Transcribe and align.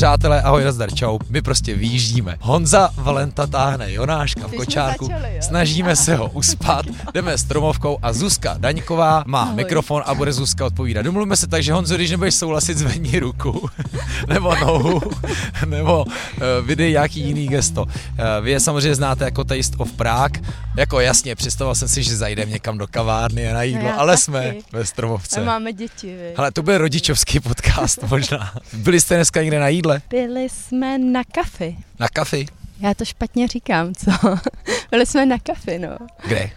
Přátelé, 0.00 0.42
ahoj, 0.42 0.64
nazdar, 0.64 0.94
čau. 0.94 1.18
My 1.28 1.42
prostě 1.42 1.74
vyjíždíme. 1.74 2.36
Honza 2.40 2.90
Valenta 2.96 3.46
táhne 3.46 3.92
Jonáška 3.92 4.48
v 4.48 4.52
kočárku. 4.52 5.06
začali? 5.06 5.42
Snažíme 5.42 5.96
se 5.96 6.16
ho 6.16 6.30
uspat. 6.30 6.86
Jdeme 7.14 7.38
s 7.38 7.44
Tromovkou 7.44 7.98
a 8.02 8.12
Zuzka 8.12 8.56
Daňková 8.58 9.24
má 9.26 9.42
Ahoj. 9.42 9.54
mikrofon 9.54 10.02
a 10.06 10.14
bude 10.14 10.32
Zuzka 10.32 10.66
odpovídat. 10.66 11.02
Domluvíme 11.02 11.36
se 11.36 11.46
tak, 11.46 11.62
že 11.62 11.72
Honzo, 11.72 11.94
když 11.94 12.10
nebudeš 12.10 12.34
souhlasit, 12.34 12.78
zvedni 12.78 13.18
ruku. 13.18 13.68
nebo 14.28 14.54
nohu. 14.54 15.00
nebo 15.66 16.04
uh, 16.04 16.12
vydej 16.66 16.92
nějaký 16.92 17.20
jiný 17.20 17.48
gesto. 17.48 17.82
Uh, 17.82 17.90
vy 18.40 18.50
je 18.50 18.60
samozřejmě 18.60 18.94
znáte 18.94 19.24
jako 19.24 19.44
Taste 19.44 19.76
of 19.76 19.92
Prague. 19.92 20.42
Jako 20.76 21.00
jasně, 21.00 21.34
představoval 21.36 21.74
jsem 21.74 21.88
si, 21.88 22.02
že 22.02 22.16
zajdeme 22.16 22.52
někam 22.52 22.78
do 22.78 22.86
kavárny 22.86 23.50
a 23.50 23.54
na 23.54 23.62
jídlo, 23.62 23.88
já 23.88 23.94
ale 23.94 24.12
taky. 24.12 24.22
jsme 24.22 24.54
ve 24.72 24.86
Stromovce. 24.86 25.40
A 25.40 25.44
máme 25.44 25.72
děti, 25.72 26.06
vy. 26.06 26.34
Ale 26.36 26.52
to 26.52 26.62
byl 26.62 26.78
rodičovský 26.78 27.40
podcast 27.50 28.02
možná. 28.10 28.52
Byli 28.72 29.00
jste 29.00 29.14
dneska 29.14 29.42
někde 29.42 29.60
na 29.60 29.68
jídle? 29.94 30.02
Byli 30.10 30.48
jsme 30.48 30.98
na 30.98 31.24
kafi. 31.24 31.76
Na 31.98 32.08
kafi? 32.08 32.46
Já 32.80 32.94
to 32.94 33.04
špatně 33.04 33.48
říkám, 33.48 33.94
co? 33.94 34.10
Byli 34.90 35.06
jsme 35.06 35.26
na 35.26 35.38
kafi, 35.38 35.78
no. 35.78 35.96
Kde? 36.26 36.50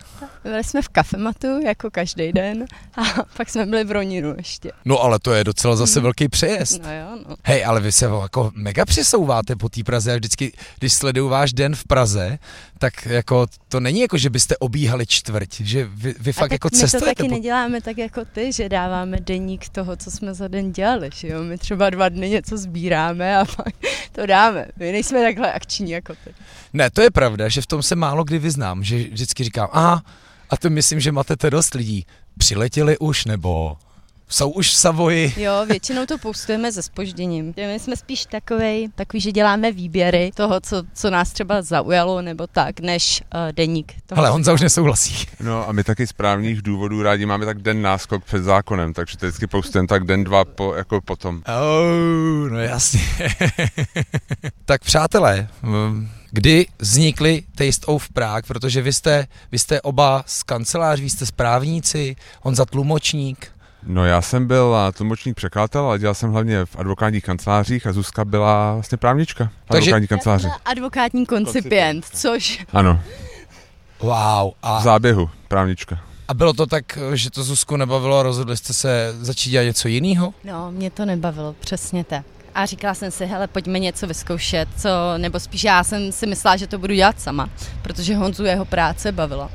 Byli 0.44 0.64
jsme 0.64 0.82
v 0.82 0.90
kafematu, 0.90 1.62
jako 1.66 1.92
každý 1.92 2.32
den. 2.34 2.66
A 2.98 3.24
pak 3.38 3.50
jsme 3.50 3.66
byli 3.66 3.84
v 3.84 3.92
Ronínu 3.92 4.34
ještě. 4.38 4.72
No 4.86 5.00
ale 5.02 5.20
to 5.20 5.34
je 5.34 5.44
docela 5.44 5.76
zase 5.76 6.00
Mhm. 6.00 6.04
velký 6.04 6.28
přejezd. 6.30 6.84
No 6.84 6.94
jo, 6.94 7.18
no. 7.30 7.36
Hej, 7.46 7.66
ale 7.66 7.82
vy 7.82 7.92
se 7.92 8.06
jako 8.06 8.52
mega 8.56 8.86
přesouváte 8.86 9.56
po 9.56 9.70
té 9.70 9.84
Praze 9.84 10.14
a 10.14 10.16
vždycky, 10.16 10.54
když 10.80 10.94
sleduju 10.94 11.28
váš 11.30 11.54
den 11.54 11.76
v 11.76 11.84
Praze, 11.84 12.38
tak 12.80 13.06
jako 13.06 13.48
to 13.70 13.80
není 13.80 14.00
jako, 14.00 14.18
že 14.18 14.30
byste 14.30 14.58
obíhali 14.58 15.06
čtvrť, 15.08 15.62
že 15.62 15.86
vy, 15.94 16.16
vy 16.20 16.30
A 16.32 16.34
fakt 16.34 16.44
tak 16.44 16.52
jako 16.52 16.68
my 16.68 16.70
to 16.72 16.78
cestujete. 16.78 17.06
taky 17.16 17.30
po... 17.30 17.36
neděláme 17.36 17.82
tak 17.82 17.98
jako 17.98 18.26
ty, 18.26 18.52
že 18.54 18.70
dáváme 18.70 19.18
deník 19.20 19.70
toho, 19.70 19.96
co 19.96 20.12
jsme 20.12 20.34
za 20.34 20.48
den 20.48 20.72
dělali, 20.72 21.10
že 21.16 21.28
jo? 21.28 21.44
My 21.44 21.58
třeba 21.58 21.90
dva 21.90 22.10
dny 22.10 22.30
něco 22.30 22.58
sbíráme 22.58 23.38
a 23.38 23.46
pak 23.46 23.74
to 24.12 24.26
dáme. 24.26 24.66
My 24.78 24.92
nejsme 24.92 25.22
takhle 25.24 25.54
akční 25.54 25.92
jako 25.92 26.14
ty. 26.24 26.34
Ne, 26.74 26.90
to 26.90 27.02
je 27.02 27.12
pravda, 27.12 27.50
že 27.50 27.62
v 27.62 27.68
tom 27.68 27.84
se 27.84 27.96
málo 27.96 28.24
kdy 28.24 28.40
vyznám, 28.40 28.84
že 28.84 28.98
vždycky 28.98 29.44
říkám, 29.44 29.68
aha, 29.72 30.04
a 30.50 30.58
to 30.58 30.70
myslím, 30.70 31.00
že 31.00 31.12
máte 31.12 31.50
dost 31.50 31.74
lidí. 31.74 32.06
Přiletěli 32.38 32.98
už, 32.98 33.26
nebo 33.26 33.78
jsou 34.34 34.50
už 34.50 34.70
v 34.70 34.76
Savoji? 34.76 35.34
Jo, 35.38 35.66
většinou 35.68 36.06
to 36.06 36.18
postujeme 36.18 36.72
se 36.72 36.84
spožděním. 36.84 37.54
My 37.58 37.80
jsme 37.80 37.96
spíš 37.96 38.26
takovej, 38.26 38.90
takový, 38.96 39.22
že 39.22 39.32
děláme 39.32 39.72
výběry 39.72 40.32
toho, 40.36 40.60
co, 40.62 40.84
co 40.94 41.10
nás 41.10 41.32
třeba 41.32 41.62
zaujalo, 41.62 42.22
nebo 42.22 42.48
tak, 42.48 42.80
než 42.80 43.22
uh, 43.22 43.52
deník. 43.52 43.94
Toho, 44.06 44.20
Ale 44.20 44.30
co 44.30 44.34
Honza 44.34 44.54
už 44.54 44.62
nesouhlasí. 44.62 45.28
No 45.40 45.70
a 45.70 45.72
my 45.72 45.84
taky 45.84 46.08
z 46.08 46.14
právních 46.14 46.62
důvodů 46.62 47.04
rádi 47.04 47.26
máme 47.26 47.46
tak 47.46 47.62
den 47.62 47.82
náskok 47.82 48.24
před 48.24 48.44
zákonem, 48.44 48.94
takže 48.94 49.18
to 49.18 49.26
vždycky 49.26 49.48
postujeme 49.48 49.88
tak 49.88 50.04
den, 50.04 50.24
dva 50.24 50.46
po, 50.46 50.74
jako 50.74 51.02
potom. 51.02 51.44
Oh, 51.48 52.50
no 52.50 52.60
jasně. 52.60 53.02
tak 54.66 54.82
přátelé, 54.82 55.48
mm, 55.62 56.10
kdy 56.32 56.66
vznikly 56.80 57.44
Taste 57.56 57.86
of 57.86 58.10
Prague, 58.10 58.48
protože 58.48 58.82
vy 58.82 58.94
jste, 58.94 59.28
vy 59.52 59.60
jste 59.60 59.82
oba 59.82 60.24
z 60.28 60.44
kanceláří, 60.44 61.04
vy 61.04 61.10
jste 61.10 61.26
správníci, 61.26 62.16
on 62.42 62.56
za 62.56 62.66
tlumočník. 62.66 63.53
No 63.86 64.06
já 64.06 64.22
jsem 64.22 64.48
byl 64.48 64.76
a, 64.76 64.92
tlumočník 64.92 65.36
překladatel, 65.36 65.82
ale 65.86 66.00
dělal 66.00 66.14
jsem 66.16 66.32
hlavně 66.32 66.66
v 66.66 66.76
advokátních 66.76 67.24
kancelářích 67.24 67.88
a 67.88 67.94
Zuzka 67.94 68.26
byla 68.26 68.74
vlastně 68.74 68.98
právnička 68.98 69.46
v 69.46 69.68
Takže- 69.72 69.90
advokátní 69.92 70.08
kanceláři. 70.08 70.48
advokátní 70.66 71.26
koncipient, 71.26 72.06
což 72.14 72.66
Ano, 72.74 73.00
Wow. 74.00 74.52
v 74.52 74.54
A, 74.64 74.82
záběhu 74.82 75.30
právnička. 75.48 76.00
a 76.28 76.34
bylo 76.34 76.54
to 76.54 76.66
tak, 76.66 76.98
že 77.14 77.32
to 77.32 77.44
Zuzku 77.44 77.78
nebavilo 77.78 78.18
a 78.20 78.24
rozhodli 78.24 78.58
jste 78.58 78.74
se 78.74 79.14
začít 79.22 79.50
dělat 79.50 79.64
něco 79.64 79.88
jiného? 79.88 80.34
No, 80.44 80.72
mě 80.72 80.90
to 80.92 81.06
nebavilo, 81.06 81.56
přesně 81.60 82.04
tak. 82.04 82.26
A 82.56 82.66
říkala 82.66 82.94
jsem 82.94 83.12
si, 83.12 83.26
hele, 83.26 83.48
pojďme 83.48 83.80
něco 83.80 84.08
vyzkoušet, 84.08 84.70
co, 84.78 84.90
nebo 85.18 85.40
spíš 85.40 85.64
já 85.64 85.84
jsem 85.84 86.12
si 86.12 86.28
myslela, 86.28 86.58
že 86.58 86.68
to 86.68 86.78
budu 86.78 86.94
dělat 86.94 87.22
sama, 87.22 87.50
protože 87.82 88.16
Honzu 88.16 88.44
jeho 88.46 88.66
práce 88.66 89.12
bavila. 89.12 89.50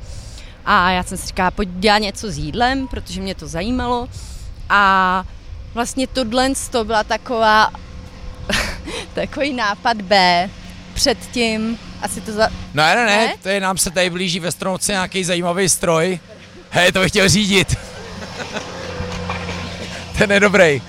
A 0.70 0.90
já 0.90 1.02
jsem 1.02 1.18
si 1.18 1.26
říkala, 1.26 1.50
pojď 1.50 1.68
dělat 1.68 1.98
něco 1.98 2.30
s 2.30 2.38
jídlem, 2.38 2.88
protože 2.88 3.20
mě 3.20 3.34
to 3.34 3.48
zajímalo. 3.48 4.08
A 4.68 5.24
vlastně 5.74 6.06
tohle 6.06 6.50
to 6.70 6.84
byla 6.84 7.04
taková, 7.04 7.70
takový 9.14 9.52
nápad 9.52 10.02
B 10.02 10.50
předtím, 10.94 11.78
asi 12.02 12.20
to 12.20 12.32
za... 12.32 12.48
No 12.74 12.82
ne, 12.82 12.94
ne, 12.94 13.06
ne, 13.06 13.16
Ne? 13.16 13.34
tady 13.42 13.60
nám 13.60 13.78
se 13.78 13.90
tady 13.90 14.10
blíží 14.10 14.40
ve 14.40 14.52
Stromovce 14.52 14.92
nějaký 14.92 15.24
zajímavý 15.24 15.68
stroj. 15.68 16.20
Hej, 16.70 16.92
to 16.92 17.00
bych 17.00 17.10
chtěl 17.10 17.28
řídit. 17.28 17.76
Ten 20.18 20.32
je 20.32 20.40
dobrý. 20.40 20.82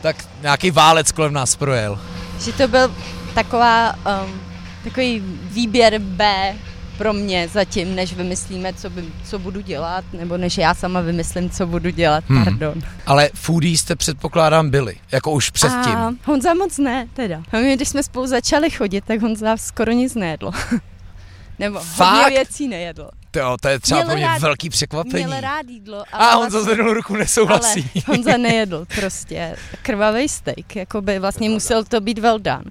Tak 0.00 0.16
nějaký 0.42 0.70
válec 0.70 1.12
kolem 1.12 1.32
nás 1.32 1.56
projel. 1.56 2.00
že 2.40 2.52
to 2.52 2.68
byl 2.68 2.94
taková, 3.34 3.94
um, 3.94 4.40
takový 4.84 5.22
výběr 5.42 5.98
B 5.98 6.54
pro 6.98 7.12
mě 7.12 7.48
zatím, 7.48 7.94
než 7.94 8.12
vymyslíme, 8.14 8.72
co, 8.74 8.90
by, 8.90 9.04
co 9.24 9.38
budu 9.38 9.60
dělat, 9.60 10.04
nebo 10.12 10.36
než 10.36 10.58
já 10.58 10.74
sama 10.74 11.00
vymyslím, 11.00 11.50
co 11.50 11.66
budu 11.66 11.90
dělat, 11.90 12.24
Hmm. 12.28 12.44
pardon. 12.44 12.74
Ale 13.06 13.30
foodie 13.34 13.78
jste 13.78 13.96
předpokládám 13.96 14.70
byli, 14.70 14.96
jako 15.12 15.30
už 15.32 15.50
předtím. 15.50 15.96
A 15.96 16.14
Honza 16.24 16.54
moc 16.54 16.78
ne, 16.78 17.06
teda. 17.14 17.42
A 17.52 17.56
my, 17.56 17.76
když 17.76 17.88
jsme 17.88 18.02
spolu 18.02 18.26
začali 18.26 18.70
chodit, 18.70 19.04
tak 19.04 19.20
Honza 19.20 19.56
skoro 19.56 19.92
nic 19.92 20.14
nejedl. 20.14 20.50
nebo 21.58 21.78
Fakt? 21.80 22.14
hodně 22.22 22.30
věcí 22.38 22.68
nejedl. 22.68 23.08
To, 23.30 23.56
to 23.60 23.68
je 23.68 23.78
třeba 23.80 24.00
Měl 24.00 24.06
pro 24.08 24.16
mě 24.16 24.26
rád- 24.26 24.40
velký 24.42 24.70
překvapení. 24.70 25.24
Měl 25.24 25.40
rád 25.40 25.66
jídlo. 25.68 26.04
A 26.12 26.16
ale 26.16 26.34
Honza 26.34 26.62
zvednul 26.62 26.94
ruku, 26.94 27.16
nesouhlasí. 27.16 27.90
Ale 27.94 28.02
Honza 28.16 28.36
nejedl 28.36 28.86
prostě 28.94 29.56
krvavý 29.82 30.28
steak, 30.28 30.76
jako 30.76 31.00
by 31.02 31.18
vlastně 31.18 31.50
musel 31.50 31.84
to 31.84 32.00
být 32.00 32.18
well 32.18 32.38
done. 32.38 32.64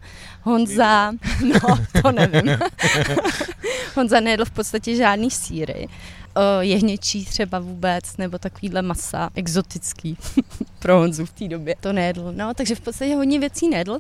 Honza, 0.48 1.12
no 1.44 1.78
to 2.02 2.12
nevím. 2.12 2.58
Honza 3.96 4.20
nejedl 4.20 4.46
v 4.46 4.52
podstatě 4.52 4.96
žádný 4.96 5.32
síry. 5.32 5.88
O, 6.36 6.62
jehněčí 6.62 7.26
třeba 7.26 7.60
vůbec, 7.60 8.18
nebo 8.18 8.38
takovýhle 8.38 8.82
masa, 8.82 9.30
exotický 9.36 10.18
pro 10.80 10.98
Honzu 10.98 11.26
v 11.26 11.32
té 11.32 11.48
době. 11.48 11.76
To 11.80 11.94
nejedl, 11.94 12.34
no, 12.36 12.54
takže 12.54 12.76
v 12.76 12.80
podstatě 12.80 13.16
hodně 13.16 13.40
věcí 13.40 13.70
nejedl, 13.70 14.00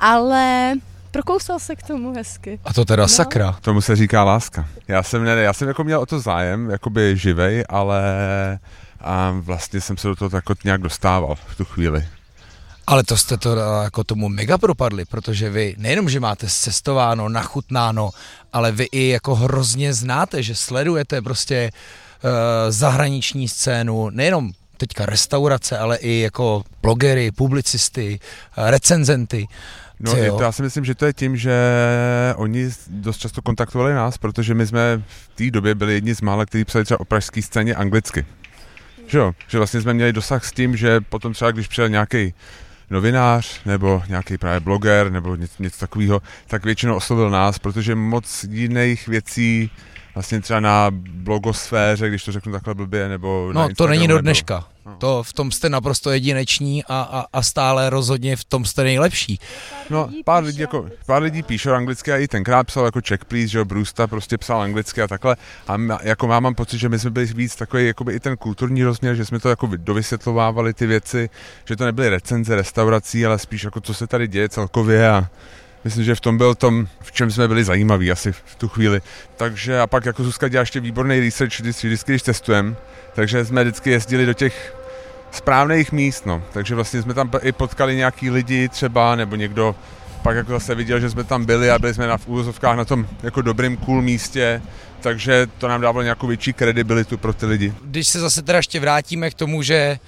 ale 0.00 0.72
prokousal 1.10 1.58
se 1.58 1.76
k 1.76 1.82
tomu 1.82 2.14
hezky. 2.14 2.60
A 2.64 2.72
to 2.72 2.84
teda 2.84 3.02
No. 3.02 3.08
sakra. 3.08 3.58
Tomu 3.60 3.80
se 3.80 3.96
říká 3.96 4.24
láska. 4.24 4.68
Já 4.88 5.02
jsem, 5.02 5.24
ne, 5.24 5.30
já 5.32 5.52
jsem 5.52 5.68
jako 5.68 5.84
měl 5.84 6.00
o 6.00 6.06
to 6.06 6.20
zájem, 6.20 6.70
jakoby 6.70 7.16
živej, 7.16 7.64
ale 7.68 8.02
a 9.00 9.34
vlastně 9.40 9.80
jsem 9.80 9.96
se 9.96 10.08
do 10.08 10.16
toho 10.16 10.28
tak 10.28 10.36
jako 10.36 10.54
nějak 10.64 10.80
dostával 10.82 11.34
v 11.46 11.56
tu 11.56 11.64
chvíli. 11.64 12.06
Ale 12.88 13.04
to 13.04 13.16
jste 13.16 13.36
to 13.36 13.56
jako 13.82 14.04
tomu 14.04 14.28
mega 14.28 14.58
propadli, 14.58 15.04
protože 15.04 15.50
vy 15.50 15.74
nejenom, 15.78 16.08
že 16.08 16.20
máte 16.20 16.46
cestováno, 16.46 17.28
nachutnáno, 17.28 18.10
ale 18.52 18.72
vy 18.72 18.84
i 18.92 19.08
jako 19.08 19.34
hrozně 19.34 19.94
znáte, 19.94 20.42
že 20.42 20.54
sledujete 20.54 21.22
prostě 21.22 21.70
uh, 21.70 22.30
zahraniční 22.68 23.48
scénu, 23.48 24.10
nejenom 24.10 24.50
teďka 24.76 25.06
restaurace, 25.06 25.78
ale 25.78 25.96
i 25.96 26.20
jako 26.20 26.62
blogery, 26.82 27.30
publicisty, 27.30 28.20
eh, 28.56 28.70
recenzenty. 28.70 29.46
No, 30.00 30.16
je 30.16 30.30
to, 30.30 30.42
já 30.42 30.52
si 30.52 30.62
myslím, 30.62 30.84
že 30.84 30.94
to 30.94 31.06
je 31.06 31.12
tím, 31.12 31.36
že 31.36 31.54
oni 32.36 32.70
dost 32.86 33.18
často 33.18 33.42
kontaktovali 33.42 33.94
nás, 33.94 34.18
protože 34.18 34.54
my 34.54 34.66
jsme 34.66 35.02
v 35.06 35.28
té 35.34 35.50
době 35.50 35.74
byli 35.74 35.94
jedni 35.94 36.14
z 36.14 36.20
mála, 36.20 36.46
kteří 36.46 36.64
psali 36.64 36.84
třeba 36.84 37.00
o 37.00 37.04
pražské 37.04 37.42
scéně 37.42 37.74
anglicky. 37.74 38.26
Že 39.06 39.18
jo? 39.18 39.32
Že 39.48 39.58
vlastně 39.58 39.80
jsme 39.80 39.94
měli 39.94 40.12
dosah 40.12 40.44
s 40.44 40.52
tím, 40.52 40.76
že 40.76 41.00
potom 41.00 41.32
třeba, 41.32 41.50
když 41.50 41.68
přijel 41.68 41.88
nějaký 41.88 42.34
novinář 42.90 43.64
nebo 43.64 44.02
nějaký 44.08 44.38
právě 44.38 44.60
bloger 44.60 45.10
nebo 45.12 45.36
něco, 45.36 45.62
něco 45.62 45.78
takového, 45.80 46.22
tak 46.46 46.64
většinou 46.64 46.96
oslovil 46.96 47.30
nás, 47.30 47.58
protože 47.58 47.94
moc 47.94 48.44
jiných 48.44 49.08
věcí 49.08 49.70
vlastně 50.18 50.40
třeba 50.40 50.60
na 50.60 50.90
blogosféře, 51.00 52.08
když 52.08 52.24
to 52.24 52.32
řeknu 52.32 52.52
takhle 52.52 52.74
blbě, 52.74 53.08
nebo 53.08 53.52
na 53.52 53.60
No 53.60 53.66
to 53.66 53.70
Instagramu 53.70 53.98
není 53.98 54.08
do 54.08 54.18
dneška. 54.18 54.64
No. 54.86 54.96
To 54.98 55.22
v 55.22 55.32
tom 55.32 55.50
jste 55.52 55.68
naprosto 55.68 56.10
jedineční 56.10 56.84
a, 56.84 57.00
a, 57.00 57.24
a 57.32 57.42
stále 57.42 57.90
rozhodně 57.90 58.36
v 58.36 58.44
tom 58.44 58.64
jste 58.64 58.84
nejlepší. 58.84 59.40
No, 59.90 60.10
pár 60.24 60.44
lidí, 60.44 60.60
jako, 60.60 60.86
pár 61.06 61.22
lidí 61.22 61.42
píšou 61.42 61.72
anglicky 61.72 62.12
a 62.12 62.16
i 62.16 62.28
tenkrát 62.28 62.66
psal 62.66 62.84
jako 62.84 63.00
check 63.08 63.24
please, 63.24 63.48
že 63.48 63.64
Brusta 63.64 64.06
prostě 64.06 64.38
psal 64.38 64.60
anglicky 64.62 65.02
a 65.02 65.08
takhle. 65.08 65.36
A 65.68 65.74
m- 65.74 65.98
jako 66.02 66.32
já 66.32 66.40
mám 66.40 66.54
pocit, 66.54 66.78
že 66.78 66.88
my 66.88 66.98
jsme 66.98 67.10
byli 67.10 67.26
víc 67.26 67.56
takový, 67.56 67.86
jakoby 67.86 68.12
i 68.12 68.20
ten 68.20 68.36
kulturní 68.36 68.84
rozměr, 68.84 69.14
že 69.14 69.24
jsme 69.24 69.40
to 69.40 69.48
jako 69.48 69.66
vy- 69.66 69.78
dovysvětlovávali 69.78 70.74
ty 70.74 70.86
věci, 70.86 71.30
že 71.64 71.76
to 71.76 71.84
nebyly 71.84 72.08
recenze 72.08 72.56
restaurací, 72.56 73.26
ale 73.26 73.38
spíš 73.38 73.64
jako 73.64 73.80
co 73.80 73.94
se 73.94 74.06
tady 74.06 74.28
děje 74.28 74.48
celkově 74.48 75.08
a 75.10 75.28
Myslím, 75.84 76.04
že 76.04 76.14
v 76.14 76.20
tom 76.20 76.38
byl 76.38 76.54
tom, 76.54 76.86
v 77.00 77.12
čem 77.12 77.30
jsme 77.30 77.48
byli 77.48 77.64
zajímaví 77.64 78.10
asi 78.10 78.32
v 78.32 78.54
tu 78.58 78.68
chvíli. 78.68 79.00
Takže 79.36 79.80
a 79.80 79.86
pak 79.86 80.04
jako 80.04 80.24
Zuzka 80.24 80.48
dělá 80.48 80.60
ještě 80.60 80.80
výborný 80.80 81.20
research 81.20 81.60
vždycky, 81.60 81.86
vždycky 81.86 82.12
když 82.12 82.22
testujeme. 82.22 82.74
Takže 83.14 83.44
jsme 83.44 83.64
vždycky 83.64 83.90
jezdili 83.90 84.26
do 84.26 84.34
těch 84.34 84.76
správných 85.30 85.92
míst, 85.92 86.26
no. 86.26 86.42
Takže 86.52 86.74
vlastně 86.74 87.02
jsme 87.02 87.14
tam 87.14 87.30
i 87.42 87.52
potkali 87.52 87.96
nějaký 87.96 88.30
lidi 88.30 88.68
třeba, 88.68 89.16
nebo 89.16 89.36
někdo 89.36 89.74
pak 90.22 90.36
jako 90.36 90.52
zase 90.52 90.74
viděl, 90.74 91.00
že 91.00 91.10
jsme 91.10 91.24
tam 91.24 91.44
byli 91.44 91.70
a 91.70 91.78
byli 91.78 91.94
jsme 91.94 92.06
na 92.06 92.18
v 92.18 92.28
úvozovkách 92.28 92.76
na 92.76 92.84
tom 92.84 93.06
jako 93.22 93.42
dobrým 93.42 93.76
cool 93.76 94.02
místě, 94.02 94.62
takže 95.00 95.46
to 95.58 95.68
nám 95.68 95.80
dávalo 95.80 96.02
nějakou 96.02 96.26
větší 96.26 96.52
kredibilitu 96.52 97.18
pro 97.18 97.32
ty 97.32 97.46
lidi. 97.46 97.74
Když 97.82 98.08
se 98.08 98.20
zase 98.20 98.42
teda 98.42 98.58
ještě 98.58 98.80
vrátíme 98.80 99.30
k 99.30 99.34
tomu, 99.34 99.62
že 99.62 99.98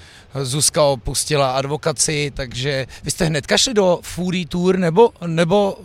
Zuzka 0.43 0.83
opustila 0.83 1.53
advokaci, 1.53 2.33
takže 2.35 2.87
vy 3.03 3.11
jste 3.11 3.25
hned 3.25 3.47
kašli 3.47 3.75
do 3.75 3.99
Fury 4.03 4.47
Tour, 4.47 4.79
nebo, 4.79 5.11
nebo 5.27 5.77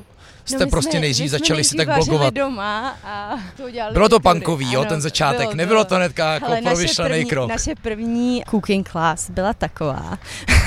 jste 0.45 0.65
no 0.65 0.71
prostě 0.71 0.91
jsme, 0.91 0.99
nejdřív 0.99 1.31
začali 1.31 1.63
si 1.63 1.75
tak 1.75 1.95
blogovat. 1.95 2.33
doma 2.33 2.97
a 3.03 3.37
to 3.57 3.63
udělali 3.63 3.93
Bylo 3.93 4.09
to 4.09 4.19
punkový, 4.19 4.71
jo, 4.71 4.85
ten 4.85 5.01
začátek, 5.01 5.39
bylo, 5.41 5.55
nebylo 5.55 5.77
bylo. 5.77 5.85
to 5.85 5.95
hnedka 5.95 6.33
jako 6.33 6.51
provyšlený 6.63 7.25
krok. 7.25 7.49
Naše 7.49 7.75
první 7.81 8.43
cooking 8.49 8.89
class 8.89 9.29
byla 9.29 9.53
taková, 9.53 10.17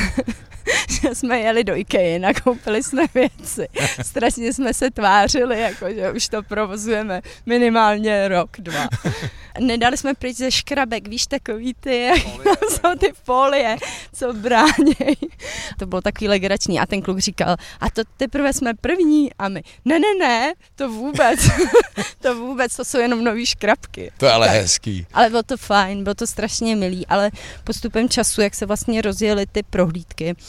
že 1.02 1.14
jsme 1.14 1.38
jeli 1.40 1.64
do 1.64 1.76
Ikea, 1.76 2.18
nakoupili 2.18 2.82
jsme 2.82 3.02
věci. 3.14 3.68
Strašně 4.02 4.52
jsme 4.52 4.74
se 4.74 4.90
tvářili, 4.90 5.60
jako 5.60 5.86
že 5.94 6.12
už 6.12 6.28
to 6.28 6.42
provozujeme 6.42 7.20
minimálně 7.46 8.28
rok, 8.28 8.50
dva. 8.58 8.88
Nedali 9.60 9.96
jsme 9.96 10.14
pryč 10.14 10.36
ze 10.36 10.50
škrabek, 10.50 11.08
víš, 11.08 11.26
takový 11.26 11.74
ty, 11.80 12.02
jak 12.46 12.58
jsou 12.70 12.94
ty 13.00 13.12
folie, 13.24 13.76
co 14.12 14.32
bráněj. 14.32 15.16
To 15.78 15.86
bylo 15.86 16.00
takový 16.00 16.28
legrační 16.28 16.80
a 16.80 16.86
ten 16.86 17.02
kluk 17.02 17.18
říkal, 17.18 17.56
a 17.80 17.90
to 17.90 18.02
teprve 18.16 18.52
jsme 18.52 18.74
první 18.74 19.30
a 19.38 19.48
my, 19.48 19.62
ne, 19.84 19.98
ne, 19.98 20.14
ne, 20.20 20.52
to 20.76 20.88
vůbec, 20.88 21.40
to 22.22 22.34
vůbec, 22.34 22.76
to 22.76 22.84
jsou 22.84 22.98
jenom 22.98 23.24
nový 23.24 23.46
škrabky. 23.46 24.10
To 24.16 24.26
je 24.26 24.32
ale 24.32 24.46
Tak. 24.46 24.56
hezký. 24.56 25.06
Ale 25.12 25.30
bylo 25.30 25.42
to 25.42 25.56
fajn, 25.56 26.02
bylo 26.04 26.14
to 26.14 26.26
strašně 26.26 26.76
milý, 26.76 27.06
ale 27.06 27.30
postupem 27.64 28.08
času, 28.08 28.40
jak 28.40 28.54
se 28.54 28.66
vlastně 28.66 29.02
rozjeli 29.02 29.46
ty 29.52 29.62
prohlídky, 29.62 30.34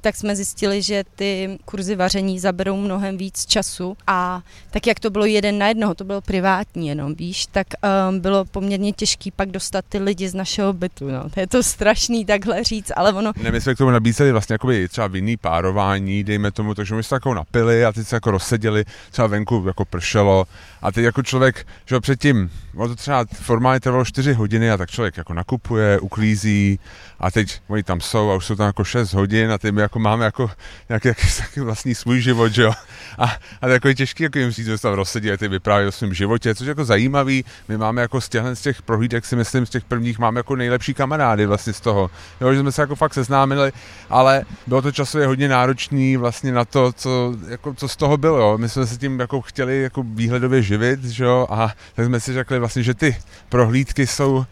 tak 0.00 0.16
jsme 0.16 0.36
zjistili, 0.36 0.82
že 0.82 1.04
ty 1.14 1.58
kurzy 1.64 1.96
vaření 1.96 2.38
zaberou 2.38 2.76
mnohem 2.76 3.16
víc 3.16 3.46
času 3.46 3.96
a 4.06 4.42
tak 4.70 4.86
jak 4.86 5.00
to 5.00 5.10
bylo 5.10 5.24
jeden 5.24 5.58
na 5.58 5.68
jednoho, 5.68 5.94
to 5.94 6.04
bylo 6.04 6.20
privátní 6.20 6.88
jenom, 6.88 7.14
víš, 7.14 7.46
tak 7.46 7.66
um, 8.08 8.20
bylo 8.20 8.44
poměrně 8.44 8.92
těžký 8.92 9.30
pak 9.30 9.50
dostat 9.50 9.84
ty 9.88 9.98
lidi 9.98 10.28
z 10.28 10.34
našeho 10.34 10.72
bytu, 10.72 11.10
no. 11.10 11.24
Je 11.36 11.46
to 11.46 11.62
strašný 11.62 12.24
takhle 12.24 12.64
říct, 12.64 12.92
ale 12.96 13.12
ono, 13.12 13.32
Ne, 13.42 13.50
my 13.50 13.60
jsme 13.60 13.74
k 13.74 13.78
tomu 13.78 13.90
nabízeli 13.90 14.32
vlastně 14.32 14.54
jakoby 14.54 14.88
třeba 14.88 15.06
vinný 15.06 15.36
párování, 15.36 16.24
dejme 16.24 16.50
tomu, 16.50 16.74
takže 16.74 16.94
my 16.94 17.02
jsme 17.02 17.14
jako 17.14 17.34
napili 17.34 17.84
a 17.84 17.92
teď 17.92 18.06
se 18.06 18.16
jako 18.16 18.30
rozseděli, 18.30 18.84
třeba 19.10 19.26
venku 19.26 19.64
jako 19.66 19.84
pršelo 19.84 20.46
a 20.82 20.92
teď 20.92 21.04
jako 21.04 21.22
člověk, 21.22 21.66
že 21.86 22.00
předtím, 22.00 22.50
ono 22.76 22.88
to 22.88 22.96
třeba 22.96 23.24
formálně 23.32 23.80
trvalo 23.80 24.04
4 24.04 24.32
hodiny 24.32 24.70
a 24.70 24.76
tak 24.76 24.90
člověk 24.90 25.16
jako 25.16 25.34
nakupuje, 25.34 26.00
uklízí 26.00 26.78
a 27.20 27.30
teď 27.30 27.60
oni 27.68 27.82
tam 27.82 28.00
jsou 28.00 28.30
a 28.30 28.36
už 28.36 28.46
jsou 28.46 28.54
tam 28.54 28.66
jako 28.66 28.84
6 28.84 29.12
hodin 29.12 29.52
a 29.52 29.58
teď 29.58 29.72
my 29.74 29.80
jako 29.90 29.98
máme 29.98 30.24
jako 30.24 30.50
nějaký, 30.88 31.08
nějaký, 31.08 31.60
vlastní 31.60 31.94
svůj 31.94 32.20
život, 32.20 32.48
že 32.48 32.62
jo. 32.62 32.72
A, 33.18 33.24
a 33.24 33.60
to 33.60 33.66
je 33.66 33.72
jako 33.72 33.92
těžký 33.92 34.22
jako 34.22 34.38
jim 34.38 34.50
říct, 34.50 34.66
že 34.66 34.78
tam 34.78 34.94
rozsedí 34.94 35.30
a 35.30 35.36
ty 35.36 35.48
vyprávějí 35.48 35.88
o 35.88 35.92
svém 35.92 36.14
životě, 36.14 36.54
což 36.54 36.66
je 36.66 36.70
jako 36.70 36.84
zajímavý. 36.84 37.44
My 37.68 37.78
máme 37.78 38.02
jako 38.02 38.20
z 38.20 38.28
těchhle 38.28 38.56
z 38.56 38.60
těch 38.60 38.82
prohlídek 38.82 39.24
si 39.24 39.36
myslím, 39.36 39.66
z 39.66 39.70
těch 39.70 39.84
prvních 39.84 40.18
máme 40.18 40.38
jako 40.38 40.56
nejlepší 40.56 40.94
kamarády 40.94 41.46
vlastně 41.46 41.72
z 41.72 41.80
toho. 41.80 42.10
Jo, 42.40 42.54
že 42.54 42.60
jsme 42.60 42.72
se 42.72 42.82
jako 42.82 42.94
fakt 42.94 43.14
seznámili, 43.14 43.72
ale 44.10 44.42
bylo 44.66 44.82
to 44.82 44.92
časově 44.92 45.26
hodně 45.26 45.48
náročný 45.48 46.16
vlastně 46.16 46.52
na 46.52 46.64
to, 46.64 46.92
co, 46.92 47.34
jako, 47.48 47.74
co 47.74 47.88
z 47.88 47.96
toho 47.96 48.16
bylo. 48.16 48.58
My 48.58 48.68
jsme 48.68 48.86
se 48.86 48.98
tím 48.98 49.20
jako 49.20 49.40
chtěli 49.40 49.82
jako 49.82 50.02
výhledově 50.02 50.62
živit, 50.62 51.04
že 51.04 51.24
jo, 51.24 51.46
a 51.50 51.74
tak 51.94 52.06
jsme 52.06 52.20
si 52.20 52.32
řekli 52.32 52.58
vlastně, 52.58 52.82
že 52.82 52.94
ty 52.94 53.16
prohlídky 53.48 54.06
jsou 54.06 54.44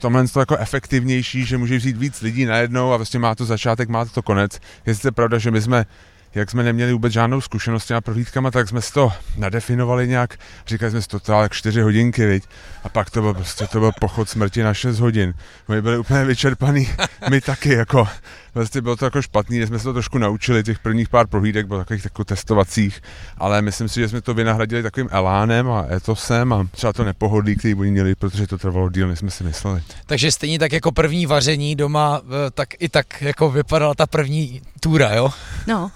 tomhle 0.00 0.28
to 0.28 0.40
jako 0.40 0.56
efektivnější, 0.56 1.44
že 1.44 1.58
může 1.58 1.76
vzít 1.76 1.96
víc 1.96 2.20
lidí 2.20 2.44
najednou 2.44 2.92
a 2.92 2.96
vlastně 2.96 3.18
má 3.18 3.34
to 3.34 3.44
začátek, 3.44 3.88
má 3.88 4.04
to 4.04 4.22
konec. 4.22 4.60
Je 4.86 4.94
sice 4.94 5.12
pravda, 5.12 5.38
že 5.38 5.50
my 5.50 5.60
jsme 5.60 5.86
jak 6.34 6.50
jsme 6.50 6.62
neměli 6.62 6.92
vůbec 6.92 7.12
žádnou 7.12 7.40
zkušenost 7.40 7.84
s 7.84 7.86
těma 7.86 8.00
prohlídkama, 8.00 8.50
tak 8.50 8.68
jsme 8.68 8.82
si 8.82 8.92
to 8.92 9.12
nadefinovali 9.36 10.08
nějak, 10.08 10.36
říkali 10.66 10.90
jsme 10.90 11.02
si 11.02 11.08
to 11.08 11.20
tak 11.20 11.52
4 11.52 11.80
hodinky, 11.80 12.26
viď? 12.26 12.44
A 12.84 12.88
pak 12.88 13.10
to 13.10 13.20
byl 13.20 13.34
prostě, 13.34 13.66
to 13.66 13.80
byl 13.80 13.92
pochod 14.00 14.28
smrti 14.28 14.62
na 14.62 14.74
6 14.74 15.00
hodin. 15.00 15.34
My 15.68 15.82
byli 15.82 15.98
úplně 15.98 16.24
vyčerpaný, 16.24 16.88
my 17.30 17.40
taky, 17.40 17.74
jako, 17.74 18.08
vlastně 18.54 18.80
bylo 18.80 18.96
to 18.96 19.04
jako 19.04 19.22
špatný, 19.22 19.58
že 19.58 19.66
jsme 19.66 19.78
se 19.78 19.84
to 19.84 19.92
trošku 19.92 20.18
naučili, 20.18 20.64
těch 20.64 20.78
prvních 20.78 21.08
pár 21.08 21.26
prohlídek 21.26 21.66
bylo 21.66 21.78
takových 21.78 22.04
jako 22.04 22.24
testovacích, 22.24 23.02
ale 23.38 23.62
myslím 23.62 23.88
si, 23.88 24.00
že 24.00 24.08
jsme 24.08 24.20
to 24.20 24.34
vynahradili 24.34 24.82
takovým 24.82 25.08
elánem 25.12 25.70
a 25.70 25.86
etosem 25.90 26.52
a 26.52 26.66
třeba 26.70 26.92
to 26.92 27.04
nepohodlí, 27.04 27.56
který 27.56 27.74
oni 27.74 27.90
měli, 27.90 28.14
protože 28.14 28.46
to 28.46 28.58
trvalo 28.58 28.90
díl, 28.90 29.08
než 29.08 29.18
jsme 29.18 29.30
si 29.30 29.44
mysleli. 29.44 29.82
Takže 30.06 30.32
stejně 30.32 30.58
tak 30.58 30.72
jako 30.72 30.92
první 30.92 31.26
vaření 31.26 31.76
doma, 31.76 32.20
eh, 32.24 32.50
tak 32.50 32.68
i 32.78 32.88
tak 32.88 33.22
jako 33.22 33.50
vypadala 33.50 33.94
ta 33.94 34.06
první 34.06 34.62
túra, 34.80 35.14
jo? 35.14 35.30
no, 35.66 35.90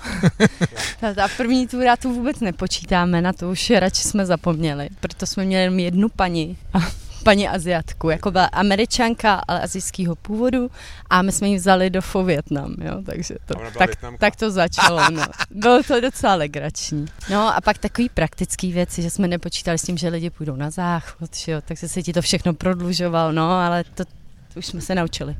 ta, 1.00 1.14
ta 1.14 1.28
první 1.36 1.66
túra 1.66 1.96
tu 1.96 2.14
vůbec 2.14 2.40
nepočítáme, 2.40 3.22
na 3.22 3.32
to 3.32 3.50
už 3.50 3.70
radši 3.70 4.02
jsme 4.02 4.26
zapomněli, 4.26 4.88
proto 5.00 5.26
jsme 5.26 5.44
měli 5.44 5.62
jenom 5.62 5.78
jednu 5.78 6.08
paní 6.08 6.56
a 6.74 6.78
paní 7.24 7.48
Aziatku, 7.48 8.10
jako 8.10 8.30
byla 8.30 8.44
američanka, 8.44 9.42
ale 9.48 9.60
azijského 9.60 10.16
původu 10.16 10.70
a 11.10 11.22
my 11.22 11.32
jsme 11.32 11.48
ji 11.48 11.56
vzali 11.56 11.90
do 11.90 12.02
Fo 12.02 12.24
Vietnam, 12.24 12.74
jo, 12.80 13.02
takže 13.06 13.34
to, 13.46 13.54
tak, 13.78 13.88
Vietnamka. 13.88 14.18
tak 14.18 14.36
to 14.36 14.50
začalo, 14.50 15.10
no. 15.10 15.22
Bylo 15.50 15.82
to 15.82 16.00
docela 16.00 16.34
legrační. 16.34 17.06
No 17.30 17.56
a 17.56 17.60
pak 17.60 17.78
takový 17.78 18.08
praktický 18.08 18.72
věci, 18.72 19.02
že 19.02 19.10
jsme 19.10 19.28
nepočítali 19.28 19.78
s 19.78 19.82
tím, 19.82 19.98
že 19.98 20.08
lidi 20.08 20.30
půjdou 20.30 20.56
na 20.56 20.70
záchod, 20.70 21.36
že 21.36 21.52
jo, 21.52 21.60
takže 21.64 21.88
se 21.88 22.02
ti 22.02 22.12
to 22.12 22.22
všechno 22.22 22.54
prodlužoval, 22.54 23.32
no, 23.32 23.50
ale 23.50 23.84
to, 23.84 24.04
to 24.04 24.58
už 24.58 24.66
jsme 24.66 24.80
se 24.80 24.94
naučili. 24.94 25.36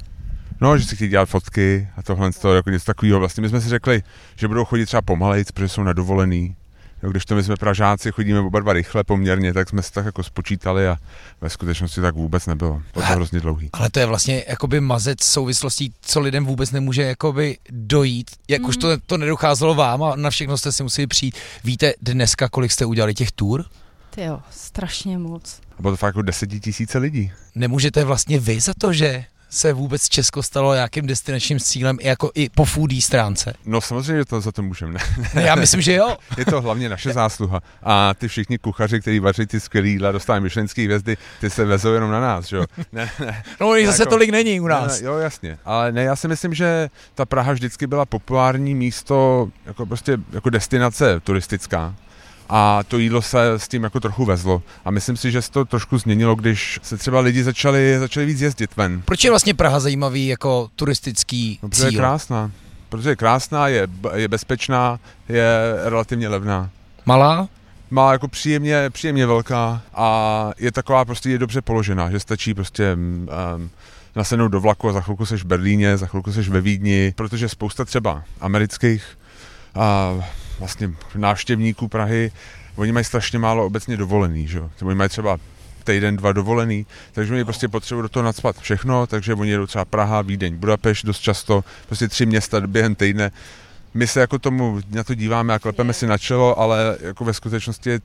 No, 0.61 0.79
že 0.79 0.85
si 0.85 0.97
chtějí 0.97 1.11
dělat 1.11 1.27
fotky 1.27 1.89
a 1.97 2.03
tohle 2.03 2.33
z 2.33 2.39
toho, 2.39 2.55
jako 2.55 2.71
něco 2.71 2.85
takového. 2.85 3.19
Vlastně 3.19 3.41
my 3.41 3.49
jsme 3.49 3.61
si 3.61 3.69
řekli, 3.69 4.03
že 4.37 4.49
budou 4.49 4.65
chodit 4.65 4.87
třeba 4.87 5.03
pomalejc, 5.03 5.51
protože 5.51 5.69
jsou 5.69 5.83
na 5.83 5.93
dovolený. 5.93 6.57
Jo, 7.05 7.11
když 7.11 7.25
to 7.25 7.35
my 7.35 7.43
jsme 7.43 7.57
Pražáci, 7.57 8.13
chodíme 8.13 8.41
oba 8.41 8.61
dva 8.61 8.73
rychle 8.73 9.05
poměrně, 9.05 9.53
tak 9.53 9.69
jsme 9.69 9.83
si 9.83 9.93
tak 9.93 10.07
jako 10.07 10.23
spočítali 10.23 10.89
a 10.89 10.97
ve 11.41 11.51
skutečnosti 11.51 12.01
tak 12.01 12.15
vůbec 12.15 12.47
nebylo. 12.47 12.71
Bylo 12.71 12.83
to 12.95 13.01
Aha. 13.01 13.15
hrozně 13.15 13.41
dlouhý. 13.41 13.71
Ale 13.73 13.91
to 13.91 14.01
je 14.01 14.07
vlastně 14.07 14.45
jakoby 14.49 14.81
mazec 14.81 15.25
souvislostí, 15.25 15.93
co 16.01 16.21
lidem 16.21 16.47
vůbec 16.47 16.71
nemůže 16.71 17.03
jakoby 17.03 17.59
dojít. 17.71 18.31
Jak 18.49 18.63
už 18.63 18.77
to, 18.77 18.89
to 19.07 19.19
nedocházelo 19.19 19.75
vám 19.75 20.03
a 20.03 20.17
na 20.17 20.31
všechno 20.31 20.59
jste 20.59 20.73
si 20.73 20.83
museli 20.83 21.07
přijít. 21.07 21.37
Víte 21.65 21.93
dneska, 22.03 22.49
kolik 22.49 22.73
jste 22.73 22.85
udělali 22.85 23.15
těch 23.15 23.33
tur? 23.33 23.65
Jo, 24.17 24.41
strašně 24.51 25.19
moc. 25.19 25.61
A 25.79 25.83
bylo 25.83 25.93
to 25.93 25.97
fakt 25.97 26.09
jako 26.09 26.23
desetitisíce 26.23 26.99
lidí. 26.99 27.33
Nemůžete 27.55 28.05
vlastně 28.05 28.39
vy 28.39 28.61
za 28.61 28.73
to, 28.79 28.93
že 28.93 29.25
se 29.55 29.73
vůbec 29.73 30.09
Česko 30.09 30.43
stalo 30.43 30.75
nějakým 30.75 31.07
destinačním 31.07 31.61
cílem 31.61 31.97
i 32.01 32.07
jako 32.09 32.31
i 32.35 32.49
po 32.49 32.65
foodie 32.65 33.03
stránce? 33.03 33.55
No 33.67 33.81
samozřejmě, 33.81 34.17
že 34.19 34.25
to 34.25 34.41
za 34.41 34.53
to 34.53 34.63
můžeme. 34.63 34.93
Ne? 34.93 35.01
Ne, 35.35 35.43
já 35.43 35.55
myslím, 35.55 35.81
že 35.81 35.93
jo. 35.93 36.17
Je 36.39 36.45
to 36.45 36.61
hlavně 36.61 36.89
naše 36.89 37.13
zásluha. 37.13 37.61
A 37.83 38.15
ty 38.15 38.29
všichni 38.29 38.59
kuchaři, 38.59 39.01
kteří 39.01 39.21
vaří 39.21 39.47
ty 39.47 39.61
skvělé 39.61 39.89
jídla, 39.89 40.13
dostávají 40.13 40.43
myšlenské 40.43 40.83
hvězdy, 40.85 41.17
ty 41.41 41.51
se 41.51 41.65
vezou 41.65 41.93
jenom 41.93 42.11
na 42.11 42.21
nás, 42.21 42.47
že 42.47 42.57
jo? 42.57 42.65
Ne, 42.93 43.11
ne. 43.21 43.43
No, 43.61 43.75
jich 43.75 43.87
zase 43.87 44.03
Jako- 44.03 44.11
tolik 44.11 44.31
není 44.31 44.61
u 44.61 44.67
nás. 44.67 45.01
Ne, 45.01 45.07
jo, 45.07 45.17
jasně. 45.19 45.59
Ale 45.65 45.93
ne, 45.93 46.03
já 46.03 46.17
si 46.17 46.29
myslím, 46.29 46.55
že 46.55 46.89
ta 47.15 47.25
Praha 47.27 47.53
vždycky 47.53 47.87
byla 47.87 48.07
populární 48.07 48.75
místo, 48.75 49.49
jako 49.67 49.87
prostě 49.87 50.19
jako 50.33 50.51
destinace 50.51 51.21
turistická. 51.21 51.95
A 52.49 52.83
to 52.89 52.99
jídlo 52.99 53.23
se 53.23 53.53
s 53.53 53.69
tím 53.69 53.83
jako 53.83 54.01
trochu 54.01 54.25
vezlo. 54.25 54.63
A 54.85 54.91
myslím 54.91 55.17
si, 55.17 55.31
že 55.31 55.43
se 55.43 55.51
to 55.51 55.65
trošku 55.65 55.99
změnilo, 55.99 56.35
když 56.35 56.81
se 56.83 56.97
třeba 56.97 57.21
lidi 57.21 57.45
začali, 57.45 57.99
začali 57.99 58.27
víc 58.27 58.41
jezdit 58.41 58.77
ven. 58.77 59.03
Proč 59.05 59.25
je 59.25 59.31
vlastně 59.31 59.55
Praha 59.55 59.81
zajímavý 59.81 60.27
jako 60.27 60.69
turistický 60.77 61.59
No, 61.63 61.69
protože 61.69 61.85
je 61.85 61.91
cíl? 61.91 62.01
krásná. 62.01 62.51
Protože 62.89 63.09
je 63.09 63.17
krásná, 63.17 63.69
je, 63.69 63.89
je 64.15 64.29
bezpečná, 64.29 65.01
je 65.29 65.45
relativně 65.85 66.29
levná. 66.29 66.71
Malá? 67.07 67.49
Má 67.91 68.13
jako 68.13 68.29
příjemně, 68.29 68.91
příjemně 68.91 69.27
velká 69.27 69.83
a 69.95 70.51
je 70.59 70.73
taková 70.73 71.05
prostě 71.05 71.31
je 71.31 71.39
dobře 71.39 71.63
položená, 71.63 72.11
že 72.11 72.21
stačí 72.21 72.55
prostě 72.55 72.95
um, 72.95 73.71
nasednout 74.17 74.53
do 74.53 74.61
vlaku 74.61 74.89
a 74.89 74.93
za 74.93 75.01
chvilku 75.01 75.27
seš 75.27 75.43
v 75.43 75.47
Berlíně, 75.47 75.97
za 75.97 76.07
chvilku 76.07 76.33
seš 76.33 76.49
ve 76.49 76.61
Vídni, 76.61 77.13
protože 77.17 77.49
spousta 77.49 77.85
třeba 77.85 78.23
amerických 78.41 79.05
a 79.75 80.13
vlastně 80.59 80.91
návštěvníků 81.15 81.89
Prahy, 81.89 82.33
oni 82.77 82.93
mají 82.93 83.05
strašně 83.05 83.39
málo 83.39 83.67
obecně 83.67 83.97
dovolený, 83.97 84.49
že 84.49 84.59
jo? 84.59 84.71
Oni 84.83 84.95
mají 84.95 85.11
třeba 85.11 85.39
týden, 85.85 86.17
dva 86.17 86.33
dovolený, 86.33 86.87
takže 87.13 87.35
oni 87.35 87.45
prostě 87.45 87.69
potřebují 87.69 88.03
do 88.03 88.09
toho 88.09 88.25
nadspat 88.25 88.59
všechno, 88.59 89.07
takže 89.07 89.35
oni 89.35 89.51
jedou 89.51 89.67
třeba 89.67 89.85
Praha, 89.85 90.23
Vídeň, 90.23 90.57
Budapešť 90.57 91.07
dost 91.07 91.21
často, 91.21 91.65
prostě 91.87 92.09
tři 92.09 92.27
města 92.27 92.61
během 92.61 92.95
týdne. 92.95 93.31
My 93.95 94.07
se 94.07 94.21
jako 94.21 94.39
tomu 94.39 94.81
na 94.91 95.05
to 95.05 95.15
díváme 95.15 95.55
a 95.55 95.59
klepeme 95.59 95.93
si 95.93 96.07
na 96.07 96.19
čelo, 96.19 96.59
ale 96.59 96.99
jako 97.01 97.25
ve 97.25 97.35
skutečnosti 97.35 97.91
je, 97.91 98.01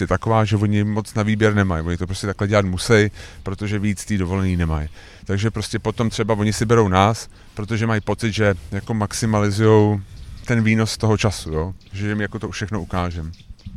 je 0.00 0.06
taková, 0.06 0.44
že 0.44 0.56
oni 0.56 0.84
moc 0.84 1.14
na 1.14 1.22
výběr 1.22 1.54
nemají. 1.54 1.84
Oni 1.86 1.96
to 1.96 2.06
prostě 2.06 2.26
takhle 2.26 2.48
dělat 2.48 2.64
musí, 2.64 3.10
protože 3.42 3.78
víc 3.78 4.04
tý 4.04 4.18
dovolený 4.18 4.56
nemají. 4.56 4.88
Takže 5.24 5.50
prostě 5.50 5.78
potom 5.78 6.10
třeba 6.10 6.34
oni 6.34 6.52
si 6.52 6.64
berou 6.64 6.88
nás, 6.88 7.28
protože 7.54 7.86
mají 7.86 8.00
pocit, 8.00 8.32
že 8.32 8.54
jako 8.72 8.94
maximalizují 8.94 10.02
ten 10.46 10.62
výnos 10.62 10.92
z 10.92 10.98
toho 10.98 11.16
času, 11.16 11.52
jo? 11.52 11.74
že 11.92 12.08
jim 12.08 12.20
jako 12.20 12.38
to 12.38 12.50
všechno 12.50 12.82
ukážem. 12.82 13.32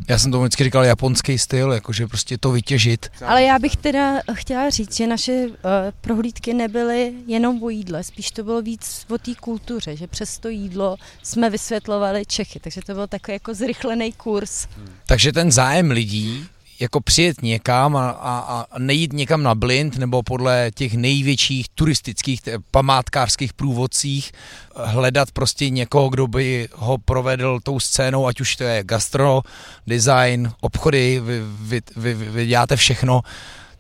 Já 0.08 0.20
jsem 0.20 0.32
tomu 0.32 0.44
vždycky 0.44 0.64
říkal 0.64 0.86
japonský 0.86 1.38
styl, 1.38 1.72
jakože 1.72 2.08
prostě 2.08 2.38
to 2.38 2.52
vytěžit. 2.52 3.12
Ale 3.26 3.44
já 3.44 3.60
bych 3.60 3.76
teda 3.76 4.20
chtěla 4.34 4.70
říct, 4.70 4.96
že 4.96 5.08
naše 5.08 5.32
uh, 5.32 5.54
prohlídky 6.02 6.54
nebyly 6.54 7.14
jenom 7.28 7.64
o 7.64 7.70
jídle, 7.70 8.04
spíš 8.04 8.32
to 8.32 8.44
bylo 8.44 8.62
víc 8.62 9.06
o 9.10 9.18
té 9.18 9.36
kultuře, 9.36 9.96
že 9.96 10.08
přes 10.08 10.40
to 10.40 10.50
jídlo 10.50 10.98
jsme 11.24 11.50
vysvětlovali 11.50 12.26
Čechy, 12.26 12.60
takže 12.60 12.82
to 12.86 12.94
byl 12.94 13.08
takový 13.08 13.34
jako 13.34 13.54
zrychlený 13.54 14.12
kurz. 14.12 14.68
Takže 15.06 15.32
ten 15.32 15.52
zájem 15.52 15.92
lidí 15.92 16.48
jako 16.80 17.02
přijet 17.02 17.42
někam 17.42 17.96
a, 17.96 18.10
a, 18.10 18.66
a 18.72 18.80
nejít 18.80 19.14
někam 19.14 19.44
na 19.44 19.56
blind 19.56 19.98
nebo 19.98 20.24
podle 20.24 20.72
těch 20.76 20.94
největších 20.94 21.66
turistických 21.76 22.42
památkářských 22.72 23.54
průvodcích 23.54 24.32
hledat 24.76 25.32
prostě 25.32 25.70
někoho, 25.70 26.10
kdo 26.10 26.28
by 26.28 26.70
ho 26.76 26.98
provedl 26.98 27.60
tou 27.64 27.80
scénou, 27.80 28.28
ať 28.28 28.42
už 28.42 28.56
to 28.56 28.64
je 28.64 28.84
gastro, 28.84 29.42
design, 29.88 30.52
obchody, 30.62 31.20
vy, 31.20 31.42
vy, 31.44 31.82
vy, 31.96 32.14
vy, 32.14 32.30
vy 32.30 32.48
děláte 32.48 32.76
všechno, 32.76 33.22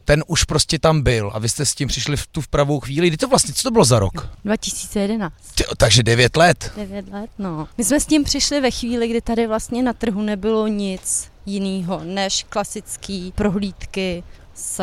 ten 0.05 0.23
už 0.27 0.43
prostě 0.43 0.79
tam 0.79 1.01
byl 1.01 1.31
a 1.33 1.39
vy 1.39 1.49
jste 1.49 1.65
s 1.65 1.75
tím 1.75 1.87
přišli 1.87 2.17
v 2.17 2.27
tu 2.27 2.41
v 2.41 2.47
pravou 2.47 2.79
chvíli. 2.79 3.07
Kdy 3.07 3.17
to 3.17 3.27
vlastně, 3.27 3.53
co 3.53 3.63
to 3.63 3.71
bylo 3.71 3.85
za 3.85 3.99
rok? 3.99 4.29
2011. 4.45 5.33
Ty, 5.55 5.63
takže 5.77 6.03
9 6.03 6.37
let. 6.37 6.71
9 6.75 7.05
let, 7.11 7.29
no. 7.39 7.67
My 7.77 7.83
jsme 7.83 7.99
s 7.99 8.05
tím 8.05 8.23
přišli 8.23 8.61
ve 8.61 8.71
chvíli, 8.71 9.07
kdy 9.07 9.21
tady 9.21 9.47
vlastně 9.47 9.83
na 9.83 9.93
trhu 9.93 10.21
nebylo 10.21 10.67
nic 10.67 11.31
jiného 11.53 12.01
než 12.03 12.45
klasické 12.49 13.29
prohlídky 13.35 14.23
s 14.53 14.81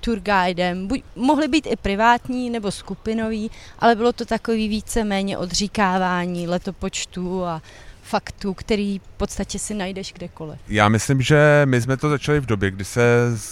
tourguidem. 0.00 0.86
Buď, 0.86 1.02
mohly 1.16 1.48
být 1.48 1.66
i 1.66 1.76
privátní 1.76 2.50
nebo 2.50 2.70
skupinový, 2.70 3.50
ale 3.78 3.94
bylo 3.94 4.12
to 4.12 4.24
takový 4.24 4.68
více-méně 4.68 5.38
odříkávání 5.38 6.48
letopočtu 6.48 7.44
a 7.44 7.62
faktů, 8.02 8.54
který 8.54 8.98
v 8.98 9.16
podstatě 9.16 9.58
si 9.58 9.74
najdeš 9.74 10.12
kdekoliv. 10.12 10.58
Já 10.68 10.88
myslím, 10.88 11.22
že 11.22 11.62
my 11.64 11.80
jsme 11.80 11.96
to 11.96 12.10
začali 12.10 12.40
v 12.40 12.46
době, 12.46 12.70
kdy 12.70 12.84
se 12.84 13.02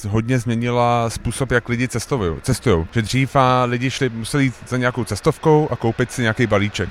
hodně 0.08 0.38
změnila 0.38 1.10
způsob, 1.10 1.50
jak 1.50 1.68
lidi 1.68 1.88
cestují. 1.88 2.36
cestují. 2.42 2.86
Že 2.92 3.02
dřív 3.02 3.36
a 3.36 3.64
lidi 3.64 3.90
šli, 3.90 4.08
museli 4.08 4.44
jít 4.44 4.54
za 4.68 4.76
nějakou 4.76 5.04
cestovkou 5.04 5.68
a 5.70 5.76
koupit 5.76 6.12
si 6.12 6.22
nějaký 6.22 6.46
balíček. 6.46 6.88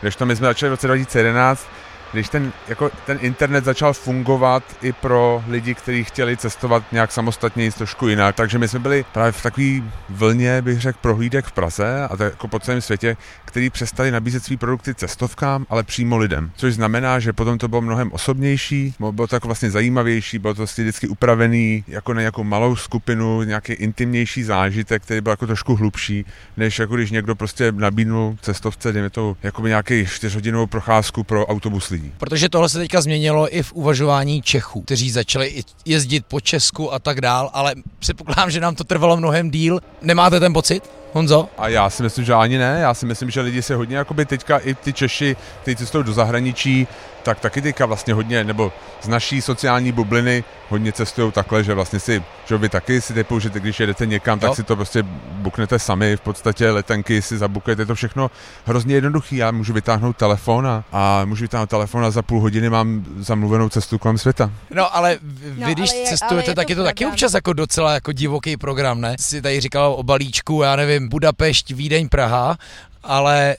Když 0.00 0.16
to 0.16 0.26
my 0.26 0.36
jsme 0.36 0.46
začali 0.46 0.70
v 0.70 0.72
roce 0.72 0.86
2011, 0.86 1.66
když 2.12 2.28
ten, 2.28 2.52
jako 2.68 2.90
ten 3.06 3.18
internet 3.20 3.64
začal 3.64 3.92
fungovat 3.92 4.62
i 4.82 4.92
pro 4.92 5.44
lidi, 5.48 5.74
kteří 5.74 6.04
chtěli 6.04 6.36
cestovat 6.36 6.82
nějak 6.92 7.12
samostatně, 7.12 7.64
jít 7.64 7.74
trošku 7.74 8.08
jinak. 8.08 8.34
Takže 8.34 8.58
my 8.58 8.68
jsme 8.68 8.78
byli 8.78 9.04
právě 9.12 9.32
v 9.32 9.42
takové 9.42 9.66
vlně, 10.08 10.62
bych 10.62 10.80
řekl, 10.80 10.98
prohlídek 11.02 11.44
v 11.44 11.52
Praze 11.52 12.02
a 12.10 12.16
to 12.16 12.22
jako 12.24 12.48
po 12.48 12.58
celém 12.58 12.80
světě, 12.80 13.16
který 13.44 13.70
přestali 13.70 14.10
nabízet 14.10 14.44
své 14.44 14.56
produkty 14.56 14.94
cestovkám, 14.94 15.66
ale 15.70 15.82
přímo 15.82 16.16
lidem. 16.18 16.50
Což 16.56 16.74
znamená, 16.74 17.18
že 17.18 17.32
potom 17.32 17.58
to 17.58 17.68
bylo 17.68 17.82
mnohem 17.82 18.12
osobnější, 18.12 18.94
bylo 18.98 19.26
to 19.26 19.36
jako 19.36 19.48
vlastně 19.48 19.70
zajímavější, 19.70 20.38
bylo 20.38 20.54
to 20.54 20.58
vlastně 20.58 20.84
vždycky 20.84 21.08
upravený 21.08 21.84
jako 21.88 22.14
na 22.14 22.20
nějakou 22.20 22.44
malou 22.44 22.76
skupinu, 22.76 23.42
nějaký 23.42 23.72
intimnější 23.72 24.42
zážitek, 24.42 25.02
který 25.02 25.20
byl 25.20 25.30
jako 25.30 25.46
trošku 25.46 25.76
hlubší, 25.76 26.24
než 26.56 26.78
jako 26.78 26.96
když 26.96 27.10
někdo 27.10 27.34
prostě 27.34 27.72
nabídnul 27.72 28.36
cestovce, 28.40 28.92
dejme 28.92 29.10
to 29.10 29.36
jako 29.42 29.66
nějaký 29.66 30.06
čtyřhodinovou 30.06 30.66
procházku 30.66 31.24
pro 31.24 31.46
autobus 31.46 31.90
lidí 31.90 32.01
lidí. 32.02 32.14
Protože 32.18 32.48
tohle 32.48 32.68
se 32.68 32.78
teďka 32.78 33.00
změnilo 33.00 33.56
i 33.56 33.62
v 33.62 33.72
uvažování 33.72 34.42
Čechů, 34.42 34.80
kteří 34.80 35.10
začali 35.10 35.64
jezdit 35.84 36.26
po 36.26 36.40
Česku 36.40 36.92
a 36.92 36.98
tak 36.98 37.20
dál, 37.20 37.50
ale 37.52 37.74
předpokládám, 37.98 38.50
že 38.50 38.60
nám 38.60 38.74
to 38.74 38.84
trvalo 38.84 39.16
mnohem 39.16 39.50
díl. 39.50 39.80
Nemáte 40.02 40.40
ten 40.40 40.52
pocit? 40.52 41.01
Honzo? 41.12 41.48
A 41.58 41.68
já 41.68 41.90
si 41.90 42.02
myslím, 42.02 42.24
že 42.24 42.34
ani 42.34 42.58
ne. 42.58 42.78
Já 42.80 42.94
si 42.94 43.06
myslím, 43.06 43.30
že 43.30 43.40
lidi 43.40 43.62
se 43.62 43.74
hodně, 43.74 43.96
jakoby 43.96 44.26
teďka 44.26 44.58
i 44.58 44.74
ty 44.74 44.92
Češi, 44.92 45.36
kteří 45.62 45.76
cestují 45.76 46.04
do 46.04 46.12
zahraničí, 46.12 46.88
tak 47.22 47.40
taky 47.40 47.62
teďka 47.62 47.86
vlastně 47.86 48.14
hodně, 48.14 48.44
nebo 48.44 48.72
z 49.02 49.08
naší 49.08 49.42
sociální 49.42 49.92
bubliny 49.92 50.44
hodně 50.68 50.92
cestují 50.92 51.32
takhle, 51.32 51.64
že 51.64 51.74
vlastně 51.74 52.00
si, 52.00 52.22
že 52.46 52.56
vy 52.58 52.68
taky 52.68 53.00
si 53.00 53.14
typu, 53.14 53.38
že 53.38 53.50
když 53.50 53.80
jedete 53.80 54.06
někam, 54.06 54.38
tak 54.38 54.48
jo. 54.48 54.54
si 54.54 54.62
to 54.62 54.76
prostě 54.76 55.02
buknete 55.32 55.78
sami, 55.78 56.16
v 56.16 56.20
podstatě 56.20 56.70
letenky 56.70 57.22
si 57.22 57.38
zabukujete, 57.38 57.86
to 57.86 57.94
všechno 57.94 58.30
hrozně 58.64 58.94
jednoduchý. 58.94 59.36
Já 59.36 59.50
můžu 59.50 59.72
vytáhnout 59.72 60.16
telefon 60.16 60.66
a, 60.66 60.84
a 60.92 61.24
můžu 61.24 61.44
vytáhnout 61.44 61.70
telefon 61.70 62.04
a 62.04 62.10
za 62.10 62.22
půl 62.22 62.40
hodiny 62.40 62.70
mám 62.70 63.04
zamluvenou 63.18 63.68
cestu 63.68 63.98
kolem 63.98 64.18
světa. 64.18 64.50
No 64.70 64.96
ale 64.96 65.18
vy, 65.22 65.60
no, 65.60 65.72
když 65.72 65.90
ale 65.90 65.98
je, 65.98 66.06
cestujete, 66.06 66.48
ale 66.48 66.54
tak 66.54 66.70
je 66.70 66.76
to, 66.76 66.82
to 66.82 66.86
taky 66.86 67.06
občas 67.06 67.34
jako 67.34 67.52
docela 67.52 67.94
jako 67.94 68.12
divoký 68.12 68.56
program, 68.56 69.00
ne? 69.00 69.16
Si 69.20 69.42
tady 69.42 69.60
říkal 69.60 69.94
o 69.98 70.02
balíčku, 70.02 70.62
já 70.62 70.76
nevím, 70.76 71.01
Budapešť, 71.08 71.72
Vídeň, 71.72 72.08
Praha 72.08 72.58
ale 73.02 73.56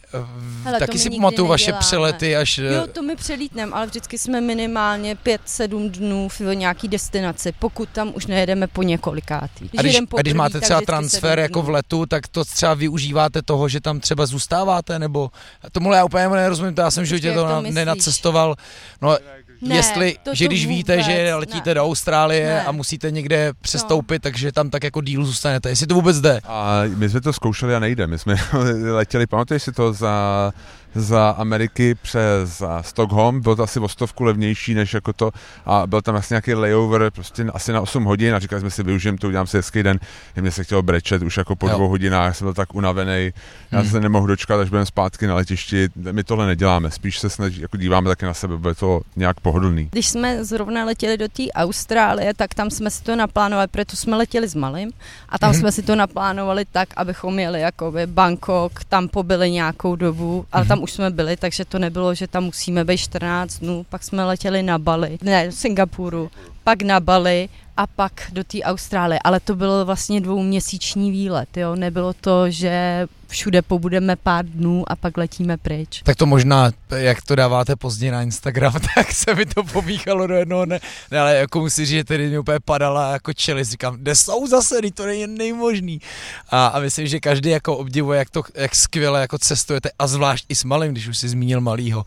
Hele, 0.63 0.79
taky 0.79 0.99
si 0.99 1.09
pamatuju 1.09 1.47
vaše 1.47 1.73
přelety 1.73 2.35
až... 2.35 2.57
Jo, 2.57 2.87
to 2.93 3.01
my 3.01 3.15
přelítneme, 3.15 3.71
ale 3.71 3.85
vždycky 3.85 4.17
jsme 4.17 4.41
minimálně 4.41 5.15
5-7 5.15 5.91
dnů 5.91 6.29
v 6.29 6.41
nějaký 6.41 6.87
destinaci, 6.87 7.51
pokud 7.59 7.89
tam 7.89 8.11
už 8.15 8.25
nejedeme 8.25 8.67
po 8.67 8.83
několikátý. 8.83 9.69
A 9.77 9.81
když, 9.81 9.99
a 10.17 10.21
když 10.21 10.33
máte 10.33 10.61
třeba 10.61 10.81
transfer 10.81 11.39
jako 11.39 11.61
v 11.61 11.69
letu, 11.69 12.05
tak 12.05 12.27
to 12.27 12.45
třeba 12.45 12.73
využíváte 12.73 13.41
toho, 13.41 13.69
že 13.69 13.81
tam 13.81 13.99
třeba 13.99 14.25
zůstáváte, 14.25 14.99
nebo 14.99 15.31
tomu 15.71 15.93
já 15.93 16.05
úplně 16.05 16.29
nerozumím, 16.29 16.75
to 16.75 16.81
já 16.81 16.91
jsem 16.91 17.03
v 17.03 17.07
životě 17.07 17.33
to, 17.33 17.47
to 17.47 17.61
nenacestoval. 17.61 18.55
No, 19.01 19.17
ne, 19.67 19.75
jestli, 19.75 20.15
to, 20.23 20.35
že 20.35 20.45
když 20.45 20.65
vůbec, 20.65 20.77
víte, 20.77 21.03
že 21.03 21.35
letíte 21.35 21.69
ne. 21.69 21.73
do 21.73 21.83
Austrálie 21.83 22.47
ne. 22.47 22.63
a 22.63 22.71
musíte 22.71 23.11
někde 23.11 23.53
přestoupit, 23.61 24.25
no. 24.25 24.29
takže 24.29 24.51
tam 24.51 24.69
tak 24.69 24.83
jako 24.83 25.01
díl 25.01 25.25
zůstanete, 25.25 25.69
jestli 25.69 25.87
to 25.87 25.95
vůbec 25.95 26.21
jde. 26.21 26.39
A 26.45 26.81
my 26.95 27.09
jsme 27.09 27.21
to 27.21 27.33
zkoušeli 27.33 27.75
a 27.75 27.79
nejde, 27.79 28.07
my 28.07 28.19
jsme 28.19 28.35
letěli, 28.91 29.27
pamatuješ 29.27 29.63
si 29.63 29.71
to 29.71 29.93
za 29.93 30.53
za 30.95 31.29
Ameriky 31.29 31.95
přes 31.95 32.63
Stockholm, 32.81 33.41
bylo 33.41 33.55
to 33.55 33.63
asi 33.63 33.79
o 33.79 33.87
stovku 33.87 34.23
levnější 34.23 34.73
než 34.73 34.93
jako 34.93 35.13
to 35.13 35.31
a 35.65 35.87
byl 35.87 36.01
tam 36.01 36.15
asi 36.15 36.33
nějaký 36.33 36.53
layover 36.53 37.11
prostě 37.11 37.43
asi 37.53 37.73
na 37.73 37.81
8 37.81 38.03
hodin 38.03 38.35
a 38.35 38.39
říkali 38.39 38.59
jsme 38.59 38.69
si, 38.69 38.83
využijem 38.83 39.17
to, 39.17 39.27
udělám 39.27 39.47
si 39.47 39.57
hezký 39.57 39.83
den, 39.83 39.99
mě 40.41 40.51
se 40.51 40.63
chtělo 40.63 40.81
brečet 40.81 41.21
už 41.21 41.37
jako 41.37 41.55
po 41.55 41.67
jo. 41.67 41.75
dvou 41.75 41.87
hodinách, 41.87 42.37
jsem 42.37 42.45
byl 42.45 42.53
tak 42.53 42.75
unavený, 42.75 43.33
já 43.71 43.79
hmm. 43.79 43.89
se 43.89 43.99
nemohu 43.99 44.27
dočkat, 44.27 44.59
až 44.59 44.69
budeme 44.69 44.85
zpátky 44.85 45.27
na 45.27 45.35
letišti, 45.35 45.89
my 46.11 46.23
tohle 46.23 46.47
neděláme, 46.47 46.91
spíš 46.91 47.19
se 47.19 47.29
snaží, 47.29 47.61
jako 47.61 47.77
díváme 47.77 48.09
taky 48.09 48.25
na 48.25 48.33
sebe, 48.33 48.57
bude 48.57 48.75
to 48.75 49.01
nějak 49.15 49.39
pohodlný. 49.53 49.89
Když 49.91 50.07
jsme 50.09 50.45
zrovna 50.45 50.85
letěli 50.85 51.17
do 51.17 51.27
té 51.27 51.43
Austrálie, 51.55 52.33
tak 52.33 52.53
tam 52.53 52.69
jsme 52.69 52.89
si 52.89 53.03
to 53.03 53.15
naplánovali, 53.15 53.67
protože 53.67 53.97
jsme 53.97 54.15
letěli 54.15 54.47
s 54.47 54.55
malým 54.55 54.91
a 55.29 55.37
tam 55.37 55.51
hmm. 55.51 55.59
jsme 55.59 55.71
si 55.71 55.81
to 55.81 55.95
naplánovali 55.95 56.65
tak, 56.71 56.89
abychom 56.97 57.39
jeli 57.39 57.61
jako 57.61 57.93
Bangkok, 58.05 58.83
tam 58.89 59.07
pobyli 59.07 59.51
nějakou 59.51 59.95
dobu, 59.95 60.45
ale 60.51 60.61
hmm. 60.61 60.69
tam 60.69 60.83
už 60.83 60.91
jsme 60.91 61.09
byli, 61.09 61.37
takže 61.37 61.65
to 61.65 61.79
nebylo, 61.79 62.15
že 62.15 62.27
tam 62.27 62.43
musíme 62.43 62.85
být 62.85 62.97
14 62.97 63.59
dnů, 63.59 63.85
pak 63.89 64.03
jsme 64.03 64.25
letěli 64.25 64.63
na 64.63 64.79
Bali, 64.79 65.17
ne, 65.21 65.45
do 65.45 65.51
Singapuru, 65.51 66.31
pak 66.63 66.81
na 66.81 66.99
Bali 66.99 67.49
a 67.77 67.87
pak 67.87 68.13
do 68.31 68.43
té 68.43 68.61
Austrálie, 68.61 69.19
ale 69.23 69.39
to 69.39 69.55
bylo 69.55 69.85
vlastně 69.85 70.21
dvouměsíční 70.21 71.11
výlet, 71.11 71.57
jo, 71.57 71.75
nebylo 71.75 72.13
to, 72.13 72.49
že 72.49 73.07
všude 73.27 73.61
pobudeme 73.61 74.15
pár 74.15 74.45
dnů 74.45 74.83
a 74.87 74.95
pak 74.95 75.17
letíme 75.17 75.57
pryč. 75.57 76.01
Tak 76.03 76.15
to 76.15 76.25
možná, 76.25 76.71
jak 76.95 77.21
to 77.21 77.35
dáváte 77.35 77.75
pozdě 77.75 78.11
na 78.11 78.21
Instagram, 78.21 78.73
tak 78.95 79.11
se 79.11 79.35
mi 79.35 79.45
to 79.45 79.63
pomíchalo 79.63 80.27
do 80.27 80.33
jednoho 80.33 80.65
ne, 80.65 80.79
ne 81.11 81.19
ale 81.19 81.35
jako 81.35 81.59
musím 81.59 81.85
říct, 81.85 81.97
že 81.97 82.03
tady 82.03 82.29
mi 82.29 82.39
úplně 82.39 82.59
padala 82.59 83.11
jako 83.11 83.33
čeli, 83.33 83.63
říkám, 83.63 83.95
kde 83.95 84.15
jsou 84.15 84.47
zase, 84.47 84.75
to 84.93 85.05
není 85.05 85.27
nejmožný. 85.27 86.01
A, 86.49 86.67
a 86.67 86.79
myslím, 86.79 87.07
že 87.07 87.19
každý 87.19 87.49
jako 87.49 87.77
obdivuje, 87.77 88.19
jak, 88.19 88.29
to, 88.29 88.43
jak 88.55 88.75
skvěle 88.75 89.21
jako 89.21 89.37
cestujete 89.37 89.89
a 89.99 90.07
zvlášť 90.07 90.45
i 90.49 90.55
s 90.55 90.63
malým, 90.63 90.91
když 90.91 91.07
už 91.07 91.17
si 91.17 91.29
zmínil 91.29 91.61
malýho. 91.61 92.05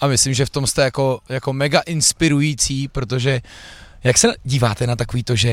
A 0.00 0.06
myslím, 0.06 0.34
že 0.34 0.46
v 0.46 0.50
tom 0.50 0.66
jste 0.66 0.82
jako, 0.82 1.20
jako 1.28 1.52
mega 1.52 1.80
inspirující, 1.80 2.88
protože 2.88 3.40
jak 4.08 4.18
se 4.18 4.34
díváte 4.44 4.86
na 4.86 4.96
takový 4.96 5.24
to, 5.24 5.36
že 5.36 5.50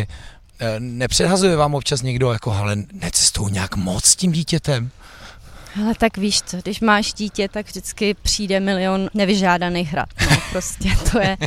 eh, 0.60 0.80
nepředhazuje 0.80 1.56
vám 1.56 1.76
občas 1.76 2.02
někdo 2.02 2.32
jako, 2.32 2.52
ale 2.52 2.76
necestují 2.94 3.54
nějak 3.54 3.76
moc 3.76 4.06
s 4.06 4.16
tím 4.16 4.32
dítětem? 4.32 4.92
Ale 5.84 5.94
tak 5.98 6.18
víš 6.18 6.42
co, 6.42 6.58
když 6.58 6.80
máš 6.80 7.14
dítě, 7.14 7.50
tak 7.50 7.66
vždycky 7.66 8.14
přijde 8.14 8.60
milion 8.60 9.10
nevyžádaných 9.14 9.92
hrad. 9.92 10.10
No, 10.32 10.38
prostě 10.52 10.90
to 11.12 11.20
je, 11.20 11.38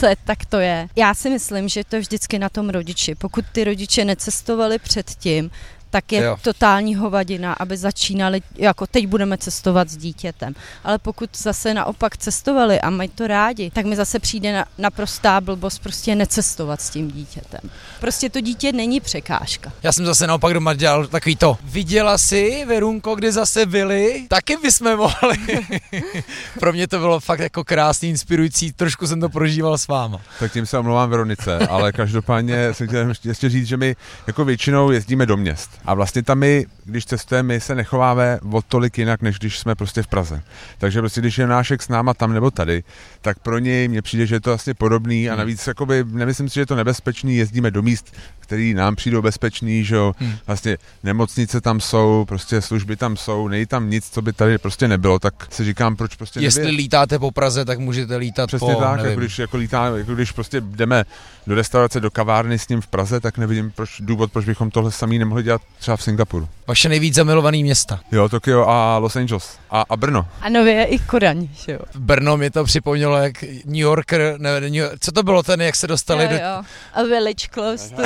to 0.00 0.06
je, 0.06 0.16
tak 0.24 0.44
to 0.44 0.60
je. 0.60 0.88
Já 0.96 1.14
si 1.14 1.30
myslím, 1.30 1.68
že 1.68 1.84
to 1.84 1.96
je 1.96 2.00
vždycky 2.00 2.38
na 2.38 2.48
tom 2.48 2.70
rodiči. 2.70 3.14
Pokud 3.14 3.44
ty 3.52 3.64
rodiče 3.64 4.04
necestovali 4.04 4.78
předtím, 4.78 5.50
tak 5.94 6.12
je 6.12 6.22
jo. 6.22 6.36
totální 6.42 6.94
hovadina, 6.94 7.52
aby 7.52 7.76
začínali, 7.76 8.42
jako 8.56 8.86
teď 8.86 9.06
budeme 9.06 9.38
cestovat 9.38 9.88
s 9.88 9.96
dítětem. 9.96 10.54
Ale 10.84 10.98
pokud 10.98 11.30
zase 11.36 11.74
naopak 11.74 12.16
cestovali 12.16 12.80
a 12.80 12.90
mají 12.90 13.08
to 13.08 13.26
rádi, 13.26 13.70
tak 13.70 13.86
mi 13.86 13.96
zase 13.96 14.18
přijde 14.18 14.52
na, 14.52 14.64
naprostá 14.78 15.40
blbost 15.40 15.78
prostě 15.78 16.14
necestovat 16.14 16.80
s 16.80 16.90
tím 16.90 17.10
dítětem. 17.10 17.60
Prostě 18.00 18.30
to 18.30 18.40
dítě 18.40 18.72
není 18.72 19.00
překážka. 19.00 19.72
Já 19.82 19.92
jsem 19.92 20.06
zase 20.06 20.26
naopak 20.26 20.54
doma 20.54 20.74
dělal 20.74 21.06
takový 21.06 21.36
to. 21.36 21.58
Viděla 21.64 22.18
si, 22.18 22.64
Verunko, 22.68 23.14
kdy 23.14 23.32
zase 23.32 23.66
byli? 23.66 24.26
Taky 24.28 24.56
bychom 24.56 24.96
mohli. 24.96 25.38
Pro 26.60 26.72
mě 26.72 26.88
to 26.88 26.98
bylo 26.98 27.20
fakt 27.20 27.40
jako 27.40 27.64
krásný, 27.64 28.08
inspirující, 28.08 28.72
trošku 28.72 29.06
jsem 29.06 29.20
to 29.20 29.28
prožíval 29.28 29.78
s 29.78 29.88
váma. 29.88 30.20
Tak 30.38 30.52
tím 30.52 30.66
se 30.66 30.78
omlouvám 30.78 31.10
Veronice, 31.10 31.58
ale 31.58 31.92
každopádně 31.92 32.74
jsem 32.74 32.88
chtěl 32.88 33.14
ještě 33.24 33.48
říct, 33.48 33.66
že 33.66 33.76
my 33.76 33.96
jako 34.26 34.44
většinou 34.44 34.90
jezdíme 34.90 35.26
do 35.26 35.36
měst 35.36 35.70
A 35.84 35.94
vlastně 35.94 36.22
tam 36.22 36.38
my, 36.38 36.66
když 36.84 37.06
cestujeme, 37.06 37.46
my 37.46 37.60
se 37.60 37.74
nechováme 37.74 38.38
o 38.52 38.62
tolik 38.62 38.98
jinak, 38.98 39.22
než 39.22 39.38
když 39.38 39.58
jsme 39.58 39.74
prostě 39.74 40.02
v 40.02 40.06
Praze. 40.06 40.42
Takže 40.78 41.00
prostě, 41.00 41.20
když 41.20 41.38
je 41.38 41.46
nášek 41.46 41.82
s 41.82 41.88
náma 41.88 42.14
tam 42.14 42.32
nebo 42.32 42.50
tady, 42.50 42.84
tak 43.20 43.38
pro 43.38 43.58
něj 43.58 43.88
mně 43.88 44.02
přijde, 44.02 44.26
že 44.26 44.34
je 44.34 44.40
to 44.40 44.50
vlastně 44.50 44.74
podobný 44.74 45.28
a 45.28 45.32
Hmm. 45.32 45.38
navíc 45.38 45.66
jakoby, 45.66 46.04
nemyslím 46.08 46.48
si, 46.48 46.54
že 46.54 46.60
je 46.60 46.66
to 46.66 46.76
nebezpečný, 46.76 47.36
jezdíme 47.36 47.70
do 47.70 47.82
míst, 47.82 48.16
který 48.44 48.74
nám 48.74 48.96
přijdou 48.96 49.22
bezpečný, 49.22 49.84
že 49.84 49.94
jo, 49.96 50.14
Hmm. 50.18 50.32
vlastně 50.46 50.78
nemocnice 51.02 51.60
tam 51.60 51.80
jsou, 51.80 52.24
prostě 52.28 52.60
služby 52.60 52.96
tam 52.96 53.16
jsou, 53.16 53.48
není 53.48 53.66
tam 53.66 53.90
nic, 53.90 54.10
co 54.10 54.22
by 54.22 54.32
tady 54.32 54.58
prostě 54.58 54.88
nebylo, 54.88 55.18
tak 55.18 55.34
si 55.50 55.64
říkám, 55.64 55.96
proč 55.96 56.16
prostě 56.16 56.40
Jestli 56.40 56.60
nevědět. 56.60 56.76
lítáte 56.78 57.18
po 57.18 57.30
Praze, 57.30 57.64
tak 57.64 57.78
můžete 57.78 58.16
lítat 58.16 58.46
Přesně 58.46 58.74
po, 58.74 58.80
tak, 58.80 58.96
nevím. 58.96 59.10
jako 59.10 59.20
když, 59.20 59.38
jako 59.38 59.56
lítá, 59.56 59.86
jako 59.96 60.14
když 60.14 60.32
prostě 60.32 60.60
jdeme 60.60 61.04
do 61.46 61.54
restaurace, 61.54 62.00
do 62.00 62.10
kavárny 62.10 62.58
s 62.58 62.68
ním 62.68 62.80
v 62.80 62.86
Praze, 62.86 63.20
tak 63.20 63.38
nevidím 63.38 63.70
proč, 63.70 64.00
důvod, 64.00 64.32
proč 64.32 64.44
bychom 64.44 64.70
tohle 64.70 64.92
samý 64.92 65.18
nemohli 65.18 65.42
dělat 65.42 65.62
třeba 65.78 65.96
v 65.96 66.02
Singapuru. 66.02 66.48
Vaše 66.66 66.88
nejvíc 66.88 67.14
zamilované 67.14 67.58
města. 67.58 68.00
Jo, 68.12 68.28
Tokio 68.28 68.66
a 68.68 68.98
Los 68.98 69.16
Angeles 69.16 69.58
a, 69.70 69.84
a 69.88 69.96
Brno. 69.96 70.26
A 70.40 70.48
nově 70.48 70.72
je 70.74 70.84
i 70.84 70.98
Kodaň, 70.98 71.48
že 71.52 71.72
jo. 71.72 71.78
Brno 71.98 72.36
mi 72.36 72.50
to 72.50 72.64
připomnělo, 72.64 73.16
jak 73.16 73.42
New 73.64 73.74
Yorker, 73.80 74.34
ne, 74.38 74.60
New, 74.60 74.84
co 75.00 75.12
to 75.12 75.22
bylo 75.22 75.42
ten, 75.42 75.60
jak 75.62 75.76
se 75.76 75.86
dostali 75.86 76.24
jo, 76.24 76.30
do, 76.30 76.36
jo. 76.36 76.62
A 76.94 77.02
village 77.02 77.48
close 77.54 77.94
to, 77.94 78.02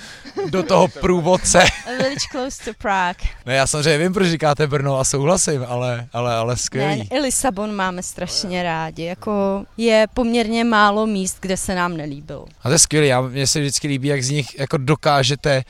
do 0.50 0.62
toho 0.62 0.88
průvodce. 0.88 1.62
a 1.62 1.90
village 1.98 2.26
close 2.30 2.64
to 2.64 2.70
Prague. 2.78 3.28
Ne, 3.46 3.54
já 3.54 3.66
samozřejmě 3.66 3.98
vím, 3.98 4.12
proč 4.12 4.28
říkáte 4.28 4.66
Brno 4.66 4.98
a 4.98 5.04
souhlasím, 5.04 5.64
ale, 5.68 6.06
ale, 6.12 6.34
ale 6.34 6.52
Ne, 6.52 6.56
skvělý. 6.56 7.08
i 7.12 7.18
Lisabon 7.20 7.74
máme 7.74 8.02
strašně 8.02 8.62
rádi, 8.62 9.04
jako 9.04 9.64
je 9.76 10.06
poměrně 10.14 10.64
málo 10.64 11.06
míst, 11.06 11.36
kde 11.40 11.56
se 11.56 11.74
nám 11.74 11.96
nelíbilo. 11.96 12.46
A 12.62 12.68
to 12.68 12.72
je 12.72 12.78
skvělý, 12.78 13.08
já, 13.08 13.20
mně 13.20 13.46
se 13.46 13.60
vždycky 13.60 13.88
líbí, 13.88 14.08
jak 14.08 14.22
z 14.24 14.30
nich 14.30 14.58
jako 14.58 14.76
dokážete 14.76 15.62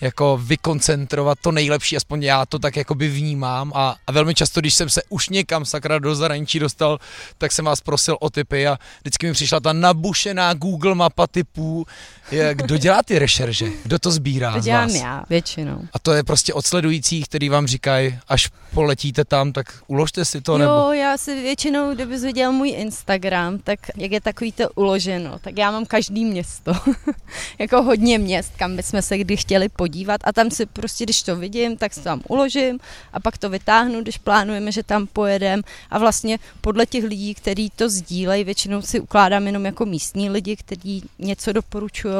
jako 0.00 0.40
vykoncentrovat 0.42 1.38
to 1.40 1.52
nejlepší, 1.52 1.96
aspoň 1.96 2.22
já 2.22 2.46
to 2.46 2.58
tak 2.58 2.76
jakoby 2.76 3.08
vnímám 3.08 3.72
a, 3.74 3.96
a 4.06 4.12
velmi 4.12 4.34
často, 4.34 4.60
když 4.60 4.74
jsem 4.74 4.88
se 4.88 5.02
už 5.08 5.28
někam 5.28 5.64
sakra 5.64 5.98
do 5.98 6.14
zahraničí 6.14 6.58
dostal, 6.58 6.98
tak 7.38 7.52
jsem 7.52 7.64
vás 7.64 7.80
prosil 7.80 8.16
o 8.20 8.30
tipy 8.30 8.66
a 8.66 8.78
vždycky 9.00 9.26
mi 9.26 9.32
přišla 9.32 9.60
ta 9.60 9.72
nabušená 9.72 10.54
Google 10.54 10.94
mapa 10.94 11.26
typů, 11.26 11.86
je, 12.30 12.54
kdo 12.54 12.76
dělá 12.76 13.02
ty 13.02 13.18
rešerže, 13.18 13.66
kdo 13.82 13.98
to 13.98 14.10
sbírá 14.10 14.52
To 14.52 14.60
dělám 14.60 14.88
vás. 14.88 14.94
já, 14.94 15.24
většinou. 15.30 15.80
A 15.92 15.98
to 15.98 16.12
je 16.12 16.24
prostě 16.24 16.54
od 16.54 16.66
sledujících, 16.66 17.24
který 17.24 17.48
vám 17.48 17.66
říkají, 17.66 18.18
až 18.28 18.50
poletíte 18.74 19.24
tam, 19.24 19.52
tak 19.52 19.66
uložte 19.86 20.24
si 20.24 20.40
to, 20.40 20.58
nebo... 20.58 20.72
Jo, 20.72 20.92
já 20.92 21.18
si 21.18 21.42
většinou, 21.42 21.94
kdybys 21.94 22.22
viděl 22.22 22.52
můj 22.52 22.68
Instagram, 22.68 23.58
tak 23.58 23.78
jak 23.96 24.12
je 24.12 24.20
takový 24.20 24.52
to 24.52 24.68
uloženo, 24.74 25.38
tak 25.38 25.58
já 25.58 25.70
mám 25.70 25.86
každý 25.86 26.24
město. 26.24 26.72
jako 27.58 27.82
hodně 27.82 28.18
měst, 28.18 28.52
kam 28.56 28.76
bychom 28.76 29.02
se 29.02 29.18
kdy 29.18 29.36
chtěli 29.36 29.68
podívat 29.68 29.85
a 30.24 30.32
tam 30.32 30.50
si 30.50 30.66
prostě, 30.66 31.04
když 31.04 31.22
to 31.22 31.36
vidím, 31.36 31.76
tak 31.76 31.94
to 31.94 32.00
tam 32.00 32.22
uložím 32.28 32.78
a 33.12 33.20
pak 33.20 33.38
to 33.38 33.50
vytáhnu, 33.50 34.02
když 34.02 34.18
plánujeme, 34.18 34.72
že 34.72 34.82
tam 34.82 35.06
pojedem. 35.06 35.62
A 35.90 35.98
vlastně 35.98 36.38
podle 36.60 36.86
těch 36.86 37.04
lidí, 37.04 37.34
kteří 37.34 37.70
to 37.76 37.88
sdílejí, 37.88 38.44
většinou 38.44 38.82
si 38.82 39.00
ukládám 39.00 39.46
jenom 39.46 39.64
jako 39.64 39.86
místní 39.86 40.30
lidi, 40.30 40.56
kteří 40.56 41.02
něco 41.18 41.52
doporučují 41.52 42.14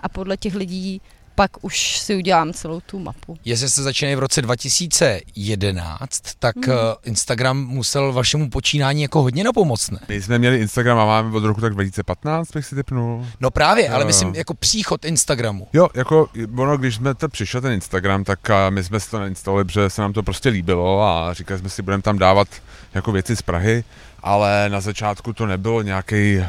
a 0.00 0.08
podle 0.08 0.36
těch 0.36 0.54
lidí 0.54 1.00
pak 1.34 1.64
už 1.64 1.98
si 1.98 2.14
udělám 2.16 2.52
celou 2.52 2.80
tu 2.80 2.98
mapu. 2.98 3.38
Jestli 3.44 3.70
se 3.70 3.82
začínají 3.82 4.16
v 4.16 4.18
roce 4.18 4.42
2011, 4.42 6.20
tak 6.38 6.56
Mhm. 6.56 6.76
mm. 6.76 6.82
Instagram 7.04 7.64
musel 7.66 8.12
vašemu 8.12 8.50
počínání 8.50 9.02
jako 9.02 9.22
hodně 9.22 9.44
napomoct, 9.44 9.90
ne? 9.90 9.98
My 10.08 10.22
jsme 10.22 10.38
měli 10.38 10.58
Instagram 10.58 10.98
a 10.98 11.04
máme 11.06 11.36
od 11.36 11.44
roku 11.44 11.60
tak 11.60 11.72
2015, 11.74 12.50
bych 12.52 12.66
si 12.66 12.74
typnul. 12.74 13.26
No 13.40 13.50
právě, 13.50 13.88
ale 13.88 14.02
Jo, 14.02 14.06
myslím 14.06 14.28
jo. 14.28 14.34
jako 14.36 14.54
příchod 14.54 15.04
Instagramu. 15.04 15.68
Jo, 15.72 15.88
jako 15.94 16.28
ono, 16.58 16.76
když 16.76 16.94
jsme 16.94 17.14
to 17.14 17.28
přišel 17.28 17.60
ten 17.60 17.72
Instagram, 17.72 18.24
tak 18.24 18.50
a, 18.50 18.70
my 18.70 18.84
jsme 18.84 19.00
si 19.00 19.10
to 19.10 19.18
nainstalovali, 19.20 19.64
protože 19.64 19.90
se 19.90 20.02
nám 20.02 20.12
to 20.12 20.22
prostě 20.22 20.48
líbilo 20.48 21.02
a 21.02 21.34
říkali 21.34 21.60
jsme 21.60 21.68
si, 21.68 21.82
budeme 21.82 22.02
tam 22.02 22.18
dávat 22.18 22.48
jako 22.94 23.12
věci 23.12 23.36
z 23.36 23.42
Prahy, 23.42 23.84
ale 24.22 24.68
na 24.68 24.80
začátku 24.80 25.32
to 25.32 25.46
nebylo 25.46 25.82
nějaký 25.82 26.44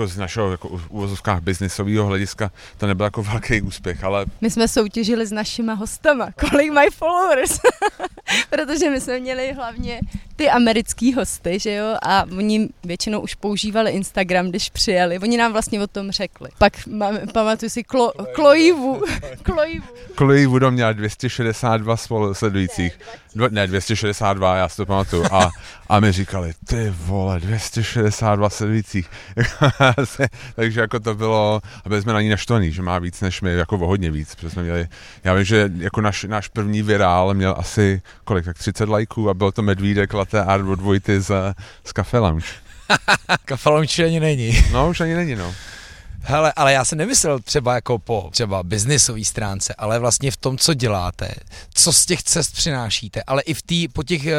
jako 0.00 0.12
z 0.12 0.16
našeho 0.16 0.50
jako 0.50 0.68
uvozovkách 0.68 1.40
biznisového 1.40 2.06
hlediska 2.06 2.50
to 2.78 2.86
nebyl 2.86 3.04
jako 3.04 3.22
velký 3.22 3.62
úspěch, 3.62 4.04
ale 4.04 4.26
My 4.40 4.50
jsme 4.50 4.68
soutěžili 4.68 5.26
s 5.26 5.32
našima 5.32 5.74
hostama, 5.74 6.28
kolik 6.50 6.72
mají 6.72 6.90
followers, 6.90 7.60
protože 8.50 8.90
my 8.90 9.00
jsme 9.00 9.20
měli 9.20 9.52
hlavně 9.52 10.00
ty 10.36 10.50
americký 10.50 11.14
hosty, 11.14 11.58
že 11.58 11.74
jo, 11.74 11.96
a 12.02 12.24
oni 12.38 12.68
většinou 12.84 13.20
už 13.20 13.34
používali 13.34 13.90
Instagram, 13.90 14.48
když 14.48 14.70
přijeli, 14.70 15.18
oni 15.18 15.36
nám 15.36 15.52
vlastně 15.52 15.82
o 15.82 15.86
tom 15.86 16.10
řekli. 16.10 16.48
Pak 16.58 16.86
máme, 16.86 17.20
pamatuju 17.32 17.70
si 17.70 17.84
Klo, 17.84 18.12
Klojivu, 18.34 19.02
Klojivu. 19.42 19.86
Chloe 20.16 20.46
Woodom 20.46 20.74
měla 20.80 20.92
262 20.92 21.96
spolu 21.96 22.34
sledujících. 22.34 22.98
Ne, 23.50 23.66
262, 23.66 24.56
já 24.56 24.68
si 24.68 24.76
to 24.76 24.86
pamatuju. 24.86 25.24
A, 25.32 25.50
a 25.88 26.00
mi 26.00 26.12
říkali, 26.12 26.52
ty 26.66 26.92
vole, 26.96 27.40
262 27.40 28.50
sledujících. 28.50 29.10
Takže 30.54 30.80
jako 30.80 31.00
to 31.00 31.14
bylo, 31.14 31.60
a 31.84 31.88
byli 31.88 32.02
jsme 32.02 32.12
na 32.12 32.20
ní 32.20 32.28
naštvaný, 32.28 32.72
že 32.72 32.82
má 32.82 32.98
víc 32.98 33.20
než 33.20 33.42
my, 33.42 33.52
jako 33.52 33.76
o 33.76 33.86
hodně 33.86 34.10
víc, 34.10 34.34
protože 34.34 34.50
jsme 34.50 34.62
měli, 34.62 34.88
já 35.24 35.34
vím, 35.34 35.44
že 35.44 35.70
jako 35.78 36.00
naš, 36.00 36.24
náš 36.24 36.48
první 36.48 36.82
virál 36.82 37.34
měl 37.34 37.54
asi, 37.58 38.02
kolik, 38.24 38.44
tak 38.44 38.58
30 38.58 38.88
lajků 38.88 39.30
a 39.30 39.34
byl 39.34 39.52
to 39.52 39.62
medvídek 39.62 40.14
latte 40.14 40.44
art 40.44 40.66
od 40.66 40.80
Vojty 40.80 41.20
z, 41.20 41.54
z 41.84 42.12
Lounge. 42.12 42.46
Kafalonči 43.44 44.04
ani 44.04 44.20
není. 44.20 44.64
No, 44.72 44.88
už 44.88 45.00
ani 45.00 45.14
není, 45.14 45.36
no. 45.36 45.54
Hele, 46.22 46.52
ale 46.56 46.72
já 46.72 46.84
jsem 46.84 46.98
nemyslel 46.98 47.38
třeba 47.38 47.74
jako 47.74 47.98
po 47.98 48.28
třeba 48.32 48.62
biznisové 48.62 49.24
stránce, 49.24 49.74
ale 49.78 49.98
vlastně 49.98 50.30
v 50.30 50.36
tom, 50.36 50.58
co 50.58 50.74
děláte, 50.74 51.34
co 51.74 51.92
z 51.92 52.06
těch 52.06 52.22
cest 52.22 52.52
přinášíte, 52.52 53.22
ale 53.22 53.42
i 53.42 53.54
v 53.54 53.62
tý, 53.62 53.88
po 53.88 54.02
těch, 54.02 54.26
eh, 54.26 54.34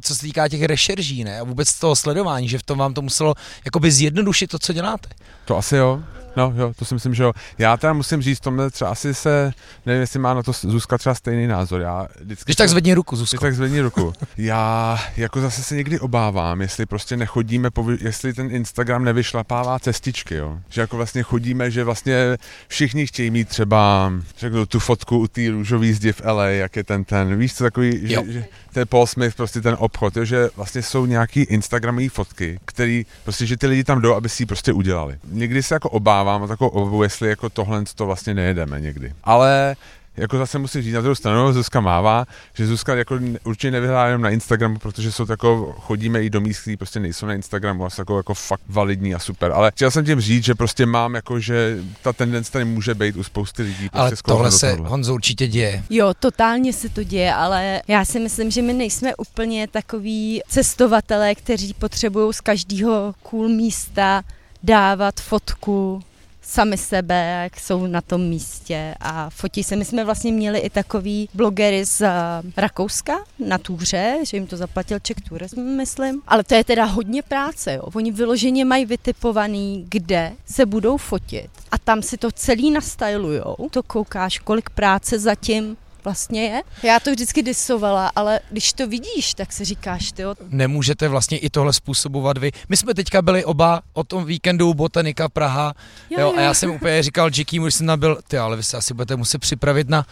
co 0.00 0.14
se 0.14 0.20
týká 0.20 0.48
těch 0.48 0.62
rešerží, 0.62 1.24
ne, 1.24 1.40
a 1.40 1.44
vůbec 1.44 1.78
toho 1.78 1.96
sledování, 1.96 2.48
že 2.48 2.58
v 2.58 2.62
tom 2.62 2.78
vám 2.78 2.94
to 2.94 3.02
muselo 3.02 3.34
jakoby 3.64 3.92
zjednodušit 3.92 4.50
to, 4.50 4.58
co 4.58 4.72
děláte. 4.72 5.08
To 5.44 5.56
asi 5.56 5.76
jo. 5.76 6.02
No 6.36 6.52
jo, 6.56 6.72
to 6.78 6.84
si 6.84 6.94
myslím, 6.94 7.14
že 7.14 7.22
jo. 7.22 7.32
Já 7.58 7.76
teda 7.76 7.92
musím 7.92 8.22
říct, 8.22 8.40
tomhle 8.40 8.70
třeba 8.70 8.90
asi 8.90 9.14
se, 9.14 9.52
nevím, 9.86 10.00
jestli 10.00 10.18
má 10.18 10.34
na 10.34 10.42
to 10.42 10.52
Zuzka 10.52 10.98
třeba 10.98 11.14
stejný 11.14 11.46
názor. 11.46 11.80
Já 11.80 12.06
vždycky 12.20 12.44
Když 12.44 12.56
tak 12.56 12.68
zvedni 12.68 12.94
ruku, 12.94 13.16
Když 13.16 13.20
Zuzko. 13.30 13.44
tak 13.44 13.54
zvedni 13.54 13.80
ruku. 13.80 14.12
Já 14.36 14.98
jako 15.16 15.40
zase 15.40 15.62
se 15.62 15.74
někdy 15.76 16.00
obávám, 16.00 16.60
jestli 16.60 16.86
prostě 16.86 17.16
nechodíme, 17.16 17.70
po, 17.70 17.86
jestli 18.00 18.34
ten 18.34 18.50
Instagram 18.50 19.04
nevyšlapává 19.04 19.78
cestičky, 19.78 20.34
jo. 20.34 20.58
Že 20.68 20.80
jako 20.80 20.96
vlastně 20.96 21.22
chodíme, 21.22 21.70
že 21.70 21.84
vlastně 21.84 22.36
všichni 22.68 23.06
chtějí 23.06 23.30
mít 23.30 23.48
třeba, 23.48 24.12
řeknu, 24.38 24.66
tu 24.66 24.78
fotku 24.78 25.18
u 25.18 25.28
té 25.28 25.50
růžové 25.50 25.92
zdi 25.92 26.12
v 26.12 26.20
LA, 26.24 26.46
jak 26.48 26.76
je 26.76 26.84
ten 26.84 27.04
ten, 27.04 27.38
víš 27.38 27.54
co, 27.54 27.64
takový, 27.64 28.08
že, 28.08 28.14
Jo. 28.14 28.22
že, 28.28 28.44
to 28.72 28.78
je 28.78 28.86
Paul 28.86 29.06
Smith, 29.06 29.34
prostě 29.36 29.60
ten 29.60 29.76
obchod, 29.78 30.16
jo, 30.16 30.24
že 30.24 30.48
vlastně 30.56 30.82
jsou 30.82 31.06
nějaký 31.06 31.40
Instagramové 31.40 32.08
fotky, 32.08 32.58
který 32.64 33.06
prostě, 33.24 33.46
že 33.46 33.56
ty 33.56 33.66
lidi 33.66 33.84
tam 33.84 34.00
jdou, 34.00 34.14
aby 34.14 34.28
si 34.28 34.42
ji 34.42 34.46
prostě 34.46 34.72
udělali. 34.72 35.18
Někdy 35.30 35.62
se 35.62 35.74
jako 35.74 35.90
obávám 35.90 36.25
a 36.34 36.46
takovou 36.46 36.70
obavu, 36.70 37.02
jestli 37.02 37.28
jako 37.28 37.48
tohle 37.48 37.84
to 37.94 38.06
vlastně 38.06 38.34
nejedeme 38.34 38.80
někdy. 38.80 39.14
Ale 39.24 39.76
jako 40.16 40.38
zase 40.38 40.58
musím 40.58 40.82
říct 40.82 40.94
na 40.94 41.00
druhou 41.00 41.14
stranu, 41.14 41.52
Zuzka 41.52 41.80
mává, 41.80 42.26
že 42.54 42.66
Zuzka 42.66 42.94
jako 42.94 43.18
určitě 43.44 43.70
nevyhrá 43.70 44.06
jenom 44.06 44.22
na 44.22 44.30
Instagramu, 44.30 44.78
protože 44.78 45.12
jsou 45.12 45.26
tako, 45.26 45.74
chodíme 45.78 46.22
i 46.22 46.30
do 46.30 46.40
míst, 46.40 46.60
které 46.60 46.76
prostě 46.76 47.00
nejsou 47.00 47.26
na 47.26 47.34
Instagramu 47.34 47.84
a 47.84 47.90
jsou 47.90 48.00
jako, 48.00 48.16
jako 48.16 48.34
fakt 48.34 48.62
validní 48.68 49.14
a 49.14 49.18
super. 49.18 49.52
Ale 49.52 49.70
chtěl 49.70 49.90
jsem 49.90 50.04
tím 50.04 50.20
říct, 50.20 50.44
že 50.44 50.54
prostě 50.54 50.86
mám 50.86 51.14
jako, 51.14 51.40
že 51.40 51.78
ta 52.02 52.12
tendence 52.12 52.52
tady 52.52 52.64
může 52.64 52.94
být 52.94 53.16
u 53.16 53.24
spousty 53.24 53.62
lidí. 53.62 53.88
Prostě 53.88 54.00
Ale 54.00 54.36
tohle 54.36 54.50
se, 54.50 54.70
tohle. 54.70 54.88
Honzo, 54.88 55.14
určitě 55.14 55.46
děje. 55.46 55.84
Jo, 55.90 56.14
totálně 56.20 56.72
se 56.72 56.88
to 56.88 57.02
děje, 57.02 57.34
ale 57.34 57.82
já 57.88 58.04
si 58.04 58.20
myslím, 58.20 58.50
že 58.50 58.62
my 58.62 58.72
nejsme 58.72 59.16
úplně 59.16 59.68
takový 59.68 60.40
cestovatelé, 60.48 61.34
kteří 61.34 61.74
potřebují 61.74 62.34
z 62.34 62.40
každého 62.40 63.14
cool 63.22 63.48
místa 63.48 64.22
dávat 64.62 65.20
fotku 65.20 66.02
sami 66.46 66.78
sebe, 66.78 67.40
jak 67.42 67.60
jsou 67.60 67.86
na 67.86 68.00
tom 68.00 68.20
místě 68.20 68.94
a 69.00 69.30
fotí 69.30 69.62
se. 69.62 69.76
My 69.76 69.84
jsme 69.84 70.04
vlastně 70.04 70.32
měli 70.32 70.58
i 70.58 70.70
takový 70.70 71.28
blogery 71.34 71.84
z 71.84 72.00
eh, 72.00 72.10
Rakouska 72.56 73.16
na 73.38 73.58
túře, 73.58 74.18
že 74.22 74.36
jim 74.36 74.46
to 74.46 74.56
zaplatil 74.56 74.98
Czech 74.98 75.16
Tourism, 75.28 75.60
myslím. 75.60 76.22
Ale 76.26 76.44
to 76.44 76.54
je 76.54 76.64
teda 76.64 76.84
hodně 76.84 77.22
práce, 77.22 77.74
jo. 77.74 77.82
Oni 77.94 78.12
vyloženě 78.12 78.64
mají 78.64 78.86
vytipovaný, 78.86 79.86
kde 79.88 80.32
se 80.46 80.66
budou 80.66 80.96
fotit 80.96 81.50
a 81.70 81.78
tam 81.78 82.02
si 82.02 82.16
to 82.16 82.32
celý 82.32 82.70
nastylujou. 82.70 83.56
To 83.70 83.82
koukáš, 83.82 84.38
kolik 84.38 84.70
práce 84.70 85.18
zatím 85.18 85.76
vlastně 86.06 86.42
je. 86.42 86.62
Já 86.82 87.00
to 87.00 87.10
vždycky 87.10 87.42
disovala, 87.42 88.12
ale 88.16 88.40
když 88.50 88.72
to 88.72 88.86
vidíš, 88.86 89.34
tak 89.34 89.52
si 89.52 89.64
říkáš, 89.64 90.12
ty 90.12 90.22
Nemůžete 90.48 91.08
vlastně 91.08 91.38
i 91.38 91.50
tohle 91.50 91.72
způsobovat 91.72 92.38
vy. 92.38 92.52
My 92.68 92.76
jsme 92.76 92.94
teďka 92.94 93.22
byli 93.22 93.44
oba 93.44 93.82
o 93.92 94.04
tom 94.04 94.24
víkendu 94.24 94.74
Botanika 94.74 95.28
Praha 95.28 95.74
jo, 96.10 96.20
jo, 96.20 96.34
a 96.36 96.40
já 96.40 96.54
jsem 96.54 96.70
úplně 96.70 97.02
říkal 97.02 97.30
Jackie, 97.36 97.62
když 97.62 97.74
jsem 97.74 97.86
nabil, 97.86 98.18
ty 98.28 98.38
ale 98.38 98.56
vy 98.56 98.62
se 98.62 98.76
asi 98.76 98.94
budete 98.94 99.16
muset 99.16 99.38
připravit 99.38 99.88
na 99.88 100.06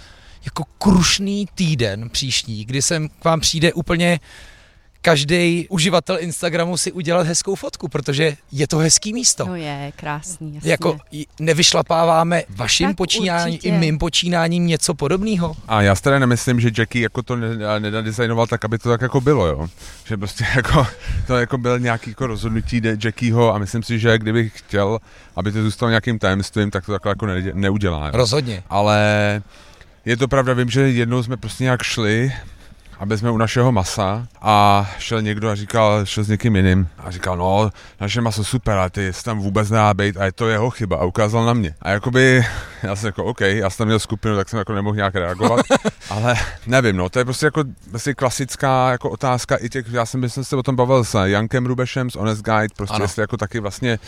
jako 0.44 0.64
krušný 0.78 1.46
týden 1.54 2.10
příští, 2.10 2.64
kdy 2.64 2.82
sem 2.82 3.08
k 3.08 3.24
vám 3.24 3.40
přijde 3.40 3.72
úplně 3.72 4.20
každý 5.04 5.66
uživatel 5.68 6.16
Instagramu 6.20 6.76
si 6.76 6.92
udělat 6.92 7.26
hezkou 7.26 7.54
fotku, 7.54 7.88
protože 7.88 8.36
je 8.52 8.68
to 8.68 8.78
hezký 8.78 9.12
místo. 9.12 9.46
No 9.46 9.54
je, 9.56 9.92
krásný, 9.96 10.54
jasně. 10.54 10.70
Jako 10.70 10.98
nevyšlapáváme 11.40 12.42
vaším 12.48 12.86
Tak 12.88 12.96
počínáním 12.96 13.54
určitě. 13.54 13.68
i 13.68 13.72
mým 13.78 13.98
počínáním 13.98 14.66
něco 14.66 14.94
podobného. 14.94 15.56
A 15.68 15.82
já 15.82 15.94
si 15.94 16.02
teda 16.02 16.18
nemyslím, 16.18 16.60
že 16.60 16.70
Jackie 16.78 17.02
jako 17.02 17.22
to 17.22 17.36
ne- 17.36 17.80
nenadizajnoval 17.80 18.46
tak, 18.46 18.64
aby 18.64 18.78
to 18.78 18.88
tak 18.88 19.00
jako 19.00 19.20
bylo, 19.20 19.46
jo. 19.46 19.68
Že 20.04 20.16
prostě 20.16 20.44
jako, 20.56 20.86
to 21.26 21.36
jako 21.36 21.58
byl 21.58 21.78
nějaký 21.78 22.10
jako 22.10 22.26
rozhodnutí 22.26 22.80
de- 22.80 22.96
Jackieho 23.04 23.54
a 23.54 23.58
myslím 23.58 23.82
si, 23.82 23.98
že 23.98 24.18
kdybych 24.18 24.52
chtěl, 24.58 24.98
aby 25.36 25.52
to 25.52 25.62
zůstalo 25.62 25.90
nějakým 25.90 26.18
tajemstvím, 26.18 26.70
tak 26.70 26.86
to 26.86 26.92
takhle 26.92 27.10
jako 27.10 27.26
ne- 27.26 27.52
neudělá. 27.54 28.06
Jo. 28.06 28.12
Rozhodně. 28.14 28.62
Ale 28.70 29.42
je 30.04 30.16
to 30.16 30.28
pravda, 30.28 30.52
vím, 30.52 30.70
že 30.70 30.80
jednou 30.80 31.22
jsme 31.22 31.36
prostě 31.36 31.64
nějak 31.64 31.82
šli, 31.82 32.32
aby 32.98 33.18
jsme 33.18 33.30
u 33.30 33.36
našeho 33.36 33.72
masa 33.72 34.26
a 34.42 34.90
šel 34.98 35.22
někdo 35.22 35.50
a 35.50 35.54
říkal, 35.54 36.06
šel 36.06 36.24
s 36.24 36.28
někým 36.28 36.56
jiným 36.56 36.88
a 36.98 37.10
říkal, 37.10 37.36
no, 37.36 37.70
naše 38.00 38.20
maso 38.20 38.44
super, 38.44 38.78
a 38.78 38.88
ty 38.88 39.12
se 39.12 39.24
tam 39.24 39.38
vůbec 39.38 39.70
nedá 39.70 39.94
být 39.94 40.16
a 40.16 40.24
je 40.24 40.32
to 40.32 40.48
jeho 40.48 40.70
chyba 40.70 40.96
a 40.96 41.04
ukázal 41.04 41.44
na 41.46 41.52
mě. 41.52 41.74
A 41.82 41.90
jakoby, 41.90 42.44
já 42.82 42.96
jsem 42.96 43.06
jako, 43.06 43.24
OK, 43.24 43.40
já 43.40 43.70
jsem 43.70 43.78
tam 43.78 43.86
měl 43.86 43.98
skupinu, 43.98 44.36
tak 44.36 44.48
jsem 44.48 44.58
jako 44.58 44.72
nemohl 44.72 44.96
nějak 44.96 45.14
reagovat, 45.14 45.66
ale 46.10 46.34
nevím, 46.66 46.96
no, 46.96 47.08
to 47.08 47.18
je 47.18 47.24
prostě 47.24 47.46
jako 47.46 47.64
vlastně 47.90 48.14
klasická 48.14 48.90
jako 48.90 49.10
otázka 49.10 49.56
i 49.60 49.68
těch, 49.68 49.86
já 49.90 50.06
jsem, 50.06 50.20
myslím, 50.20 50.44
se 50.44 50.56
o 50.56 50.62
tom 50.62 50.76
bavil 50.76 51.04
s 51.04 51.24
Jankem 51.24 51.66
Rubešem 51.66 52.10
z 52.10 52.16
Honest 52.16 52.42
Guide, 52.42 52.74
prostě 52.76 52.94
Ano. 52.94 53.04
jestli 53.04 53.20
jako 53.20 53.36
taky 53.36 53.60
vlastně 53.60 53.98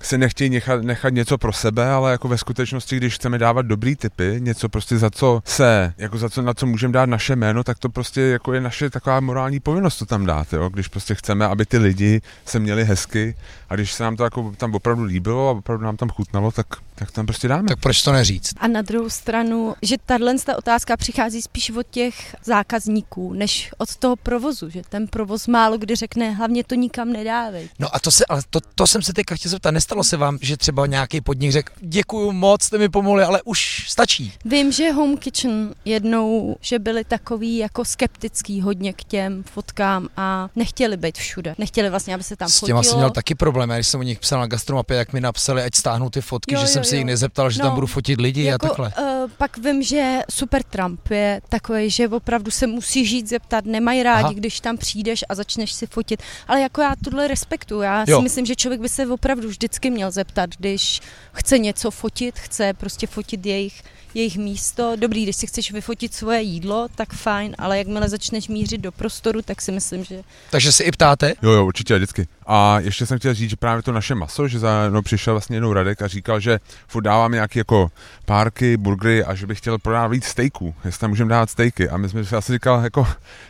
se 0.00 0.18
nechtějí 0.18 0.50
nechat, 0.50 0.82
nechat 0.82 1.12
něco 1.12 1.38
pro 1.38 1.52
sebe, 1.52 1.90
ale 1.90 2.12
jako 2.12 2.28
ve 2.28 2.38
skutečnosti, 2.38 2.96
když 2.96 3.14
chceme 3.14 3.38
dávat 3.38 3.66
dobrý 3.66 3.96
typy, 3.96 4.36
něco 4.38 4.68
prostě 4.68 4.98
za 4.98 5.10
co 5.10 5.42
se, 5.44 5.94
jako 5.98 6.18
za 6.18 6.30
co, 6.30 6.42
na 6.42 6.54
co 6.54 6.66
můžeme 6.66 6.92
dát 6.92 7.08
naše 7.08 7.36
jméno, 7.36 7.64
tak 7.64 7.78
to 7.78 7.88
prostě 7.88 8.20
jako 8.20 8.52
je 8.52 8.60
naše 8.60 8.90
taková 8.90 9.20
morální 9.20 9.60
povinnost 9.60 9.98
to 9.98 10.06
tam 10.06 10.26
dát, 10.26 10.52
jo? 10.52 10.68
když 10.68 10.88
prostě 10.88 11.14
chceme, 11.14 11.46
aby 11.46 11.66
ty 11.66 11.78
lidi 11.78 12.20
se 12.44 12.58
měli 12.58 12.84
hezky 12.84 13.34
a 13.68 13.74
když 13.74 13.92
se 13.92 14.02
nám 14.02 14.16
to 14.16 14.24
jako 14.24 14.52
tam 14.56 14.74
opravdu 14.74 15.02
líbilo 15.02 15.48
a 15.48 15.52
opravdu 15.52 15.84
nám 15.84 15.96
tam 15.96 16.08
chutnalo, 16.08 16.50
tak, 16.50 16.66
tak 16.98 17.10
tam 17.12 17.26
prostě 17.26 17.48
dáme. 17.48 17.68
Tak 17.68 17.80
proč 17.80 18.02
to 18.02 18.12
neříct? 18.12 18.54
A 18.56 18.68
na 18.68 18.82
druhou 18.82 19.10
stranu, 19.10 19.74
že 19.82 19.96
tahle 20.06 20.34
ta 20.38 20.58
otázka 20.58 20.96
přichází 20.96 21.42
spíš 21.42 21.70
od 21.70 21.86
těch 21.90 22.36
zákazníků, 22.44 23.32
než 23.32 23.70
od 23.78 23.96
toho 23.96 24.16
provozu, 24.16 24.70
že 24.70 24.82
ten 24.88 25.06
provoz 25.08 25.46
málo 25.46 25.78
kdy 25.78 25.94
řekne, 25.96 26.30
hlavně 26.30 26.64
to 26.64 26.74
nikam 26.74 27.12
nedávej. 27.12 27.68
No 27.78 27.88
a 27.96 27.98
to 27.98 28.10
se, 28.10 28.24
ale 28.28 28.42
to, 28.50 28.60
to 28.74 28.86
jsem 28.86 29.02
se 29.02 29.12
teďka 29.12 29.34
chtěl 29.34 29.50
zeptat, 29.50 29.70
nestalo 29.70 30.04
se 30.04 30.16
vám, 30.16 30.38
že 30.40 30.56
třeba 30.56 30.86
nějaký 30.86 31.20
podnik 31.20 31.52
řekl, 31.52 31.72
děkuju 31.80 32.32
moc, 32.32 32.62
jste 32.62 32.78
mi 32.78 32.88
pomohli, 32.88 33.24
ale 33.24 33.42
už 33.44 33.84
stačí. 33.88 34.32
Vím, 34.44 34.72
že 34.72 34.92
Home 34.92 35.16
Kitchen 35.16 35.74
jednou, 35.84 36.56
že 36.60 36.78
byli 36.78 37.04
takový 37.04 37.56
jako 37.56 37.84
skeptický 37.84 38.60
hodně 38.60 38.92
k 38.92 39.04
těm 39.04 39.42
fotkám 39.42 40.08
a 40.16 40.48
nechtěli 40.56 40.96
být 40.96 41.18
všude. 41.18 41.54
Nechtěli 41.58 41.90
vlastně, 41.90 42.14
aby 42.14 42.22
se 42.22 42.36
tam 42.36 42.48
S 42.48 42.58
fotilo. 42.58 42.66
těma 42.66 42.82
jsem 42.82 42.96
měl 42.96 43.10
taky 43.10 43.34
problém, 43.34 43.70
já 43.70 43.76
když 43.76 43.88
jsem 43.88 44.00
o 44.00 44.02
nich 44.02 44.18
psal 44.20 44.40
na 44.40 44.46
gastromapě, 44.46 44.96
jak 44.96 45.12
mi 45.12 45.20
napsali, 45.20 45.62
ať 45.62 45.74
stáhnou 45.74 46.10
ty 46.10 46.20
fotky, 46.20 46.54
Jo, 46.54 46.60
že 46.60 46.66
jo, 46.66 46.72
jsem 46.72 46.84
se 46.88 46.96
jich 46.96 47.04
nezeptal, 47.04 47.50
že 47.50 47.58
No, 47.58 47.64
tam 47.66 47.74
budu 47.74 47.86
fotit 47.86 48.20
lidi 48.20 48.42
jako, 48.44 48.66
a 48.66 48.68
takhle. 48.68 48.92
Uh, 48.98 49.30
pak 49.36 49.58
vím, 49.58 49.82
že 49.82 50.18
Super 50.30 50.62
Trump 50.62 51.10
je 51.10 51.40
takový, 51.48 51.90
že 51.90 52.08
opravdu 52.08 52.50
se 52.50 52.66
musí 52.66 53.06
žít 53.06 53.28
zeptat, 53.28 53.64
nemají 53.64 54.02
rádi. 54.02 54.24
Aha. 54.24 54.32
když 54.32 54.60
tam 54.60 54.76
přijdeš 54.76 55.24
a 55.28 55.34
začneš 55.34 55.72
si 55.72 55.86
fotit. 55.86 56.22
Ale 56.48 56.60
jako 56.60 56.80
já 56.80 56.94
tohle 57.04 57.28
respektuju, 57.28 57.80
já 57.80 58.04
Jo. 58.08 58.16
si 58.18 58.22
myslím, 58.22 58.46
že 58.46 58.56
člověk 58.56 58.80
by 58.80 58.88
se 58.88 59.06
opravdu 59.06 59.48
vždycky 59.48 59.90
měl 59.90 60.10
zeptat, 60.10 60.50
když 60.58 61.00
chce 61.32 61.58
něco 61.58 61.90
fotit, 61.90 62.38
chce 62.38 62.72
prostě 62.74 63.06
fotit 63.06 63.46
jejich 63.46 63.82
jejich 64.14 64.38
místo. 64.38 64.96
Dobrý, 64.96 65.22
když 65.22 65.36
si 65.36 65.46
chceš 65.46 65.72
vyfotit 65.72 66.14
svoje 66.14 66.40
jídlo, 66.40 66.88
tak 66.94 67.12
fajn, 67.12 67.54
ale 67.58 67.78
jakmile 67.78 68.08
začneš 68.08 68.48
mířit 68.48 68.80
do 68.80 68.92
prostoru, 68.92 69.42
tak 69.42 69.62
si 69.62 69.72
myslím, 69.72 70.04
že 70.04 70.22
Takže 70.50 70.72
si 70.72 70.82
i 70.82 70.90
ptáte? 70.92 71.34
Jo, 71.42 71.50
jo, 71.50 71.66
určitě, 71.66 71.96
vždycky. 71.96 72.26
A 72.46 72.80
ještě 72.80 73.06
jsem 73.06 73.18
chtěl 73.18 73.34
říct, 73.34 73.50
že 73.50 73.56
právě 73.56 73.82
to 73.82 73.92
naše 73.92 74.14
maso, 74.14 74.48
že 74.48 74.58
za 74.58 74.88
no, 74.90 75.02
přišel 75.02 75.34
vlastně 75.34 75.56
jednou 75.56 75.72
Radek 75.72 76.02
a 76.02 76.08
říkal, 76.08 76.40
že 76.40 76.58
furt 76.88 77.02
dáváme 77.02 77.36
nějaké 77.36 77.60
jako 77.60 77.90
párky, 78.24 78.76
burgery 78.76 79.24
a 79.24 79.34
že 79.34 79.46
bych 79.46 79.58
chtěl 79.58 79.78
prodávat 79.78 80.08
víc 80.08 80.24
steaků, 80.24 80.74
jestli 80.84 81.00
tam 81.00 81.10
můžeme 81.10 81.30
dávat 81.30 81.50
steaky. 81.50 81.88
A 81.88 81.96
my 81.96 82.08
jsme 82.08 82.24
si 82.24 82.52
říkal, 82.52 82.84
jako, 82.84 83.06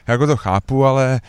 já 0.06 0.12
jako 0.12 0.26
to 0.26 0.36
chápu, 0.36 0.84
ale 0.84 1.20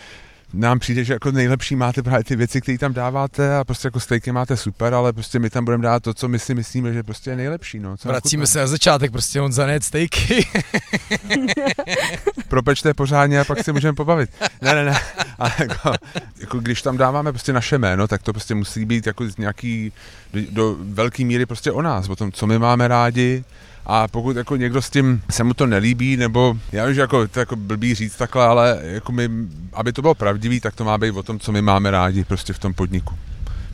nám 0.54 0.80
přijde, 0.80 1.04
že 1.04 1.14
jako 1.14 1.32
nejlepší 1.32 1.76
máte 1.76 2.04
právě 2.04 2.24
ty 2.24 2.36
věci, 2.36 2.62
které 2.62 2.78
tam 2.78 2.94
dáváte 2.94 3.58
a 3.58 3.64
prostě 3.64 3.88
jako 3.88 4.00
steaky 4.00 4.32
máte 4.32 4.58
super, 4.58 4.94
ale 4.94 5.14
prostě 5.14 5.40
my 5.40 5.50
tam 5.50 5.66
budeme 5.66 5.84
dát 5.84 6.04
to, 6.04 6.14
co 6.14 6.28
my 6.28 6.40
si 6.40 6.56
myslíme, 6.56 6.94
že 6.94 7.04
prostě 7.04 7.30
je 7.30 7.36
nejlepší. 7.36 7.80
No, 7.80 7.98
co 7.98 8.10
Vracíme 8.10 8.48
se 8.48 8.60
na 8.60 8.68
začátek, 8.68 9.12
prostě 9.12 9.42
on 9.42 9.52
zanet 9.52 9.84
stejky. 9.84 10.48
propečte 12.48 12.94
pořádně 12.94 13.40
a 13.40 13.44
pak 13.44 13.64
se 13.64 13.74
můžeme 13.74 13.96
pobavit. 13.96 14.30
Ne, 14.62 14.76
ne, 14.76 14.86
ne. 14.86 15.00
A 15.40 15.48
jako, 15.60 15.94
jako, 16.40 16.60
když 16.60 16.82
tam 16.82 16.98
dáváme 16.98 17.32
prostě 17.32 17.54
naše 17.54 17.78
jméno, 17.78 18.08
tak 18.08 18.24
to 18.24 18.34
prostě 18.34 18.56
musí 18.56 18.86
být 18.86 19.08
jako 19.08 19.30
z 19.30 19.38
nějaký, 19.38 19.94
do, 20.34 20.42
do 20.50 20.78
velké 20.80 21.26
míry 21.26 21.46
prostě 21.46 21.72
o 21.72 21.82
nás, 21.82 22.10
o 22.10 22.16
tom, 22.16 22.32
co 22.32 22.48
my 22.48 22.60
máme 22.60 22.88
rádi, 22.88 23.44
a 23.86 24.08
pokud 24.08 24.38
jako 24.38 24.56
někdo 24.56 24.82
s 24.82 24.90
tím 24.90 25.22
se 25.30 25.44
mu 25.44 25.54
to 25.54 25.66
nelíbí, 25.66 26.18
nebo 26.18 26.58
já 26.72 26.86
vím, 26.86 26.96
že 26.96 27.02
jako, 27.02 27.28
to 27.28 27.40
jako 27.40 27.56
blbý 27.56 27.96
říct 27.96 28.16
takhle, 28.16 28.46
ale 28.46 28.80
jako 28.82 29.12
my, 29.12 29.30
aby 29.74 29.94
to 29.94 30.02
bylo 30.02 30.16
pravdivý, 30.16 30.60
tak 30.60 30.76
to 30.76 30.84
má 30.84 30.98
být 30.98 31.12
o 31.12 31.24
tom, 31.24 31.40
co 31.40 31.52
my 31.52 31.62
máme 31.62 31.92
rádi 31.92 32.24
prostě 32.24 32.54
v 32.54 32.60
tom 32.60 32.74
podniku. 32.74 33.14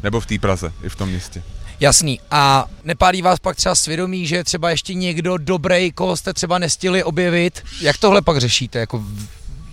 Nebo 0.04 0.20
v 0.20 0.26
té 0.26 0.39
Praze, 0.39 0.72
i 0.84 0.89
v 0.89 0.96
tom 0.96 1.10
městě. 1.10 1.44
Jasný. 1.80 2.20
A 2.32 2.65
nepálí 2.84 3.22
vás 3.22 3.39
pak 3.39 3.56
třeba 3.56 3.76
svědomí, 3.76 4.28
že 4.28 4.44
třeba 4.44 4.70
ještě 4.70 4.94
někdo 4.94 5.38
dobrý, 5.38 5.91
koho 5.91 6.18
jste 6.18 6.34
třeba 6.34 6.60
nestihli 6.60 7.04
objevit? 7.04 7.63
Jak 7.82 7.98
tohle 7.98 8.22
pak 8.22 8.38
řešíte? 8.38 8.80
Jako 8.80 9.04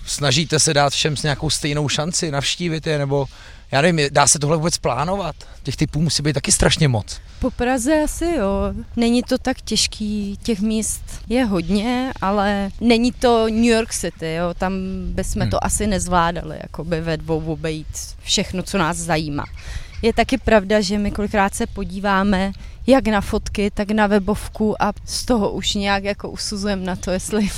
snažíte 0.06 0.58
se 0.58 0.74
dát 0.74 0.92
všem 0.92 1.16
s 1.16 1.22
nějakou 1.22 1.50
stejnou 1.50 1.88
šanci 1.88 2.30
navštívit 2.30 2.86
je, 2.86 2.98
nebo 2.98 3.26
já 3.72 3.80
nevím, 3.82 4.08
dá 4.12 4.26
se 4.26 4.38
tohle 4.38 4.56
vůbec 4.56 4.78
plánovat? 4.78 5.36
Těch 5.62 5.76
typů 5.76 6.00
musí 6.02 6.22
být 6.22 6.32
taky 6.32 6.52
strašně 6.52 6.88
moc. 6.88 7.20
Po 7.40 7.50
Praze 7.50 8.02
asi 8.04 8.24
jo. 8.24 8.74
Není 8.96 9.22
to 9.22 9.38
tak 9.38 9.60
těžký, 9.60 10.38
těch 10.42 10.60
míst 10.60 11.02
je 11.28 11.44
hodně, 11.44 12.12
ale 12.20 12.70
není 12.80 13.12
to 13.12 13.44
New 13.48 13.64
York 13.64 13.92
City, 13.94 14.34
jo. 14.34 14.54
Tam 14.54 14.72
bychom 15.06 15.42
Hmm. 15.42 15.50
to 15.50 15.64
asi 15.64 15.86
nezvládali, 15.86 16.56
jakoby 16.62 17.00
ve 17.00 17.16
dvou 17.16 17.40
obejít 17.52 17.86
všechno, 18.22 18.62
co 18.62 18.78
nás 18.78 18.96
zajímá. 18.96 19.44
Je 20.02 20.12
taky 20.12 20.38
pravda, 20.38 20.80
že 20.80 20.98
my 20.98 21.10
kolikrát 21.10 21.54
se 21.54 21.66
podíváme 21.66 22.52
jak 22.86 23.06
na 23.06 23.20
fotky, 23.20 23.70
tak 23.74 23.90
na 23.90 24.06
webovku 24.06 24.82
a 24.82 24.92
z 25.04 25.24
toho 25.24 25.50
už 25.50 25.74
nějak 25.74 26.04
jako 26.04 26.30
usuzujeme 26.30 26.84
na 26.84 26.96
to, 26.96 27.10
jestli, 27.10 27.48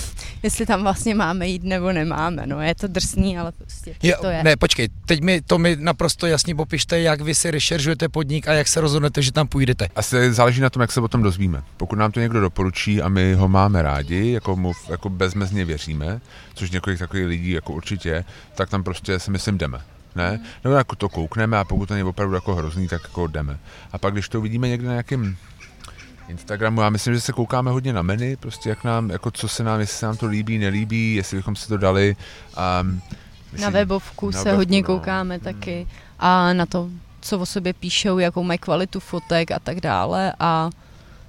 jestli 0.43 0.67
tam 0.67 0.83
vlastně 0.83 1.15
máme 1.15 1.49
jít 1.49 1.65
nebo 1.65 1.93
nemáme. 1.93 2.47
No, 2.47 2.61
je 2.61 2.75
to 2.75 2.89
drsný, 2.89 3.39
ale 3.39 3.53
prostě 3.53 3.95
Jo, 4.03 4.17
to 4.21 4.27
je. 4.27 4.45
Ne, 4.45 4.57
počkej, 4.57 4.89
teď 5.07 5.21
mi 5.21 5.43
to 5.43 5.59
mi 5.59 5.77
naprosto 5.81 6.27
jasně 6.27 6.55
popište, 6.55 7.01
jak 7.01 7.21
vy 7.21 7.35
si 7.35 7.51
rešeržujete 7.51 8.09
podnik 8.09 8.49
a 8.49 8.53
jak 8.53 8.69
se 8.69 8.81
rozhodnete, 8.81 9.23
že 9.23 9.33
tam 9.33 9.49
půjdete. 9.49 9.89
Asi 9.97 10.33
záleží 10.33 10.61
na 10.61 10.71
tom, 10.71 10.81
jak 10.81 10.93
se 10.93 11.01
o 11.01 11.09
tom 11.09 11.23
dozvíme. 11.23 11.63
Pokud 11.77 11.97
nám 11.97 12.13
to 12.13 12.21
někdo 12.21 12.41
doporučí 12.41 13.03
a 13.03 13.09
my 13.09 13.35
ho 13.35 13.49
máme 13.49 13.83
rádi, 13.83 14.31
jako 14.31 14.57
mu 14.57 14.73
jako 14.91 15.09
bezmezně 15.09 15.65
věříme, 15.65 16.21
což 16.55 16.71
několik 16.71 16.99
takových 16.99 17.27
lidí 17.27 17.51
jako 17.51 17.73
určitě 17.73 18.09
je, 18.09 18.25
tak 18.55 18.71
tam 18.71 18.85
prostě 18.85 19.19
si 19.19 19.31
myslím 19.31 19.59
jdeme. 19.59 19.94
Ne? 20.15 20.41
Nebo 20.65 20.77
jako 20.77 20.97
to 20.97 21.09
koukneme 21.09 21.59
a 21.59 21.65
pokud 21.65 21.87
to 21.87 21.95
je 21.95 22.05
opravdu 22.05 22.35
jako 22.35 22.55
hrozný, 22.55 22.89
tak 22.89 23.03
jako 23.03 23.27
jdeme. 23.27 23.59
A 23.93 23.99
pak, 23.99 24.13
když 24.13 24.29
to 24.29 24.41
vidíme 24.41 24.69
někde 24.69 24.87
na 24.87 24.93
nějakém 24.93 25.37
Instagramu, 26.29 26.81
já 26.81 26.91
myslím, 26.91 27.15
že 27.15 27.21
se 27.21 27.33
koukáme 27.33 27.71
hodně 27.71 27.93
na 27.93 28.03
menu, 28.03 28.37
prostě 28.41 28.69
jak 28.69 28.85
nám, 28.85 29.11
jako 29.11 29.31
co 29.31 29.49
se 29.49 29.65
nám, 29.65 29.81
jestli 29.81 29.99
se 29.99 30.07
nám 30.07 30.17
to 30.17 30.27
líbí, 30.27 30.59
nelíbí, 30.59 31.15
jestli 31.15 31.37
bychom 31.37 31.57
si 31.57 31.69
to 31.69 31.77
dali. 31.77 32.17
Um, 32.83 33.03
Na 33.61 33.71
webovku 33.71 34.27
na 34.27 34.33
se 34.33 34.39
webovku, 34.45 34.57
hodně 34.57 34.81
no. 34.81 34.87
koukáme 34.87 35.39
taky 35.39 35.87
a 36.19 36.53
na 36.53 36.67
to, 36.67 36.89
co 37.21 37.39
o 37.39 37.47
sobě 37.47 37.73
píšou, 37.73 38.19
jakou 38.19 38.43
mají 38.43 38.59
kvalitu 38.59 39.01
fotek 39.01 39.51
a 39.51 39.59
tak 39.59 39.81
dále 39.81 40.33
a 40.41 40.71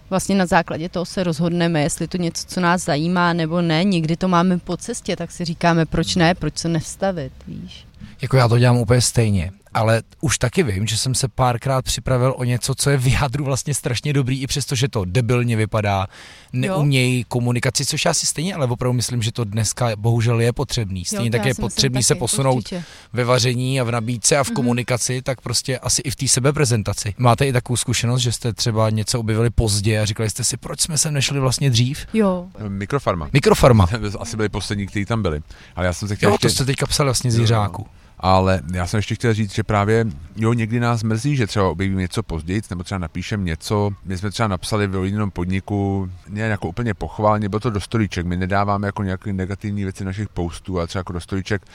vlastně 0.10 0.36
na 0.36 0.46
základě 0.46 0.90
toho 0.90 1.06
se 1.06 1.24
rozhodneme, 1.24 1.82
jestli 1.82 2.08
to 2.08 2.18
něco, 2.18 2.48
co 2.48 2.62
nás 2.62 2.86
zajímá 2.86 3.34
nebo 3.34 3.62
ne. 3.62 3.84
Někdy 3.84 4.18
to 4.18 4.28
máme 4.28 4.58
po 4.58 4.78
cestě, 4.78 5.16
tak 5.16 5.32
si 5.32 5.46
říkáme, 5.46 5.86
proč 5.86 6.16
ne, 6.16 6.36
proč 6.36 6.58
se 6.58 6.68
nevstavit, 6.70 7.34
víš. 7.48 7.86
Jako 8.22 8.38
já 8.38 8.48
to 8.48 8.60
dělám 8.60 8.78
úplně 8.78 9.02
stejně, 9.02 9.52
ale 9.76 10.04
už 10.22 10.38
taky 10.38 10.64
vím, 10.64 10.88
že 10.88 10.98
jsem 10.98 11.16
se 11.16 11.28
párkrát 11.28 11.82
připravil 11.86 12.34
o 12.38 12.44
něco, 12.44 12.76
co 12.76 12.90
je 12.90 12.98
v 12.98 13.08
jádru 13.14 13.46
vlastně 13.46 13.74
strašně 13.74 14.14
dobrý, 14.14 14.42
i 14.42 14.48
přesto, 14.48 14.76
že 14.76 14.88
to 14.88 15.06
debilně 15.06 15.56
vypadá, 15.56 16.08
neumějí 16.54 17.24
komunikaci, 17.24 17.86
což 17.86 18.06
já 18.06 18.14
si 18.14 18.26
stejně, 18.26 18.56
ale 18.56 18.68
opravdu 18.68 18.94
myslím, 18.94 19.22
že 19.22 19.32
to 19.32 19.44
dneska 19.44 19.90
bohužel 19.96 20.40
je 20.42 20.54
potřebný. 20.54 21.06
Stejně 21.06 21.26
Jo, 21.26 21.32
to 21.32 21.38
tak 21.38 21.46
je 21.46 21.54
potřebný 21.56 22.04
se 22.04 22.08
taky, 22.08 22.20
posunout 22.20 22.56
určitě. 22.58 22.84
ve 23.14 23.24
vaření 23.24 23.82
a 23.82 23.84
v 23.84 23.92
nabídce 23.92 24.38
a 24.38 24.44
v 24.44 24.48
Mhm. 24.50 24.56
komunikaci, 24.56 25.22
tak 25.22 25.42
prostě 25.42 25.80
asi 25.80 26.02
i 26.02 26.12
v 26.12 26.16
té 26.16 26.28
sebeprezentaci. 26.28 27.14
Máte 27.18 27.48
i 27.48 27.54
takovou 27.54 27.78
zkušenost, 27.78 28.22
že 28.22 28.32
jste 28.32 28.54
třeba 28.54 28.90
něco 28.90 29.20
objevili 29.20 29.50
pozdě 29.50 30.00
a 30.00 30.06
říkali 30.06 30.30
jste 30.30 30.44
si, 30.44 30.58
proč 30.58 30.82
jsme 30.82 30.98
sem 30.98 31.14
nešli 31.14 31.40
vlastně 31.40 31.70
dřív? 31.70 32.06
Jo, 32.14 32.48
Mikrofarma. 32.68 33.30
Mikrofarma. 33.34 33.88
Asi 34.20 34.38
byli 34.38 34.50
poslední, 34.50 34.88
kteří 34.88 35.06
tam 35.06 35.22
byli. 35.22 35.42
Ale 35.76 35.86
já 35.86 35.94
jsem 35.94 36.08
se 36.08 36.16
chtěl 36.16 36.30
Jo, 36.32 36.38
to 36.42 36.48
ještě... 36.48 36.56
jste 36.56 36.66
teďka 36.66 36.86
psali 36.86 37.08
vlastně 37.08 37.32
z 37.32 37.36
Jo, 37.36 37.42
jo. 37.42 37.86
Ale 38.20 38.62
já 38.74 38.88
jsem 38.88 38.98
ještě 38.98 39.16
chtěl 39.16 39.34
říct, 39.34 39.54
že 39.54 39.64
právě 39.64 40.06
jo, 40.36 40.54
někdy 40.54 40.80
nás 40.80 41.04
mrzí, 41.04 41.36
že 41.36 41.48
třeba 41.48 41.70
objevíme 41.70 42.02
něco 42.02 42.24
později, 42.24 42.62
nebo 42.70 42.84
třeba 42.84 43.00
napíšem 43.00 43.46
něco. 43.46 43.92
My 44.06 44.18
jsme 44.18 44.32
třeba 44.32 44.48
napsali 44.48 44.88
v 44.88 45.06
jiném 45.06 45.32
podniku, 45.32 46.10
ne 46.30 46.42
jako 46.42 46.68
úplně 46.68 46.94
pochválně, 46.94 47.50
bylo 47.50 47.60
to 47.60 47.70
do 47.70 47.80
storíček. 47.82 48.26
My 48.26 48.38
nedáváme 48.38 48.88
jako 48.88 49.04
nějaké 49.04 49.34
negativní 49.34 49.84
věci 49.84 50.06
našich 50.06 50.30
postů, 50.30 50.78
ale 50.78 50.88
třeba 50.88 51.00
jako 51.00 51.14
do 51.14 51.20
storíček 51.20 51.66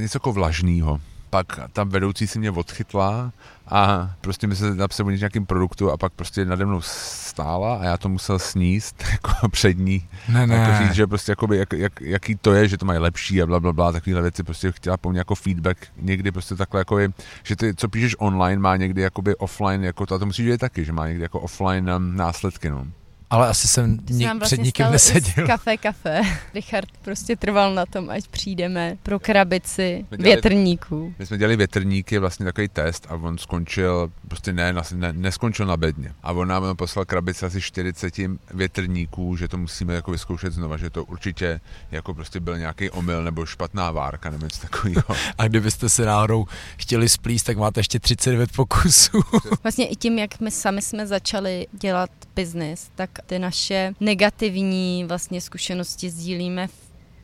něco 0.00 0.16
jako 0.16 0.32
vlažného 0.32 1.00
pak 1.32 1.60
tam 1.72 1.88
vedoucí 1.88 2.26
si 2.26 2.38
mě 2.38 2.50
odchytla 2.50 3.32
a 3.68 4.10
prostě 4.20 4.46
mi 4.46 4.56
se 4.56 4.74
napsal 4.74 5.06
o 5.06 5.10
nějakým 5.10 5.46
produktu 5.46 5.90
a 5.90 5.96
pak 5.96 6.12
prostě 6.12 6.44
nade 6.44 6.66
mnou 6.66 6.80
stála 6.82 7.76
a 7.76 7.84
já 7.84 7.96
to 7.96 8.08
musel 8.08 8.38
sníst 8.38 9.04
jako 9.12 9.48
před 9.48 9.78
ní. 9.78 10.08
Ne, 10.28 10.46
ne. 10.46 10.54
Jako 10.54 10.84
říct, 10.84 10.94
že 10.94 11.06
prostě 11.06 11.32
jakoby, 11.32 11.56
jak, 11.56 11.72
jak, 11.72 12.00
jaký 12.00 12.36
to 12.36 12.52
je, 12.52 12.68
že 12.68 12.78
to 12.78 12.86
mají 12.86 12.98
lepší 12.98 13.42
a 13.42 13.46
bla, 13.46 13.60
bla, 13.60 13.72
bla 13.72 13.92
takovéhle 13.92 14.22
věci 14.22 14.42
prostě 14.42 14.72
chtěla 14.72 14.96
po 14.96 15.10
mně 15.10 15.20
jako 15.20 15.34
feedback 15.34 15.78
někdy 15.96 16.32
prostě 16.32 16.54
takhle 16.54 16.80
jako 16.80 16.98
je, 16.98 17.08
že 17.42 17.56
ty, 17.56 17.74
co 17.74 17.88
píšeš 17.88 18.16
online, 18.18 18.62
má 18.62 18.76
někdy 18.76 19.02
jakoby 19.02 19.36
offline, 19.36 19.84
jako 19.84 20.06
to, 20.06 20.14
a 20.14 20.18
to 20.18 20.26
musíš 20.26 20.44
vědět 20.44 20.58
taky, 20.58 20.84
že 20.84 20.92
má 20.92 21.08
někdy 21.08 21.22
jako 21.22 21.40
offline 21.40 21.90
um, 21.90 22.16
následky, 22.16 22.70
no. 22.70 22.86
Ale 23.32 23.48
asi 23.48 23.68
jsem 23.68 23.98
nik, 24.10 24.26
vlastně 24.26 24.40
před 24.40 24.60
nikým 24.60 24.86
neseděl. 24.90 25.46
Kafe, 25.46 25.76
kafe. 25.76 26.22
Richard 26.54 26.88
prostě 27.02 27.36
trval 27.36 27.74
na 27.74 27.86
tom, 27.86 28.10
ať 28.10 28.28
přijdeme 28.28 28.96
pro 29.02 29.18
krabici 29.18 30.06
dělali, 30.10 30.24
větrníků. 30.24 31.14
My 31.18 31.26
jsme 31.26 31.38
dělali 31.38 31.56
větrníky, 31.56 32.18
vlastně 32.18 32.44
takový 32.44 32.68
test 32.68 33.06
a 33.10 33.14
on 33.14 33.38
skončil, 33.38 34.12
prostě 34.28 34.52
ne, 34.52 34.74
ne 34.92 35.12
neskončil 35.12 35.66
na 35.66 35.76
bedně. 35.76 36.12
A 36.22 36.32
on 36.32 36.48
nám 36.48 36.76
poslal 36.76 37.04
krabici 37.04 37.46
asi 37.46 37.60
40 37.60 38.14
větrníků, 38.54 39.36
že 39.36 39.48
to 39.48 39.58
musíme 39.58 39.94
jako 39.94 40.10
vyzkoušet 40.10 40.52
znova, 40.52 40.76
že 40.76 40.90
to 40.90 41.04
určitě 41.04 41.60
jako 41.90 42.14
prostě 42.14 42.40
byl 42.40 42.58
nějaký 42.58 42.90
omyl 42.90 43.24
nebo 43.24 43.46
špatná 43.46 43.90
várka 43.90 44.30
nebo 44.30 44.46
něco 44.46 44.60
takového. 44.60 45.04
a 45.38 45.48
kdybyste 45.48 45.88
se 45.88 46.04
náhodou 46.04 46.46
chtěli 46.76 47.08
splíst, 47.08 47.46
tak 47.46 47.56
máte 47.56 47.80
ještě 47.80 47.98
39 47.98 48.52
pokusů. 48.52 49.20
vlastně 49.62 49.86
i 49.86 49.96
tím, 49.96 50.18
jak 50.18 50.40
my 50.40 50.50
sami 50.50 50.82
jsme 50.82 51.06
začali 51.06 51.66
dělat 51.72 52.10
biznis, 52.36 52.90
tak 52.94 53.10
ty 53.26 53.38
naše 53.38 53.94
negativní 54.00 55.04
vlastně 55.04 55.40
zkušenosti 55.40 56.10
sdílíme 56.10 56.68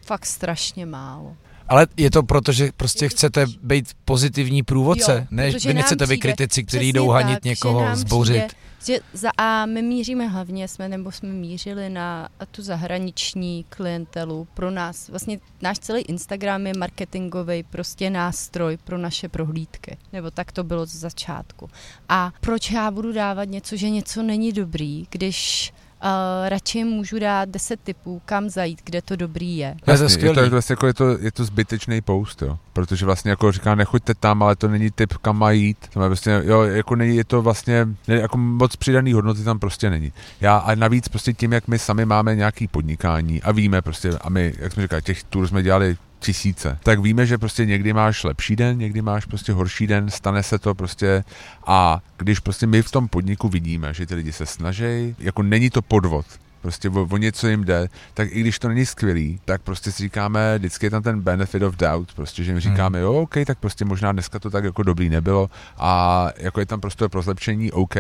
fakt 0.07 0.27
strašně 0.27 0.87
málo. 0.87 1.37
Ale 1.69 1.87
je 1.97 2.11
to 2.11 2.23
proto, 2.23 2.53
že 2.53 2.71
prostě 2.77 3.09
chcete 3.09 3.47
být 3.63 3.91
pozitivní 4.05 4.63
průvodce, 4.63 5.15
jo, 5.19 5.27
ne, 5.31 5.51
vy 5.51 5.75
nechcete 5.75 6.07
být 6.07 6.19
kritici, 6.19 6.65
kteří 6.65 6.93
jdou 6.93 7.09
hanit 7.09 7.35
tak, 7.35 7.45
někoho, 7.45 7.97
zbouřit. 7.97 8.45
Přijde, 8.45 8.59
že 8.87 9.01
za 9.13 9.31
A 9.39 9.67
my 9.67 9.83
míříme 9.83 10.29
hlavně, 10.29 10.69
jsme 10.69 10.89
nebo 10.89 11.13
jsme 11.13 11.29
mířili 11.29 11.91
na 11.91 12.29
tu 12.51 12.63
zahraniční 12.63 13.65
klientelu. 13.69 14.49
Pro 14.55 14.71
nás, 14.71 15.09
vlastně 15.09 15.41
náš 15.63 15.79
celý 15.79 16.03
Instagram 16.03 16.67
je 16.67 16.73
marketingový 16.79 17.63
prostě 17.63 18.11
nástroj 18.11 18.79
pro 18.85 18.99
naše 18.99 19.29
prohlídky. 19.29 19.97
Nebo 20.13 20.31
tak 20.31 20.53
to 20.53 20.65
bylo 20.65 20.87
z 20.87 20.95
začátku. 20.95 21.71
A 22.09 22.33
proč 22.41 22.71
já 22.71 22.91
budu 22.91 23.13
dávat 23.13 23.45
něco, 23.45 23.77
že 23.77 23.91
něco 23.91 24.23
není 24.23 24.53
dobrý, 24.53 25.07
když 25.11 25.73
Uh, 26.05 26.49
radši 26.49 26.85
můžu 26.85 27.19
dát 27.19 27.49
10 27.49 27.81
typů, 27.81 28.23
kam 28.25 28.49
zajít, 28.49 28.81
kde 28.85 29.03
to 29.03 29.17
dobrý 29.17 29.57
je. 29.57 29.75
Jasně, 29.87 30.27
je, 30.27 30.35
to, 30.35 30.51
vlastně 30.51 30.73
jako 30.73 30.87
je, 30.87 30.95
to, 30.95 31.19
je 31.19 31.33
to 31.33 31.45
zbytečný 31.45 32.01
post, 32.01 32.43
jo. 32.43 32.59
Protože 32.73 33.07
vlastně 33.07 33.31
jako 33.31 33.53
říká, 33.53 33.75
nechoďte 33.75 34.15
tam, 34.15 34.43
ale 34.43 34.57
to 34.57 34.69
není 34.69 34.91
typ, 34.91 35.13
kam 35.13 35.39
má 35.39 35.51
jít. 35.51 35.77
To 35.93 36.03
je 36.03 36.09
vlastně, 36.09 36.43
jo, 36.45 36.63
jako 36.63 36.97
není, 36.97 37.17
je 37.17 37.25
to 37.25 37.43
vlastně, 37.43 37.89
ne, 38.09 38.15
jako 38.15 38.39
moc 38.39 38.77
přidaný 38.77 39.13
hodnoty 39.13 39.45
tam 39.45 39.59
prostě 39.59 39.91
není. 39.91 40.13
Já 40.41 40.57
a 40.57 40.75
navíc 40.75 41.09
prostě 41.09 41.33
tím, 41.33 41.53
jak 41.53 41.69
my 41.69 41.79
sami 41.79 42.05
máme 42.05 42.35
nějaký 42.35 42.69
podnikání 42.69 43.43
a 43.43 43.53
víme 43.53 43.83
prostě, 43.83 44.11
a 44.21 44.31
my, 44.31 44.55
jak 44.59 44.73
jsme 44.73 44.83
říkali, 44.83 45.03
těch 45.03 45.25
tur 45.25 45.49
jsme 45.49 45.63
dělali 45.63 45.97
tisíce. 46.19 46.79
Tak 46.83 47.01
víme, 47.01 47.27
že 47.27 47.39
prostě 47.39 47.67
někdy 47.67 47.93
máš 47.93 48.25
lepší 48.25 48.57
den, 48.57 48.79
někdy 48.79 49.03
máš 49.03 49.25
prostě 49.25 49.53
horší 49.53 49.87
den, 49.87 50.11
stane 50.11 50.43
se 50.43 50.59
to 50.59 50.75
prostě 50.75 51.25
a 51.67 52.01
když 52.17 52.41
prostě 52.41 52.67
my 52.67 52.83
v 52.83 52.91
tom 52.91 53.09
podniku 53.09 53.49
vidíme, 53.49 53.95
že 53.95 54.07
ty 54.07 54.15
lidi 54.15 54.33
se 54.33 54.47
snaží, 54.47 55.17
jako 55.19 55.43
není 55.43 55.71
to 55.71 55.83
podvod, 55.83 56.27
prostě 56.63 56.91
o, 56.91 57.07
o 57.11 57.17
něco 57.17 57.49
jim 57.49 57.65
jde, 57.65 57.89
tak 58.15 58.29
i 58.31 58.41
když 58.41 58.59
to 58.59 58.69
není 58.69 58.87
skvělý, 58.87 59.41
tak 59.45 59.63
prostě 59.63 59.93
si 59.93 60.03
říkáme, 60.03 60.59
vždycky 60.59 60.87
je 60.87 60.91
tam 60.91 61.03
ten 61.03 61.21
benefit 61.21 61.63
of 61.63 61.77
doubt, 61.77 62.15
prostě, 62.15 62.45
že 62.45 62.55
my 62.55 62.61
říkáme, 62.61 62.99
hmm. 62.99 63.05
jo, 63.05 63.13
OK, 63.13 63.35
tak 63.47 63.59
prostě 63.59 63.85
možná 63.85 64.13
dneska 64.13 64.39
to 64.39 64.51
tak 64.51 64.65
jako 64.65 64.83
dobrý 64.83 65.09
nebylo 65.09 65.51
a 65.79 66.31
jako 66.37 66.61
je 66.61 66.67
tam 66.67 66.81
prostě 66.81 67.09
pro 67.09 67.23
zlepšení, 67.23 67.73
OK, 67.73 67.97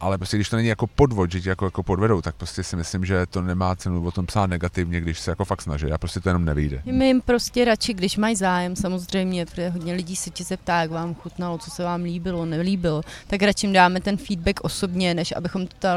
ale 0.00 0.18
prostě 0.18 0.36
když 0.36 0.48
to 0.48 0.56
není 0.56 0.68
jako 0.68 0.86
podvod, 0.86 1.32
že 1.32 1.40
tě 1.40 1.48
jako, 1.48 1.64
jako 1.64 1.82
podvedou, 1.82 2.22
tak 2.22 2.34
prostě 2.34 2.62
si 2.62 2.76
myslím, 2.76 3.04
že 3.04 3.26
to 3.26 3.42
nemá 3.42 3.76
cenu 3.76 4.04
o 4.04 4.10
tom 4.10 4.26
psát 4.26 4.46
negativně, 4.46 5.00
když 5.00 5.20
se 5.20 5.30
jako 5.30 5.44
fakt 5.44 5.62
snaží 5.62 5.92
a 5.92 5.98
prostě 5.98 6.20
to 6.20 6.28
jenom 6.28 6.44
nevyjde. 6.44 6.82
My 6.84 7.06
jim 7.06 7.20
prostě 7.20 7.64
radši, 7.64 7.94
když 7.94 8.16
mají 8.16 8.36
zájem, 8.36 8.76
samozřejmě, 8.76 9.46
protože 9.46 9.68
hodně 9.68 9.92
lidí 9.92 10.16
se 10.16 10.30
ti 10.30 10.44
zeptá, 10.44 10.80
jak 10.80 10.90
vám 10.90 11.14
chutnalo, 11.14 11.58
co 11.58 11.70
se 11.70 11.84
vám 11.84 12.02
líbilo, 12.02 12.44
nelíbilo, 12.46 13.02
tak 13.26 13.42
radši 13.42 13.66
jim 13.66 13.74
dáme 13.74 14.00
ten 14.00 14.16
feedback 14.16 14.60
osobně, 14.62 15.14
než 15.14 15.32
abychom 15.36 15.66
to 15.66 15.88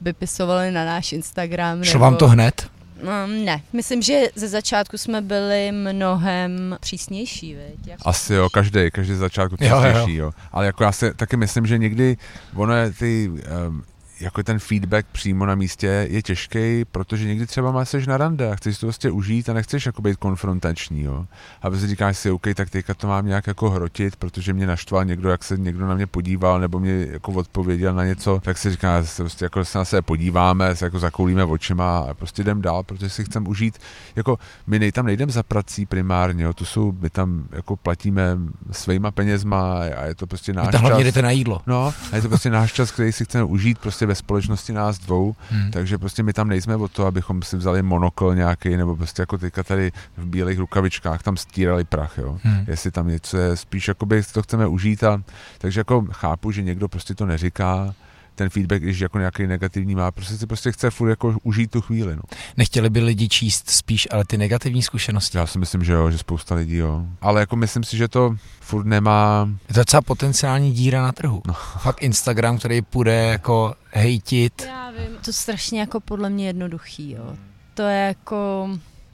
vypisovali 0.00 0.70
na 0.72 0.84
náš 0.84 1.12
Instagram. 1.12 1.84
Šlo 1.84 1.94
nebo... 1.94 2.04
vám 2.04 2.16
to 2.16 2.28
hned? 2.28 2.70
Um, 3.02 3.44
ne, 3.44 3.62
myslím, 3.72 4.02
že 4.02 4.20
ze 4.34 4.48
začátku 4.48 4.98
jsme 4.98 5.20
byli 5.20 5.72
mnohem 5.72 6.76
přísnější, 6.80 7.54
viď? 7.54 7.94
Asi 8.02 8.34
jo, 8.34 8.48
každý, 8.50 8.90
každý 8.90 9.14
začátku 9.14 9.56
přísnější, 9.56 10.14
jo, 10.14 10.24
jo. 10.24 10.24
jo. 10.24 10.32
Ale 10.52 10.66
jako 10.66 10.84
já 10.84 10.92
si 10.92 11.14
taky 11.14 11.36
myslím, 11.36 11.66
že 11.66 11.78
někdy 11.78 12.16
ono 12.54 12.74
je 12.74 12.90
ty 12.90 13.30
um, 13.68 13.82
jako 14.20 14.42
ten 14.42 14.58
feedback 14.58 15.06
přímo 15.12 15.46
na 15.46 15.54
místě 15.54 16.06
je 16.10 16.22
těžký, 16.22 16.84
protože 16.84 17.24
někdy 17.24 17.46
třeba 17.46 17.72
máš 17.72 17.88
seš 17.88 18.06
na 18.06 18.16
rande 18.16 18.50
a 18.50 18.56
chceš 18.56 18.78
to 18.78 18.86
prostě 18.86 19.10
užít 19.10 19.48
a 19.48 19.52
nechceš 19.52 19.86
jako 19.86 20.02
být 20.02 20.16
konfrontační, 20.16 21.02
jo. 21.02 21.26
A 21.62 21.70
si 21.70 21.86
říkáš 21.86 22.18
si, 22.18 22.30
OK, 22.30 22.46
tak 22.54 22.70
teďka 22.70 22.94
to 22.94 23.06
mám 23.06 23.26
nějak 23.26 23.46
jako 23.46 23.70
hrotit, 23.70 24.16
protože 24.16 24.52
mě 24.52 24.66
naštval 24.66 25.04
někdo, 25.04 25.30
jak 25.30 25.44
se 25.44 25.56
někdo 25.56 25.86
na 25.86 25.94
mě 25.94 26.06
podíval, 26.06 26.60
nebo 26.60 26.80
mě 26.80 27.06
jako 27.10 27.32
odpověděl 27.32 27.94
na 27.94 28.04
něco, 28.04 28.40
tak 28.44 28.58
si 28.58 28.70
říká, 28.70 29.04
prostě 29.16 29.44
jako 29.44 29.64
se 29.64 29.78
na 29.78 29.84
se 29.84 30.02
podíváme, 30.02 30.76
se 30.76 30.84
jako 30.84 30.98
zakoulíme 30.98 31.44
očima 31.44 31.98
a 31.98 32.14
prostě 32.14 32.42
jdem 32.42 32.62
dál, 32.62 32.82
protože 32.82 33.10
si 33.10 33.24
chcem 33.24 33.48
užít, 33.48 33.78
jako 34.16 34.38
my 34.66 34.78
nej, 34.78 34.92
tam 34.92 35.06
nejdem 35.06 35.30
za 35.30 35.42
prací 35.42 35.86
primárně, 35.86 36.44
jo, 36.44 36.52
to 36.52 36.64
jsou, 36.64 36.92
my 37.00 37.10
tam 37.10 37.44
jako 37.52 37.76
platíme 37.76 38.38
svýma 38.70 39.10
penězma 39.10 39.80
a 39.96 40.04
je 40.04 40.14
to 40.14 40.26
prostě 40.26 40.52
náš 40.52 40.70
čas. 40.70 40.80
hlavně 40.80 41.04
jdete 41.04 41.22
na 41.22 41.30
jídlo. 41.30 41.62
No, 41.66 41.94
a 42.12 42.16
je 42.16 42.22
to 42.22 42.28
prostě 42.28 42.50
náš 42.50 42.72
čas, 42.72 42.90
který 42.90 43.12
si 43.12 43.24
chceme 43.24 43.44
užít 43.44 43.78
prostě 43.78 44.06
ve 44.10 44.14
společnosti 44.14 44.72
nás 44.72 44.98
dvou, 44.98 45.34
hmm. 45.50 45.70
takže 45.70 45.98
prostě 45.98 46.22
my 46.22 46.32
tam 46.32 46.48
nejsme 46.48 46.76
o 46.76 46.88
to, 46.88 47.06
abychom 47.06 47.42
si 47.42 47.56
vzali 47.56 47.82
monokl 47.82 48.34
nějaký, 48.34 48.76
nebo 48.76 48.96
prostě 48.96 49.22
jako 49.22 49.38
teďka 49.38 49.62
tady 49.62 49.92
v 50.16 50.26
bílých 50.26 50.58
rukavičkách 50.58 51.22
tam 51.22 51.36
stírali 51.36 51.84
prach, 51.84 52.18
jo. 52.18 52.38
Hmm. 52.42 52.64
Jestli 52.66 52.90
tam 52.90 53.08
něco 53.08 53.36
je, 53.36 53.56
spíš 53.56 53.88
jakoby 53.88 54.22
to 54.32 54.42
chceme 54.42 54.66
užít 54.66 55.04
a 55.04 55.22
takže 55.58 55.80
jako 55.80 56.06
chápu, 56.12 56.50
že 56.50 56.62
někdo 56.62 56.88
prostě 56.88 57.14
to 57.14 57.26
neříká, 57.26 57.94
ten 58.40 58.50
feedback, 58.50 58.82
když 58.82 59.00
jako 59.00 59.18
nějaký 59.18 59.46
negativní 59.46 59.94
má, 59.94 60.10
prostě 60.10 60.36
si 60.36 60.46
prostě 60.46 60.72
chce 60.72 60.90
furt 60.90 61.08
jako 61.10 61.36
užít 61.42 61.70
tu 61.70 61.80
chvíli. 61.80 62.16
No. 62.16 62.22
Nechtěli 62.56 62.90
by 62.90 63.00
lidi 63.00 63.28
číst 63.28 63.70
spíš 63.70 64.08
ale 64.10 64.24
ty 64.24 64.38
negativní 64.38 64.82
zkušenosti? 64.82 65.38
Já 65.38 65.46
si 65.46 65.58
myslím, 65.58 65.84
že 65.84 65.92
jo, 65.92 66.10
že 66.10 66.18
spousta 66.18 66.54
lidí 66.54 66.76
jo. 66.76 67.04
Ale 67.20 67.40
jako 67.40 67.56
myslím 67.56 67.84
si, 67.84 67.96
že 67.96 68.08
to 68.08 68.36
furt 68.60 68.86
nemá... 68.86 69.48
Je 69.68 69.74
to 69.74 69.80
docela 69.80 70.02
potenciální 70.02 70.72
díra 70.72 71.02
na 71.02 71.12
trhu. 71.12 71.42
No. 71.46 71.54
Fakt 71.78 72.02
Instagram, 72.02 72.58
který 72.58 72.82
půjde 72.82 73.14
jako 73.14 73.74
hejtit. 73.90 74.62
Já 74.66 74.90
vím. 74.90 75.16
To 75.24 75.32
strašně 75.32 75.80
jako 75.80 76.00
podle 76.00 76.30
mě 76.30 76.46
jednoduchý, 76.46 77.10
jo. 77.10 77.36
To 77.74 77.82
je 77.82 78.06
jako 78.06 78.70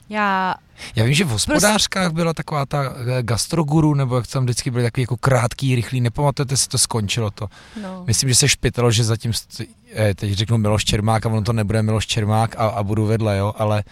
já... 0.08 0.54
Já 0.96 1.04
vím, 1.04 1.14
že 1.14 1.24
v 1.24 1.28
hospodářkách 1.28 2.12
byla 2.12 2.34
taková 2.34 2.66
ta 2.66 2.82
eh, 2.84 3.22
gastroguru, 3.22 3.94
nebo 3.94 4.16
jak 4.16 4.26
tam 4.26 4.44
vždycky 4.44 4.70
byly 4.70 4.84
takový 4.84 5.02
jako 5.02 5.16
krátký, 5.16 5.74
rychlý, 5.74 6.00
nepamatujete 6.00 6.56
si 6.56 6.68
to 6.68 6.78
skončilo 6.78 7.30
to. 7.30 7.48
No. 7.82 8.04
Myslím, 8.06 8.28
že 8.28 8.34
se 8.34 8.48
špitalo, 8.48 8.90
že 8.90 9.04
zatím, 9.04 9.32
eh, 9.94 10.14
teď 10.14 10.32
řeknu 10.32 10.58
Miloš 10.58 10.84
Čermák 10.84 11.26
a 11.26 11.28
ono 11.28 11.42
to 11.42 11.52
nebude 11.52 11.82
Miloš 11.82 12.06
Čermák 12.06 12.56
a, 12.58 12.66
a 12.68 12.82
budu 12.82 13.06
vedle, 13.06 13.36
jo, 13.36 13.54
ale 13.56 13.84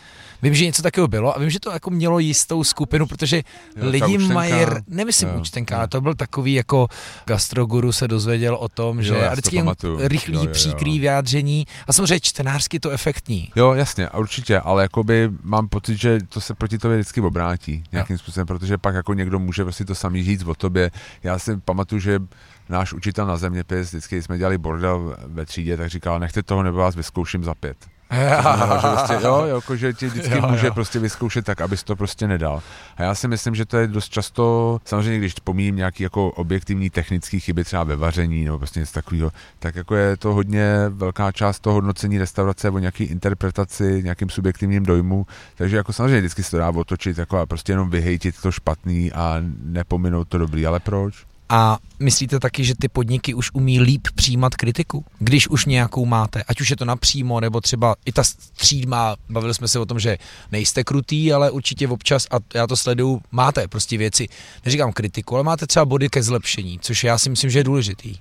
Vím, 0.44 0.54
že 0.54 0.64
něco 0.64 0.82
takového 0.82 1.08
bylo 1.08 1.36
a 1.36 1.38
vím, 1.38 1.50
že 1.50 1.60
to 1.60 1.70
jako 1.70 1.90
mělo 1.90 2.18
jistou 2.18 2.64
skupinu, 2.64 3.06
protože 3.06 3.36
jo, 3.36 3.90
lidi 3.90 4.18
mají, 4.18 4.52
nemyslím 4.86 5.28
jo, 5.28 5.40
účtenka, 5.40 5.76
ale 5.78 5.88
to 5.88 6.00
byl 6.00 6.14
takový 6.14 6.54
jako 6.54 6.88
gastroguru 7.26 7.92
se 7.92 8.08
dozvěděl 8.08 8.54
o 8.54 8.68
tom, 8.68 8.98
jo, 8.98 9.02
že 9.02 9.28
a 9.28 9.32
vždycky 9.32 9.62
rychlý, 9.98 10.34
jo, 10.34 10.44
jo, 10.44 10.50
příkrý 10.52 10.98
vyjádření 10.98 11.66
a 11.86 11.92
samozřejmě 11.92 12.20
čtenářsky 12.20 12.80
to 12.80 12.90
efektní. 12.90 13.50
Jo, 13.56 13.72
jasně, 13.72 14.08
a 14.08 14.18
určitě, 14.18 14.58
ale 14.58 14.82
jakoby 14.82 15.30
mám 15.42 15.68
pocit, 15.68 16.00
že 16.00 16.18
to 16.28 16.40
se 16.40 16.54
proti 16.54 16.78
tobě 16.78 16.96
vždycky 16.96 17.20
obrátí 17.20 17.84
nějakým 17.92 18.14
jo. 18.14 18.18
způsobem, 18.18 18.46
protože 18.46 18.78
pak 18.78 18.94
jako 18.94 19.14
někdo 19.14 19.38
může 19.38 19.62
prostě 19.62 19.84
to 19.84 19.94
samý 19.94 20.24
říct 20.24 20.44
o 20.44 20.54
tobě. 20.54 20.90
Já 21.22 21.38
si 21.38 21.56
pamatuju, 21.56 22.00
že 22.00 22.20
náš 22.68 22.92
učitel 22.92 23.26
na 23.26 23.36
zeměpis, 23.36 23.88
vždycky 23.88 24.22
jsme 24.22 24.38
dělali 24.38 24.58
bordel 24.58 25.16
ve 25.26 25.46
třídě, 25.46 25.76
tak 25.76 25.90
říkal, 25.90 26.20
nechte 26.20 26.42
toho 26.42 26.62
nebo 26.62 26.76
vás 26.76 26.96
vyzkouším 26.96 27.44
za 27.44 27.54
pět 27.54 27.93
Znamená, 28.10 28.76
že 28.76 28.88
prostě, 28.96 29.26
jo, 29.26 29.44
jako, 29.46 29.76
že 29.76 29.92
ti 29.92 30.06
vždycky 30.06 30.34
jo, 30.34 30.46
může 30.50 30.66
jo. 30.66 30.74
prostě 30.74 30.98
vyzkoušet 30.98 31.44
tak, 31.44 31.60
abys 31.60 31.82
to 31.82 31.96
prostě 31.96 32.28
nedal. 32.28 32.62
A 32.96 33.02
já 33.02 33.14
si 33.14 33.28
myslím, 33.28 33.54
že 33.54 33.64
to 33.64 33.76
je 33.76 33.86
dost 33.86 34.08
často, 34.08 34.78
samozřejmě 34.84 35.18
když 35.18 35.34
pomíjím 35.44 35.76
nějaký 35.76 36.02
jako 36.02 36.30
objektivní 36.30 36.90
technický 36.90 37.40
chyby 37.40 37.64
třeba 37.64 37.84
ve 37.84 37.96
vaření 37.96 38.44
nebo 38.44 38.58
prostě 38.58 38.80
něco 38.80 38.92
takového, 38.92 39.30
tak 39.58 39.76
jako 39.76 39.96
je 39.96 40.16
to 40.16 40.34
hodně 40.34 40.66
velká 40.88 41.32
část 41.32 41.60
toho 41.60 41.74
hodnocení 41.74 42.18
restaurace 42.18 42.70
o 42.70 42.78
nějaký 42.78 43.04
interpretaci, 43.04 44.00
nějakým 44.02 44.30
subjektivním 44.30 44.82
dojmu, 44.82 45.26
takže 45.54 45.76
jako 45.76 45.92
samozřejmě 45.92 46.18
vždycky 46.20 46.42
se 46.42 46.50
to 46.50 46.58
dá 46.58 46.70
otočit 46.70 47.18
jako 47.18 47.38
a 47.38 47.46
prostě 47.46 47.72
jenom 47.72 47.90
vyhejtit 47.90 48.40
to 48.42 48.52
špatný 48.52 49.12
a 49.12 49.36
nepominout 49.64 50.28
to 50.28 50.38
dobrý, 50.38 50.66
ale 50.66 50.80
proč? 50.80 51.14
A 51.48 51.78
myslíte 51.98 52.40
taky, 52.40 52.64
že 52.64 52.74
ty 52.74 52.88
podniky 52.88 53.34
už 53.34 53.50
umí 53.52 53.80
líp 53.80 54.08
přijímat 54.14 54.54
kritiku, 54.54 55.04
když 55.18 55.48
už 55.48 55.66
nějakou 55.66 56.06
máte, 56.06 56.42
ať 56.42 56.60
už 56.60 56.70
je 56.70 56.76
to 56.76 56.84
napřímo, 56.84 57.40
nebo 57.40 57.60
třeba 57.60 57.94
i 58.04 58.12
ta 58.12 58.24
střídma, 58.24 59.16
bavili 59.28 59.54
jsme 59.54 59.68
se 59.68 59.78
o 59.78 59.86
tom, 59.86 60.00
že 60.00 60.18
nejste 60.52 60.84
krutý, 60.84 61.32
ale 61.32 61.50
určitě 61.50 61.88
občas, 61.88 62.26
a 62.30 62.36
já 62.54 62.66
to 62.66 62.76
sleduju, 62.76 63.22
máte 63.30 63.68
prostě 63.68 63.98
věci, 63.98 64.28
neříkám 64.64 64.92
kritiku, 64.92 65.34
ale 65.34 65.44
máte 65.44 65.66
třeba 65.66 65.84
body 65.84 66.08
ke 66.08 66.22
zlepšení, 66.22 66.78
což 66.82 67.04
já 67.04 67.18
si 67.18 67.30
myslím, 67.30 67.50
že 67.50 67.58
je 67.58 67.64
důležitý. 67.64 68.16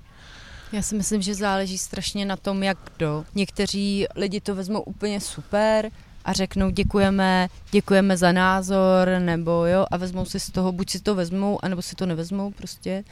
Já 0.71 0.81
si 0.81 0.95
myslím, 0.95 1.21
že 1.21 1.35
záleží 1.35 1.77
strašně 1.77 2.25
na 2.25 2.35
tom, 2.35 2.63
jak 2.63 2.77
kdo. 2.97 3.25
Někteří 3.35 4.05
lidi 4.15 4.41
to 4.41 4.55
vezmou 4.55 4.81
úplně 4.81 5.21
super, 5.21 5.89
a 6.25 6.33
řeknou 6.33 6.69
děkujeme, 6.69 7.47
děkujeme 7.71 8.17
za 8.17 8.31
názor, 8.31 9.09
nebo 9.19 9.65
jo, 9.65 9.85
a 9.91 9.97
vezmou 9.97 10.25
si 10.25 10.39
z 10.39 10.51
toho, 10.51 10.71
buď 10.71 10.89
si 10.89 10.99
to 10.99 11.15
vezmou, 11.15 11.59
anebo 11.65 11.81
si 11.81 11.95
to 11.95 12.05
nevezmou 12.05 12.51
prostě 12.51 13.03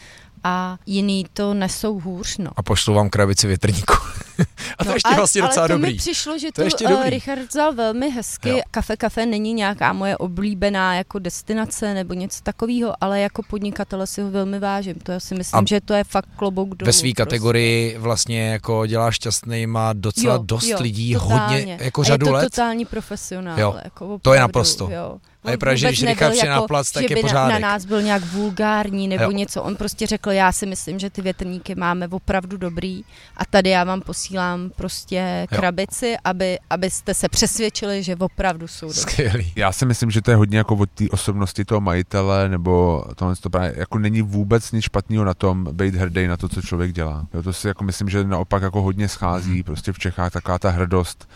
a 0.44 0.78
jiný 0.86 1.26
to 1.34 1.54
nesou 1.54 2.00
hůř, 2.00 2.38
no. 2.38 2.52
A 2.56 2.64
pošlu 2.64 2.94
vám 2.94 3.10
krabici 3.10 3.48
větrníku. 3.48 3.94
a 4.78 4.84
to 4.84 4.90
no, 4.90 4.94
ještě 4.94 5.16
vlastně 5.16 5.42
docela 5.42 5.62
ale 5.62 5.68
to 5.68 5.74
dobrý. 5.74 5.92
mi 5.92 5.98
přišlo, 5.98 6.38
že 6.38 6.48
to, 6.48 6.54
to 6.54 6.62
ještě 6.62 6.88
uh, 6.88 7.10
Richard 7.10 7.50
vzal 7.50 7.74
velmi 7.74 8.10
hezky. 8.10 8.50
Jo. 8.50 8.62
Kafe 8.72 8.98
Kafe 8.98 9.26
není 9.26 9.54
nějaká 9.54 9.94
moje 9.94 10.18
oblíbená 10.18 10.96
jako 10.96 11.20
destinace 11.20 11.94
nebo 11.94 12.14
něco 12.14 12.42
takového, 12.44 12.94
ale 13.02 13.20
jako 13.20 13.44
podnikatele 13.50 14.08
si 14.08 14.22
ho 14.22 14.32
velmi 14.32 14.60
vážím. 14.60 14.96
To 14.96 15.12
já 15.12 15.20
si 15.20 15.36
myslím, 15.36 15.60
a 15.60 15.64
že 15.68 15.82
to 15.82 15.94
je 15.94 16.04
fakt 16.04 16.30
klobouk 16.36 16.70
dolů. 16.70 16.86
Ve 16.86 16.94
své 16.94 17.02
prostě. 17.02 17.14
kategorii 17.14 17.98
vlastně 17.98 18.50
jako 18.50 18.86
dělá 18.86 19.12
šťastný, 19.12 19.68
má 19.68 19.94
docela 19.94 20.34
jo, 20.34 20.42
dost 20.46 20.68
jo, 20.68 20.78
lidí, 20.82 21.14
totálně. 21.14 21.58
hodně, 21.58 21.78
jako 21.82 22.04
řadu 22.04 22.26
a 22.26 22.30
je 22.30 22.32
to 22.32 22.36
let. 22.36 22.44
totální 22.44 22.86
profesionál. 22.86 23.60
Jo, 23.60 23.76
jako 23.84 24.06
opravdu, 24.06 24.20
to 24.22 24.34
je 24.34 24.40
naprosto. 24.40 24.90
Jo. 24.92 25.18
A 25.44 25.52
je 25.52 25.58
pravda, 25.58 25.76
že 25.76 25.88
když 25.88 26.04
Richard 26.04 26.36
jako, 26.36 26.50
na 26.50 26.62
plac, 26.62 26.92
tak 26.92 27.04
že 27.04 27.08
je 27.12 27.16
by 27.16 27.22
pořádek. 27.22 27.54
Na, 27.54 27.60
na 27.60 27.74
nás 27.74 27.86
byl 27.86 28.02
nějak 28.02 28.24
vulgární 28.24 29.08
nebo 29.08 29.24
jo. 29.24 29.32
něco. 29.32 29.64
On 29.64 29.76
prostě 29.76 30.08
řekl, 30.08 30.32
já 30.32 30.52
si 30.52 30.66
myslím, 30.66 31.00
že 31.00 31.10
ty 31.10 31.22
větrníky 31.22 31.76
máme 31.76 32.08
opravdu 32.08 32.58
dobrý 32.58 33.04
a 33.38 33.46
tady 33.46 33.70
já 33.70 33.84
vám 33.84 34.02
posílám 34.02 34.72
prostě 34.76 35.48
krabici, 35.50 36.16
aby, 36.24 36.60
abyste 36.70 37.14
se 37.14 37.30
přesvědčili, 37.30 38.04
že 38.04 38.16
opravdu 38.16 38.68
jsou 38.68 38.88
dobrý. 38.88 39.02
Skvělý. 39.02 39.54
Já 39.56 39.72
si 39.72 39.86
myslím, 39.86 40.12
že 40.12 40.22
to 40.22 40.32
je 40.32 40.38
hodně 40.38 40.58
jako 40.58 40.76
od 40.76 40.92
té 40.92 41.10
osobnosti 41.10 41.66
toho 41.66 41.82
majitele, 41.82 42.50
nebo 42.50 43.06
tohle 43.16 43.36
to 43.36 43.50
právě, 43.50 43.74
jako 43.78 44.00
není 44.00 44.22
vůbec 44.22 44.72
nic 44.72 44.84
špatného 44.84 45.26
na 45.26 45.34
tom 45.34 45.68
být 45.72 45.96
hrdý 45.96 46.28
na 46.28 46.38
to, 46.38 46.50
co 46.50 46.62
člověk 46.62 46.94
dělá. 46.94 47.28
Jo, 47.34 47.44
to 47.44 47.54
si 47.54 47.68
jako 47.68 47.84
myslím, 47.84 48.10
že 48.10 48.24
naopak 48.24 48.64
jako 48.64 48.82
hodně 48.82 49.08
schází, 49.08 49.54
mhm. 49.54 49.64
prostě 49.64 49.94
v 49.94 50.00
Čechách 50.00 50.34
taková 50.34 50.60
ta 50.60 50.70
hrdost, 50.70 51.28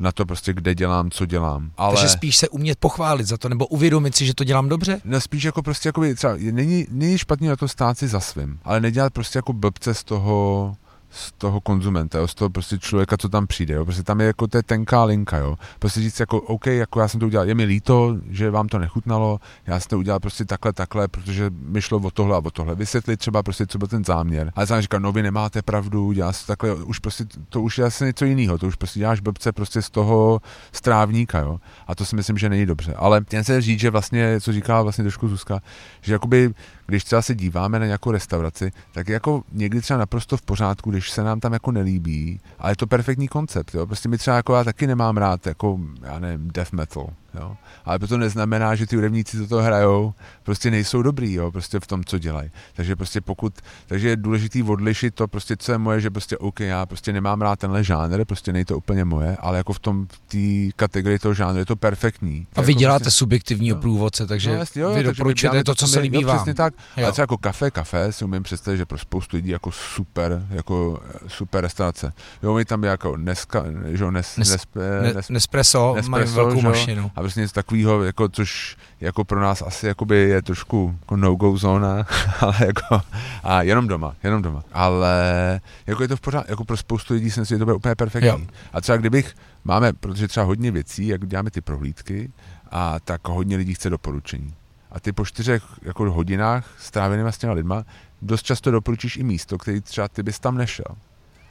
na 0.00 0.12
to 0.12 0.26
prostě, 0.26 0.52
kde 0.52 0.74
dělám, 0.74 1.10
co 1.10 1.26
dělám. 1.26 1.70
Ale... 1.76 1.94
Takže 1.94 2.08
spíš 2.08 2.36
se 2.36 2.48
umět 2.48 2.78
pochválit 2.78 3.26
za 3.26 3.36
to, 3.36 3.48
nebo 3.48 3.66
uvědomit 3.66 4.16
si, 4.16 4.26
že 4.26 4.34
to 4.34 4.44
dělám 4.44 4.68
dobře? 4.68 5.00
No 5.04 5.20
spíš 5.20 5.42
jako 5.42 5.62
prostě, 5.62 5.88
jako 5.88 6.02
třeba, 6.14 6.34
není, 6.50 6.86
není 6.90 7.18
špatný 7.18 7.48
na 7.48 7.56
to 7.56 7.68
stát 7.68 7.98
si 7.98 8.08
za 8.08 8.20
svým, 8.20 8.58
ale 8.64 8.80
nedělat 8.80 9.12
prostě 9.12 9.38
jako 9.38 9.52
blbce 9.52 9.94
z 9.94 10.04
toho, 10.04 10.76
z 11.10 11.32
toho 11.32 11.60
konzumenta, 11.60 12.18
jo, 12.18 12.28
z 12.28 12.34
toho 12.34 12.50
prostě 12.50 12.78
člověka, 12.78 13.16
co 13.16 13.28
tam 13.28 13.46
přijde, 13.46 13.74
jo, 13.74 13.84
prostě 13.84 14.02
tam 14.02 14.20
je 14.20 14.26
jako 14.26 14.46
je 14.54 14.62
tenká 14.62 15.04
linka, 15.04 15.38
jo, 15.38 15.56
prostě 15.78 16.00
říct 16.00 16.20
jako, 16.20 16.40
OK, 16.40 16.66
jako 16.66 17.00
já 17.00 17.08
jsem 17.08 17.20
to 17.20 17.26
udělal, 17.26 17.48
je 17.48 17.54
mi 17.54 17.64
líto, 17.64 18.16
že 18.30 18.50
vám 18.50 18.68
to 18.68 18.78
nechutnalo, 18.78 19.40
já 19.66 19.80
jsem 19.80 19.88
to 19.88 19.98
udělal 19.98 20.20
prostě 20.20 20.44
takhle, 20.44 20.72
takhle, 20.72 21.08
protože 21.08 21.50
mi 21.50 21.82
šlo 21.82 21.98
o 21.98 22.10
tohle 22.10 22.36
a 22.36 22.38
o 22.38 22.50
tohle, 22.50 22.74
vysvětlit 22.74 23.16
třeba 23.16 23.42
prostě, 23.42 23.66
co 23.66 23.78
byl 23.78 23.88
ten 23.88 24.04
záměr, 24.04 24.52
ale 24.54 24.66
jsem 24.66 24.80
říkal, 24.80 25.00
no 25.00 25.12
vy 25.12 25.22
nemáte 25.22 25.62
pravdu, 25.62 26.12
dělá 26.12 26.32
se 26.32 26.46
takhle, 26.46 26.74
už 26.74 26.98
prostě, 26.98 27.24
to 27.48 27.62
už 27.62 27.78
je 27.78 27.84
asi 27.84 28.04
něco 28.04 28.24
jiného, 28.24 28.58
to 28.58 28.66
už 28.66 28.74
prostě 28.74 29.00
děláš 29.00 29.20
blbce 29.20 29.52
prostě 29.52 29.82
z 29.82 29.90
toho 29.90 30.40
strávníka, 30.72 31.38
jo, 31.38 31.60
a 31.86 31.94
to 31.94 32.04
si 32.04 32.16
myslím, 32.16 32.38
že 32.38 32.48
není 32.48 32.66
dobře, 32.66 32.94
ale 32.96 33.24
chtěl 33.24 33.44
se 33.44 33.60
říct, 33.60 33.80
že 33.80 33.90
vlastně, 33.90 34.40
co 34.40 34.52
říká 34.52 34.82
vlastně 34.82 35.04
trošku 35.04 35.28
Zuzka, 35.28 35.60
že 36.00 36.12
jakoby 36.12 36.54
když 36.88 37.04
třeba 37.04 37.22
se 37.22 37.34
díváme 37.34 37.78
na 37.78 37.86
nějakou 37.86 38.10
restauraci, 38.10 38.72
tak 38.92 39.08
je 39.08 39.12
jako 39.12 39.42
někdy 39.52 39.80
třeba 39.80 39.98
naprosto 39.98 40.36
v 40.36 40.42
pořádku, 40.42 40.90
když 40.90 41.10
se 41.10 41.22
nám 41.22 41.40
tam 41.40 41.52
jako 41.52 41.72
nelíbí, 41.72 42.40
ale 42.58 42.72
je 42.72 42.76
to 42.76 42.86
perfektní 42.86 43.28
koncept, 43.28 43.74
jo. 43.74 43.86
Prostě 43.86 44.08
my 44.08 44.18
třeba 44.18 44.36
jako 44.36 44.54
já 44.54 44.64
taky 44.64 44.86
nemám 44.86 45.16
rád 45.16 45.46
jako, 45.46 45.80
já 46.02 46.18
nevím, 46.18 46.50
death 46.54 46.72
metal, 46.72 47.08
jo. 47.40 47.56
Ale 47.84 47.98
to 47.98 48.18
neznamená, 48.18 48.74
že 48.74 48.86
ty 48.86 48.96
hudebníci, 48.96 49.38
co 49.38 49.46
to 49.46 49.56
hrajou, 49.62 50.14
prostě 50.42 50.70
nejsou 50.70 51.02
dobrý, 51.02 51.34
jo, 51.34 51.52
prostě 51.52 51.80
v 51.80 51.86
tom, 51.86 52.04
co 52.04 52.18
dělají. 52.18 52.50
Takže 52.74 52.96
prostě 52.96 53.20
pokud, 53.20 53.54
takže 53.86 54.08
je 54.08 54.16
důležitý 54.16 54.62
odlišit 54.62 55.14
to 55.14 55.28
prostě, 55.28 55.56
co 55.56 55.72
je 55.72 55.78
moje, 55.78 56.00
že 56.00 56.10
prostě 56.10 56.38
OK, 56.38 56.60
já 56.60 56.86
prostě 56.86 57.12
nemám 57.12 57.42
rád 57.42 57.58
tenhle 57.58 57.84
žánr, 57.84 58.24
prostě 58.24 58.52
není 58.52 58.64
to 58.64 58.76
úplně 58.76 59.04
moje, 59.04 59.36
ale 59.40 59.58
jako 59.58 59.72
v 59.72 59.78
tom, 59.78 60.06
té 60.26 60.38
kategorii 60.76 61.18
toho 61.18 61.34
žánru 61.34 61.58
je 61.58 61.66
to 61.66 61.76
perfektní. 61.76 62.46
A 62.56 62.62
vy 62.62 62.72
jako 62.72 62.78
děláte 62.78 63.04
prostě, 63.04 63.18
subjektivního 63.18 63.76
jo. 63.76 63.80
průvodce, 63.80 64.26
takže 64.26 64.50
no, 64.50 64.56
jasný, 64.56 64.82
jo, 64.82 64.94
vy 64.94 65.02
doporučujete 65.02 65.64
to, 65.64 65.74
co 65.74 65.86
se 65.86 66.00
líbí 66.00 66.24
vám. 66.24 66.36
Přesně 66.36 66.54
tak. 66.54 66.74
Jo. 66.96 67.04
Ale 67.04 67.12
třeba 67.12 67.22
jako 67.22 67.36
kafe, 67.36 67.70
kafe 67.70 68.12
si 68.12 68.24
umím 68.24 68.42
představit, 68.42 68.76
že 68.76 68.86
pro 68.86 68.98
spoustu 68.98 69.36
lidí 69.36 69.50
jako 69.50 69.72
super, 69.72 70.46
jako 70.50 71.00
super 71.26 71.64
restaurace. 71.64 72.12
Jo, 72.42 72.54
my 72.54 72.64
tam 72.64 72.84
jako 72.84 73.16
neska, 73.16 73.64
že 73.92 74.10
nes, 74.10 74.36
nes, 74.36 74.50
nes, 74.50 74.66
nes, 75.14 75.28
Nespresso, 75.30 75.94
nespresso 75.94 76.10
mají 76.10 76.24
velkou 76.26 76.60
mašinu. 76.60 77.10
A 77.16 77.22
prostě 77.28 77.40
něco 77.40 77.54
takového, 77.54 78.02
jako, 78.02 78.28
což 78.28 78.76
jako 79.00 79.24
pro 79.24 79.40
nás 79.40 79.62
asi 79.62 79.86
jakoby 79.86 80.16
je 80.16 80.42
trošku 80.42 80.96
jako 81.00 81.16
no-go 81.16 81.56
zóna, 81.56 82.06
ale 82.40 82.54
jako, 82.66 83.00
a 83.42 83.62
jenom 83.62 83.88
doma, 83.88 84.14
jenom 84.22 84.42
doma. 84.42 84.62
Ale 84.72 85.60
jako 85.86 86.02
je 86.02 86.08
to 86.08 86.16
v 86.16 86.20
pořád, 86.20 86.48
jako 86.48 86.64
pro 86.64 86.76
spoustu 86.76 87.14
lidí 87.14 87.30
si 87.30 87.40
myslím, 87.40 87.56
že 87.56 87.58
to 87.58 87.64
bude 87.64 87.76
úplně 87.76 87.94
perfektní. 87.94 88.28
Jo. 88.28 88.40
A 88.72 88.80
třeba 88.80 88.98
kdybych, 88.98 89.34
máme, 89.64 89.92
protože 89.92 90.28
třeba 90.28 90.46
hodně 90.46 90.70
věcí, 90.70 91.06
jak 91.06 91.26
děláme 91.26 91.50
ty 91.50 91.60
prohlídky, 91.60 92.30
a 92.70 93.00
tak 93.00 93.28
hodně 93.28 93.56
lidí 93.56 93.74
chce 93.74 93.90
doporučení. 93.90 94.54
A 94.90 95.00
ty 95.00 95.12
po 95.12 95.24
čtyřech 95.24 95.62
jako 95.82 96.10
hodinách 96.10 96.74
strávenýma 96.78 97.32
s 97.32 97.38
těma 97.38 97.52
lidma 97.52 97.84
dost 98.22 98.42
často 98.42 98.70
doporučíš 98.70 99.16
i 99.16 99.22
místo, 99.22 99.58
který 99.58 99.80
třeba 99.80 100.08
ty 100.08 100.22
bys 100.22 100.38
tam 100.40 100.56
nešel. 100.56 100.96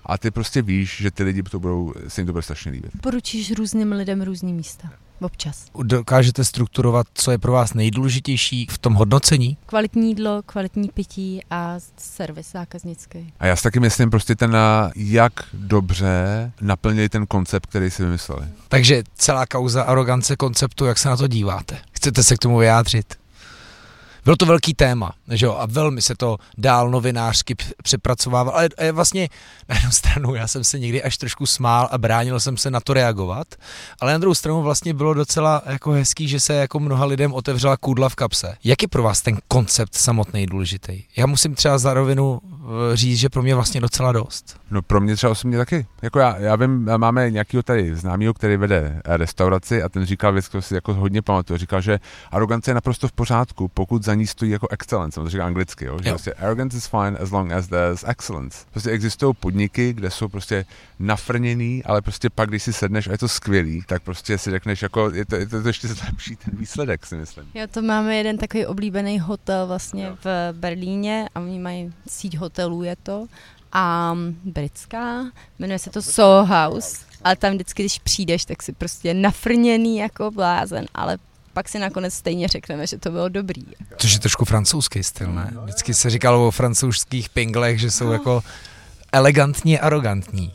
A 0.05 0.17
ty 0.17 0.31
prostě 0.31 0.61
víš, 0.61 0.97
že 0.97 1.11
ty 1.11 1.23
lidi 1.23 1.43
to 1.43 1.59
budou, 1.59 1.93
se 2.07 2.21
jim 2.21 2.25
to 2.25 2.33
bude 2.33 2.41
strašně 2.41 2.71
líbit. 2.71 2.91
Poručíš 3.01 3.51
různým 3.51 3.91
lidem 3.91 4.21
různý 4.21 4.53
místa. 4.53 4.89
Občas. 5.21 5.65
Dokážete 5.83 6.43
strukturovat, 6.43 7.07
co 7.13 7.31
je 7.31 7.37
pro 7.37 7.51
vás 7.51 7.73
nejdůležitější 7.73 8.67
v 8.71 8.77
tom 8.77 8.93
hodnocení? 8.93 9.57
Kvalitní 9.65 10.07
jídlo, 10.07 10.41
kvalitní 10.45 10.89
pití 10.93 11.41
a 11.51 11.75
servis 11.97 12.51
zákaznický. 12.51 13.33
A 13.39 13.45
já 13.45 13.55
si 13.55 13.63
taky 13.63 13.79
myslím 13.79 14.09
prostě 14.09 14.35
ten, 14.35 14.57
jak 14.95 15.33
dobře 15.53 16.51
naplnili 16.61 17.09
ten 17.09 17.25
koncept, 17.25 17.65
který 17.65 17.91
si 17.91 18.03
vymysleli. 18.03 18.45
Takže 18.67 19.03
celá 19.15 19.45
kauza 19.45 19.83
arogance 19.83 20.35
konceptu, 20.35 20.85
jak 20.85 20.97
se 20.97 21.09
na 21.09 21.17
to 21.17 21.27
díváte? 21.27 21.77
Chcete 21.91 22.23
se 22.23 22.35
k 22.35 22.39
tomu 22.39 22.57
vyjádřit? 22.57 23.15
Bylo 24.27 24.37
to 24.37 24.45
velký 24.45 24.73
téma, 24.73 25.11
že 25.31 25.45
jo, 25.45 25.55
a 25.59 25.65
velmi 25.65 26.01
se 26.01 26.15
to 26.15 26.37
dál 26.57 26.89
novinářsky 26.89 27.55
přepracovával, 27.83 28.53
ale 28.55 28.91
vlastně 28.91 29.29
na 29.69 29.75
jednu 29.75 29.91
stranu 29.91 30.35
já 30.35 30.47
jsem 30.47 30.63
se 30.63 30.79
někdy 30.79 31.03
až 31.03 31.17
trošku 31.17 31.45
smál 31.45 31.89
a 31.91 31.97
bránil 31.97 32.39
jsem 32.39 32.57
se 32.57 32.71
na 32.71 32.79
to 32.79 32.93
reagovat, 32.93 33.47
ale 33.99 34.11
na 34.11 34.17
druhou 34.17 34.35
stranu 34.35 34.61
vlastně 34.61 34.93
bylo 34.93 35.13
docela 35.13 35.61
jako 35.65 35.91
hezký, 35.91 36.27
že 36.27 36.39
se 36.39 36.53
jako 36.53 36.79
mnoha 36.79 37.05
lidem 37.05 37.33
otevřela 37.33 37.77
kůdla 37.77 38.09
v 38.09 38.15
kapse. 38.15 38.57
Jak 38.63 38.81
je 38.81 38.87
pro 38.87 39.03
vás 39.03 39.21
ten 39.21 39.37
koncept 39.47 39.95
samotný 39.95 40.45
důležitý? 40.45 41.03
Já 41.17 41.25
musím 41.25 41.55
třeba 41.55 41.77
za 41.77 41.93
rovinu 41.93 42.39
eh, 42.43 42.97
říct, 42.97 43.19
že 43.19 43.29
pro 43.29 43.41
mě 43.43 43.55
vlastně 43.55 43.81
docela 43.81 44.11
dost. 44.11 44.59
No 44.71 44.81
pro 44.81 45.01
mě 45.01 45.15
třeba 45.15 45.31
osobně 45.31 45.57
taky. 45.57 45.85
Jako 46.01 46.19
já, 46.19 46.37
já 46.37 46.55
vím, 46.55 46.89
máme 46.97 47.31
nějakého 47.31 47.63
tady 47.63 47.95
známého, 47.95 48.33
který 48.33 48.57
vede 48.57 49.01
restauraci 49.05 49.83
a 49.83 49.89
ten 49.89 50.05
říkal 50.05 50.33
věc, 50.33 50.47
kterou 50.47 50.61
si 50.61 50.75
jako 50.75 50.93
hodně 50.93 51.21
pamatuju. 51.21 51.57
Říkal, 51.57 51.81
že 51.81 51.99
arogance 52.31 52.71
je 52.71 52.75
naprosto 52.75 53.07
v 53.07 53.11
pořádku, 53.11 53.67
pokud 53.67 54.03
za 54.03 54.16
ní 54.17 54.27
stojí 54.27 54.51
jako 54.51 54.67
excellence, 54.71 55.19
to 55.19 55.29
říká 55.29 55.45
anglicky, 55.45 55.85
jo? 55.85 55.97
že 56.03 56.09
jo. 56.09 56.13
prostě 56.13 56.33
arrogance 56.33 56.77
is 56.77 56.87
fine 56.87 57.17
as 57.17 57.31
long 57.31 57.51
as 57.51 57.67
there's 57.67 58.03
excellence. 58.07 58.65
Prostě 58.71 58.89
existují 58.89 59.33
podniky, 59.39 59.93
kde 59.93 60.11
jsou 60.11 60.27
prostě 60.27 60.65
nafrněný, 60.99 61.83
ale 61.83 62.01
prostě 62.01 62.29
pak, 62.29 62.49
když 62.49 62.63
si 62.63 62.73
sedneš 62.73 63.07
a 63.07 63.11
je 63.11 63.17
to 63.17 63.27
skvělý, 63.27 63.83
tak 63.87 64.03
prostě 64.03 64.37
si 64.37 64.51
řekneš, 64.51 64.81
jako 64.81 65.11
je 65.13 65.25
to, 65.25 65.35
je 65.35 65.47
to, 65.47 65.55
je 65.55 65.61
to 65.61 65.69
ještě 65.69 65.87
zlepší 65.87 66.35
ten 66.35 66.53
výsledek, 66.57 67.05
si 67.05 67.15
myslím. 67.15 67.45
Jo, 67.53 67.67
to 67.71 67.81
máme 67.81 68.15
jeden 68.15 68.37
takový 68.37 68.65
oblíbený 68.65 69.19
hotel 69.19 69.67
vlastně 69.67 70.05
jo. 70.05 70.17
v 70.23 70.53
Berlíně 70.53 71.29
a 71.35 71.39
oni 71.39 71.59
mají 71.59 71.93
síť 72.07 72.37
hotelů, 72.37 72.83
je 72.83 72.95
to 73.03 73.27
a 73.73 74.15
britská, 74.43 75.25
jmenuje 75.59 75.79
se 75.79 75.89
to 75.89 76.01
Soho 76.01 76.45
House, 76.45 77.05
ale 77.23 77.35
tam 77.35 77.53
vždycky, 77.53 77.83
když 77.83 77.99
přijdeš, 77.99 78.45
tak 78.45 78.63
si 78.63 78.73
prostě 78.73 79.13
nafrněný 79.13 79.97
jako 79.97 80.31
blázen, 80.31 80.85
ale 80.93 81.17
pak 81.57 81.69
si 81.69 81.79
nakonec 81.79 82.13
stejně 82.13 82.47
řekneme, 82.47 82.87
že 82.87 82.97
to 82.97 83.11
bylo 83.11 83.29
dobrý. 83.29 83.63
Což 83.97 84.13
je 84.13 84.19
trošku 84.19 84.45
francouzský 84.45 85.03
styl, 85.03 85.33
ne? 85.33 85.53
Vždycky 85.63 85.93
se 85.93 86.09
říkalo 86.09 86.47
o 86.47 86.51
francouzských 86.51 87.29
pinglech, 87.29 87.79
že 87.79 87.91
jsou 87.91 88.11
jako 88.11 88.43
elegantní, 89.11 89.79
arrogantní. 89.79 90.53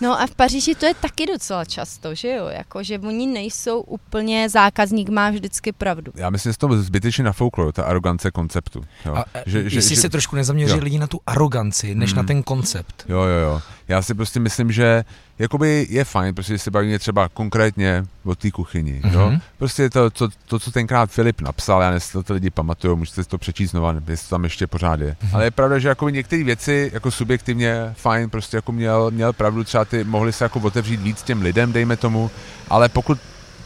No 0.00 0.20
a 0.20 0.26
v 0.26 0.34
Paříži 0.34 0.74
to 0.74 0.86
je 0.86 0.94
taky 0.94 1.26
docela 1.26 1.64
často, 1.64 2.14
že 2.14 2.28
jo? 2.28 2.46
Jako, 2.46 2.82
že 2.82 2.98
oni 2.98 3.26
nejsou 3.26 3.80
úplně 3.80 4.48
zákazník, 4.48 5.08
má 5.08 5.30
vždycky 5.30 5.72
pravdu. 5.72 6.12
Já 6.14 6.30
myslím, 6.30 6.52
že 6.52 6.58
to 6.58 6.82
zbytečně 6.82 7.24
nafouklo, 7.24 7.72
ta 7.72 7.84
arogance 7.84 8.30
konceptu. 8.30 8.84
Jo. 9.06 9.14
A, 9.14 9.24
že, 9.46 9.70
že, 9.70 9.76
jestli 9.76 9.94
že, 9.94 10.00
se 10.00 10.08
trošku 10.08 10.36
nezaměří 10.36 10.80
lidi 10.80 10.98
na 10.98 11.06
tu 11.06 11.20
aroganci, 11.26 11.94
než 11.94 12.10
hmm. 12.10 12.16
na 12.16 12.22
ten 12.22 12.42
koncept. 12.42 13.04
Jo, 13.08 13.22
jo, 13.22 13.40
jo. 13.42 13.62
Já 13.88 14.02
si 14.02 14.14
prostě 14.14 14.40
myslím, 14.40 14.72
že 14.72 15.04
jakoby 15.38 15.86
je 15.90 16.04
fajn, 16.04 16.34
protože 16.34 16.58
se 16.58 16.70
bavíme 16.70 16.98
třeba 16.98 17.28
konkrétně 17.28 18.04
o 18.24 18.34
té 18.34 18.50
kuchyni. 18.50 19.00
Mm-hmm. 19.04 19.12
Jo? 19.12 19.30
Mhm. 19.30 19.40
Prostě 19.58 19.90
to, 19.90 20.10
to, 20.10 20.28
to, 20.46 20.58
co 20.58 20.70
tenkrát 20.70 21.10
Filip 21.10 21.40
napsal, 21.40 21.82
já 21.82 21.90
nevím, 21.90 22.22
to 22.24 22.34
lidi 22.34 22.50
pamatují, 22.50 22.98
můžete 22.98 23.22
si 23.24 23.28
to 23.28 23.38
přečíst 23.38 23.70
znova, 23.70 23.94
jestli 24.08 24.28
to 24.28 24.34
tam 24.34 24.44
ještě 24.44 24.66
pořád 24.66 25.00
je. 25.00 25.12
Mm-hmm. 25.12 25.34
Ale 25.34 25.44
je 25.44 25.50
pravda, 25.50 25.78
že 25.78 25.88
jako 25.88 26.08
některé 26.08 26.44
věci 26.44 26.90
jako 26.94 27.10
subjektivně 27.10 27.94
fajn, 27.94 28.30
prostě 28.30 28.56
jako 28.56 28.72
měl, 28.72 29.10
měl 29.10 29.32
pravdu, 29.32 29.64
třeba 29.64 29.84
ty 29.90 30.04
mohli 30.04 30.32
se 30.32 30.44
jako 30.44 30.60
otevřít 30.60 31.00
víc 31.00 31.22
těm 31.22 31.42
lidem, 31.42 31.72
dejme 31.72 31.96
tomu, 31.96 32.30
ale 32.68 32.88
pokud 32.88 33.18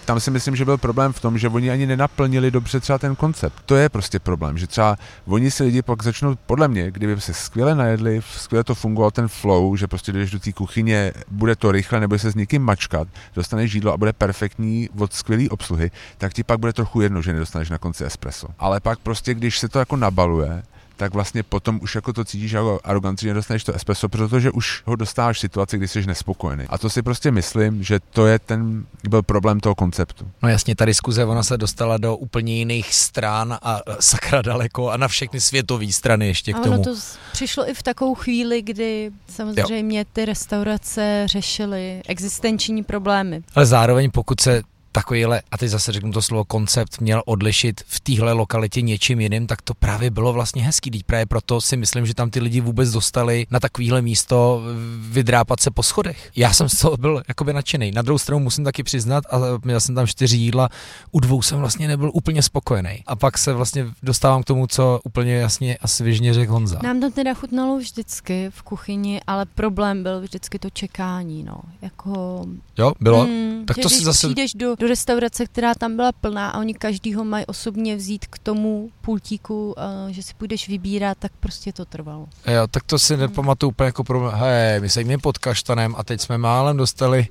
tam 0.04 0.20
si 0.20 0.30
myslím, 0.30 0.56
že 0.56 0.64
byl 0.64 0.79
problém 0.79 1.12
v 1.12 1.20
tom, 1.20 1.38
že 1.38 1.48
oni 1.48 1.70
ani 1.70 1.87
nenaplnili 1.87 2.50
dobře 2.50 2.81
třeba 2.81 2.98
ten 2.98 3.16
koncept. 3.16 3.62
To 3.66 3.77
je 3.77 3.88
prostě 3.88 4.18
problém, 4.18 4.58
že 4.58 4.66
třeba 4.66 4.96
oni 5.27 5.50
si 5.50 5.64
lidi 5.64 5.83
pak 5.83 6.02
začnou, 6.02 6.37
podle 6.46 6.68
mě, 6.68 6.90
kdyby 6.90 7.20
se 7.20 7.35
skvěle 7.35 7.75
najedli, 7.75 8.20
skvěle 8.37 8.64
to 8.64 8.75
fungoval 8.75 9.10
ten 9.10 9.29
flow, 9.29 9.77
že 9.77 9.87
prostě 9.87 10.12
jdeš 10.12 10.31
do 10.31 10.38
té 10.38 10.52
kuchyně, 10.52 11.12
bude 11.29 11.56
to 11.56 11.72
rychle, 11.72 12.00
nebo 12.00 12.18
se 12.18 12.31
s 12.31 12.35
někým 12.35 12.62
mačkat, 12.62 13.08
dostaneš 13.35 13.70
žídlo 13.70 13.92
a 13.92 13.96
bude 13.96 14.12
perfektní 14.12 14.88
od 14.98 15.12
skvělé 15.12 15.44
obsluhy, 15.50 15.90
tak 16.18 16.33
ti 16.33 16.44
pak 16.44 16.58
bude 16.58 16.72
trochu 16.72 17.00
jedno, 17.00 17.22
že 17.22 17.33
nedostaneš 17.33 17.70
na 17.70 17.79
konci 17.79 18.04
espresso. 18.04 18.48
Ale 18.58 18.81
pak 18.81 18.98
prostě, 18.98 19.35
když 19.35 19.58
se 19.58 19.68
to 19.68 19.79
jako 19.79 19.96
nabaluje, 19.96 20.62
tak 20.96 21.14
vlastně 21.14 21.42
potom 21.42 21.80
už 21.82 21.94
jako 21.94 22.12
to 22.12 22.24
cítíš 22.24 22.52
jako 22.52 22.80
aroganci, 22.84 23.26
že 23.26 23.34
dostaneš 23.34 23.64
to 23.64 23.72
espresso, 23.72 24.08
protože 24.08 24.50
už 24.50 24.82
ho 24.86 24.96
dostáváš 24.96 25.36
v 25.36 25.40
situaci, 25.40 25.78
kdy 25.78 25.88
jsi 25.88 26.06
nespokojený. 26.06 26.64
A 26.68 26.78
to 26.78 26.90
si 26.90 27.02
prostě 27.02 27.30
myslím, 27.30 27.82
že 27.82 28.00
to 28.10 28.26
je 28.26 28.38
ten, 28.38 28.86
byl 29.08 29.22
problém 29.22 29.60
toho 29.60 29.74
konceptu. 29.74 30.30
No 30.42 30.48
jasně, 30.48 30.76
ta 30.76 30.84
diskuze, 30.84 31.24
ona 31.24 31.42
se 31.42 31.56
dostala 31.56 31.98
do 31.98 32.16
úplně 32.16 32.56
jiných 32.56 32.94
stran 32.94 33.58
a 33.62 33.80
sakra 34.00 34.42
daleko 34.42 34.90
a 34.90 34.96
na 34.96 35.08
všechny 35.08 35.40
světové 35.40 35.92
strany 35.92 36.26
ještě 36.26 36.52
k 36.52 36.60
tomu. 36.60 36.80
A 36.80 36.84
to 36.84 36.94
přišlo 37.32 37.70
i 37.70 37.74
v 37.74 37.82
takovou 37.82 38.14
chvíli, 38.14 38.62
kdy 38.62 39.10
samozřejmě 39.28 39.98
jo. 39.98 40.04
ty 40.12 40.24
restaurace 40.24 41.22
řešily 41.26 42.02
existenční 42.08 42.82
problémy. 42.82 43.42
Ale 43.54 43.66
zároveň 43.66 44.10
pokud 44.10 44.40
se 44.40 44.62
takovýhle, 44.94 45.42
a 45.50 45.58
teď 45.58 45.70
zase 45.70 45.92
řeknu 45.92 46.12
to 46.12 46.22
slovo 46.22 46.44
koncept, 46.44 47.00
měl 47.00 47.22
odlišit 47.26 47.80
v 47.86 48.00
téhle 48.00 48.32
lokalitě 48.32 48.82
něčím 48.82 49.20
jiným, 49.20 49.46
tak 49.46 49.62
to 49.62 49.74
právě 49.74 50.10
bylo 50.10 50.32
vlastně 50.32 50.62
hezký. 50.62 50.90
Teď 50.90 51.02
právě 51.02 51.26
proto 51.26 51.60
si 51.60 51.76
myslím, 51.76 52.06
že 52.06 52.14
tam 52.14 52.30
ty 52.30 52.40
lidi 52.40 52.60
vůbec 52.60 52.90
dostali 52.90 53.46
na 53.50 53.60
takovýhle 53.60 54.02
místo 54.02 54.62
vydrápat 55.10 55.60
se 55.60 55.70
po 55.70 55.82
schodech. 55.82 56.30
Já 56.36 56.52
jsem 56.52 56.68
z 56.68 56.78
toho 56.78 56.96
byl 56.96 57.22
jakoby 57.28 57.52
nadšený. 57.52 57.90
Na 57.90 58.02
druhou 58.02 58.18
stranu 58.18 58.40
musím 58.40 58.64
taky 58.64 58.82
přiznat, 58.82 59.24
a 59.30 59.38
měl 59.64 59.80
jsem 59.80 59.94
tam 59.94 60.06
čtyři 60.06 60.36
jídla, 60.36 60.68
u 61.12 61.20
dvou 61.20 61.42
jsem 61.42 61.58
vlastně 61.58 61.88
nebyl 61.88 62.10
úplně 62.14 62.42
spokojený. 62.42 63.02
A 63.06 63.16
pak 63.16 63.38
se 63.38 63.52
vlastně 63.52 63.86
dostávám 64.02 64.42
k 64.42 64.46
tomu, 64.46 64.66
co 64.66 65.00
úplně 65.04 65.34
jasně 65.34 65.76
a 65.76 65.88
svěžně 65.88 66.34
řekl 66.34 66.52
Honza. 66.52 66.78
Nám 66.82 67.00
to 67.00 67.10
teda 67.10 67.34
chutnalo 67.34 67.78
vždycky 67.78 68.50
v 68.50 68.62
kuchyni, 68.62 69.20
ale 69.26 69.46
problém 69.46 70.02
byl 70.02 70.20
vždycky 70.20 70.58
to 70.58 70.70
čekání, 70.70 71.42
no. 71.42 71.60
Jako... 71.82 72.44
Jo, 72.78 72.92
bylo? 73.00 73.26
Mm, 73.26 73.64
tak 73.66 73.76
to 73.78 73.88
si 73.88 74.04
zase... 74.04 74.26
přijdeš 74.26 74.54
do, 74.54 74.76
do 74.76 74.83
restaurace, 74.87 75.46
která 75.46 75.74
tam 75.74 75.96
byla 75.96 76.12
plná 76.12 76.50
a 76.50 76.58
oni 76.58 76.74
každý 76.74 77.14
ho 77.14 77.24
mají 77.24 77.46
osobně 77.46 77.96
vzít 77.96 78.26
k 78.26 78.38
tomu 78.38 78.90
pultíku, 79.00 79.72
uh, 79.72 80.10
že 80.10 80.22
si 80.22 80.35
půjdeš 80.35 80.68
vybírat, 80.68 81.18
tak 81.18 81.32
prostě 81.40 81.72
to 81.72 81.85
trvalo. 81.85 82.26
Jo, 82.46 82.66
tak 82.66 82.82
to 82.82 82.98
si 82.98 83.16
nepamatuju 83.16 83.70
úplně 83.70 83.87
jako 83.87 84.04
problém. 84.04 84.35
Hej, 84.35 84.80
my 84.80 84.90
jsme 84.90 85.18
pod 85.18 85.38
kaštanem 85.38 85.94
a 85.98 86.04
teď 86.04 86.20
jsme 86.20 86.38
málem 86.38 86.76
dostali 86.76 87.28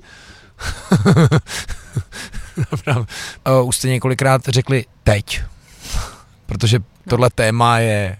uh, 3.46 3.62
už 3.68 3.76
jste 3.76 3.88
několikrát 3.88 4.42
řekli 4.48 4.84
teď, 5.02 5.42
protože 6.46 6.78
no. 6.78 6.84
tohle 7.08 7.30
téma 7.30 7.78
je 7.78 8.16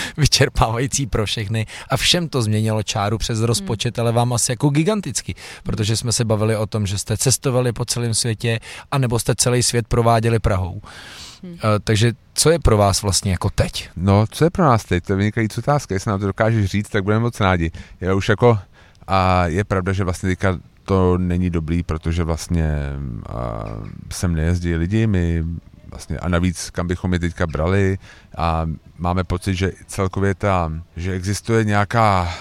vyčerpávající 0.16 1.06
pro 1.06 1.26
všechny 1.26 1.66
a 1.90 1.96
všem 1.96 2.28
to 2.28 2.42
změnilo 2.42 2.82
čáru 2.82 3.18
přes 3.18 3.40
rozpočet, 3.40 3.96
hmm. 3.96 4.04
ale 4.04 4.12
vám 4.12 4.32
asi 4.32 4.52
jako 4.52 4.68
giganticky, 4.68 5.34
protože 5.62 5.96
jsme 5.96 6.12
se 6.12 6.24
bavili 6.24 6.56
o 6.56 6.66
tom, 6.66 6.86
že 6.86 6.98
jste 6.98 7.16
cestovali 7.16 7.72
po 7.72 7.84
celém 7.84 8.14
světě 8.14 8.60
a 8.90 8.98
nebo 8.98 9.18
jste 9.18 9.34
celý 9.34 9.62
svět 9.62 9.88
prováděli 9.88 10.38
Prahou. 10.38 10.82
Hmm. 11.42 11.52
Uh, 11.52 11.58
takže 11.84 12.12
co 12.34 12.50
je 12.50 12.58
pro 12.58 12.76
vás 12.76 13.02
vlastně 13.02 13.30
jako 13.30 13.50
teď? 13.50 13.90
No, 13.96 14.26
co 14.30 14.44
je 14.44 14.50
pro 14.50 14.64
nás 14.64 14.84
teď? 14.84 15.04
To 15.04 15.12
je 15.12 15.16
vynikající 15.16 15.58
otázka. 15.58 15.94
Jestli 15.94 16.10
nám 16.10 16.20
to 16.20 16.26
dokážeš 16.26 16.66
říct, 16.66 16.88
tak 16.88 17.04
budeme 17.04 17.20
moc 17.20 17.40
rádi. 17.40 17.70
Já 18.00 18.14
už 18.14 18.28
jako, 18.28 18.58
a 19.06 19.46
je 19.46 19.64
pravda, 19.64 19.92
že 19.92 20.04
vlastně 20.04 20.28
teďka 20.28 20.58
to 20.84 21.18
není 21.18 21.50
dobrý, 21.50 21.82
protože 21.82 22.24
vlastně 22.24 22.76
uh, 23.34 23.86
sem 24.12 24.34
nejezdí 24.34 24.74
lidi, 24.74 25.06
my 25.06 25.44
vlastně 25.90 26.18
a 26.18 26.28
navíc, 26.28 26.70
kam 26.70 26.86
bychom 26.86 27.12
je 27.12 27.18
teďka 27.18 27.46
brali 27.46 27.98
a 28.36 28.66
máme 28.98 29.24
pocit, 29.24 29.54
že 29.54 29.72
celkově 29.86 30.34
ta, 30.34 30.72
že 30.96 31.12
existuje 31.12 31.64
nějaká 31.64 32.34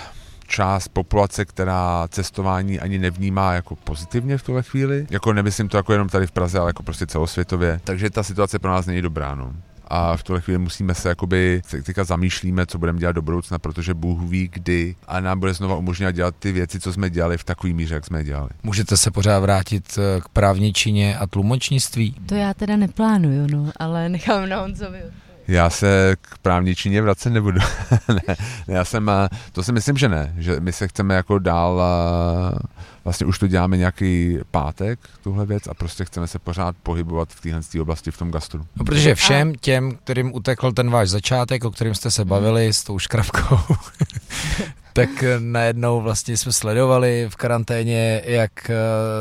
část 0.47 0.87
populace, 0.87 1.45
která 1.45 2.07
cestování 2.07 2.79
ani 2.79 2.97
nevnímá 2.97 3.53
jako 3.53 3.75
pozitivně 3.75 4.37
v 4.37 4.43
tuhle 4.43 4.63
chvíli. 4.63 5.07
Jako 5.09 5.33
nemyslím 5.33 5.69
to 5.69 5.77
jako 5.77 5.93
jenom 5.93 6.09
tady 6.09 6.27
v 6.27 6.31
Praze, 6.31 6.59
ale 6.59 6.69
jako 6.69 6.83
prostě 6.83 7.07
celosvětově. 7.07 7.81
Takže 7.83 8.09
ta 8.09 8.23
situace 8.23 8.59
pro 8.59 8.71
nás 8.71 8.85
není 8.85 9.01
dobrá. 9.01 9.35
No 9.35 9.53
a 9.87 10.17
v 10.17 10.23
tuhle 10.23 10.41
chvíli 10.41 10.57
musíme 10.57 10.93
se 10.93 11.09
jakoby, 11.09 11.61
se 11.67 11.81
teďka 11.81 12.03
zamýšlíme, 12.03 12.65
co 12.65 12.77
budeme 12.77 12.99
dělat 12.99 13.11
do 13.11 13.21
budoucna, 13.21 13.59
protože 13.59 13.93
Bůh 13.93 14.21
ví 14.21 14.49
kdy 14.53 14.95
a 15.07 15.19
nám 15.19 15.39
bude 15.39 15.53
znova 15.53 15.75
umožňovat 15.75 16.15
dělat 16.15 16.35
ty 16.39 16.51
věci, 16.51 16.79
co 16.79 16.93
jsme 16.93 17.09
dělali 17.09 17.37
v 17.37 17.43
takový 17.43 17.73
míře, 17.73 17.95
jak 17.95 18.05
jsme 18.05 18.23
dělali. 18.23 18.49
Můžete 18.63 18.97
se 18.97 19.11
pořád 19.11 19.39
vrátit 19.39 19.97
eh, 19.97 20.21
k 20.21 20.29
právničině 20.29 21.17
a 21.17 21.27
tlumočnictví? 21.27 22.15
To 22.25 22.35
já 22.35 22.53
teda 22.53 22.77
neplánuju, 22.77 23.47
no, 23.51 23.71
ale 23.79 24.09
nechám 24.09 24.49
na 24.49 24.61
Honzovi 24.61 25.01
já 25.47 25.69
se 25.69 26.15
k 26.21 26.37
právničině 26.37 27.01
vracet 27.01 27.29
nebudu. 27.29 27.59
ne, 28.27 28.35
já 28.67 28.85
jsem, 28.85 29.09
eh, 29.09 29.29
to 29.51 29.63
si 29.63 29.71
myslím, 29.71 29.97
že 29.97 30.09
ne, 30.09 30.33
že 30.37 30.59
my 30.59 30.73
se 30.73 30.87
chceme 30.87 31.15
jako 31.15 31.39
dál 31.39 31.81
eh, 31.81 32.59
vlastně 33.03 33.27
už 33.27 33.39
to 33.39 33.47
děláme 33.47 33.77
nějaký 33.77 34.39
pátek, 34.51 34.99
tuhle 35.23 35.45
věc, 35.45 35.67
a 35.67 35.73
prostě 35.73 36.05
chceme 36.05 36.27
se 36.27 36.39
pořád 36.39 36.75
pohybovat 36.83 37.29
v 37.29 37.41
téhle 37.41 37.61
oblasti, 37.81 38.11
v 38.11 38.17
tom 38.17 38.31
gastru. 38.31 38.65
No, 38.75 38.85
protože 38.85 39.15
všem 39.15 39.55
těm, 39.55 39.91
kterým 40.03 40.35
utekl 40.35 40.71
ten 40.71 40.89
váš 40.89 41.09
začátek, 41.09 41.65
o 41.65 41.71
kterým 41.71 41.95
jste 41.95 42.11
se 42.11 42.25
bavili 42.25 42.73
s 42.73 42.83
tou 42.83 42.99
škravkou, 42.99 43.57
tak 44.95 45.23
najednou 45.39 46.01
vlastně 46.01 46.37
jsme 46.37 46.51
sledovali 46.51 47.27
v 47.29 47.35
karanténě, 47.35 48.21
jak 48.25 48.69
eh, 48.69 48.75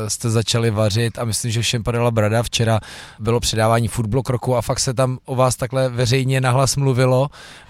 jste 0.09 0.29
začali 0.29 0.71
vařit 0.71 1.19
a 1.19 1.25
myslím, 1.25 1.51
že 1.51 1.61
všem 1.61 1.83
padala 1.83 2.11
brada. 2.11 2.43
Včera 2.43 2.79
bylo 3.19 3.39
předávání 3.39 3.87
foodblock 3.87 4.29
roku 4.29 4.55
a 4.55 4.61
fakt 4.61 4.79
se 4.79 4.93
tam 4.93 5.17
o 5.25 5.35
vás 5.35 5.55
takhle 5.55 5.89
veřejně 5.89 6.41
nahlas 6.41 6.75
mluvilo 6.75 7.29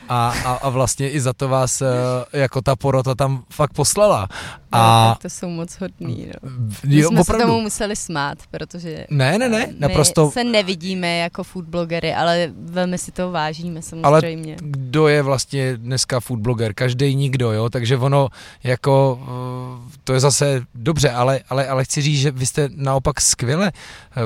a, 0.10 0.34
a, 0.46 0.54
a 0.54 0.70
vlastně 0.70 1.10
i 1.10 1.22
za 1.22 1.34
to 1.34 1.50
vás 1.50 1.82
eh, 1.82 1.88
jako 2.34 2.62
ta 2.62 2.76
porota 2.76 3.16
tam 3.16 3.44
fakt 3.50 3.74
poslala. 3.74 4.28
A 4.72 5.08
no, 5.10 5.16
to 5.22 5.30
jsou 5.30 5.50
moc 5.50 5.74
hodný. 5.80 6.28
No. 6.28 6.50
My 6.84 6.98
jo, 6.98 7.10
jsme 7.10 7.22
opravdu. 7.22 7.44
se 7.44 7.48
tomu 7.48 7.62
museli 7.62 7.96
smát, 7.96 8.38
protože 8.52 9.06
ne, 9.10 9.38
ne, 9.38 9.50
ne, 9.50 9.68
naprosto... 9.80 10.32
se 10.32 10.44
nevidíme 10.44 11.18
jako 11.18 11.44
foodblogery, 11.44 12.14
ale 12.14 12.52
velmi 12.56 12.98
si 12.98 13.12
to 13.12 13.32
vážíme 13.32 13.82
samozřejmě. 13.82 14.56
Ale 14.62 14.70
kdo 14.70 15.08
je 15.08 15.22
vlastně 15.22 15.78
dneska 15.78 16.20
foodbloger? 16.20 16.74
Každý 16.74 17.16
nikdo, 17.16 17.52
jo, 17.52 17.70
takže 17.70 17.98
ono 17.98 18.30
jako 18.64 19.20
eh, 19.22 19.98
to 20.04 20.14
je 20.14 20.20
zase 20.20 20.62
dobře, 20.76 21.10
ale, 21.10 21.40
ale, 21.50 21.68
ale 21.68 21.84
chci 21.84 22.02
říct, 22.02 22.20
že 22.20 22.32
vy 22.32 22.46
jste 22.46 22.70
naopak 22.76 23.22
skvěle 23.22 23.72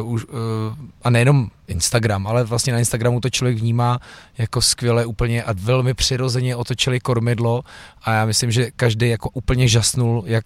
uh, 0.01 0.19
a 1.03 1.09
nejenom 1.09 1.47
Instagram, 1.70 2.28
ale 2.28 2.43
vlastně 2.43 2.74
na 2.74 2.80
Instagramu 2.80 3.20
to 3.20 3.30
člověk 3.30 3.57
vnímá 3.57 3.99
jako 4.38 4.61
skvěle 4.61 5.05
úplně 5.05 5.43
a 5.43 5.53
velmi 5.53 5.93
přirozeně 5.93 6.55
otočili 6.55 6.99
kormidlo 6.99 7.63
a 8.01 8.13
já 8.13 8.26
myslím, 8.26 8.51
že 8.51 8.72
každý 8.76 9.09
jako 9.09 9.30
úplně 9.30 9.67
žasnul, 9.67 10.24
jak 10.26 10.45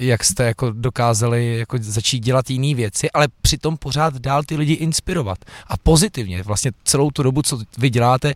jak 0.00 0.24
jste 0.24 0.44
jako 0.44 0.70
dokázali 0.70 1.58
jako 1.58 1.78
začít 1.80 2.20
dělat 2.20 2.50
jiné 2.50 2.74
věci, 2.74 3.10
ale 3.10 3.28
přitom 3.42 3.76
pořád 3.76 4.14
dál 4.14 4.42
ty 4.42 4.56
lidi 4.56 4.72
inspirovat. 4.72 5.38
A 5.66 5.76
pozitivně, 5.76 6.42
vlastně 6.42 6.72
celou 6.84 7.10
tu 7.10 7.22
dobu, 7.22 7.42
co 7.42 7.58
vy 7.78 7.90
děláte, 7.90 8.34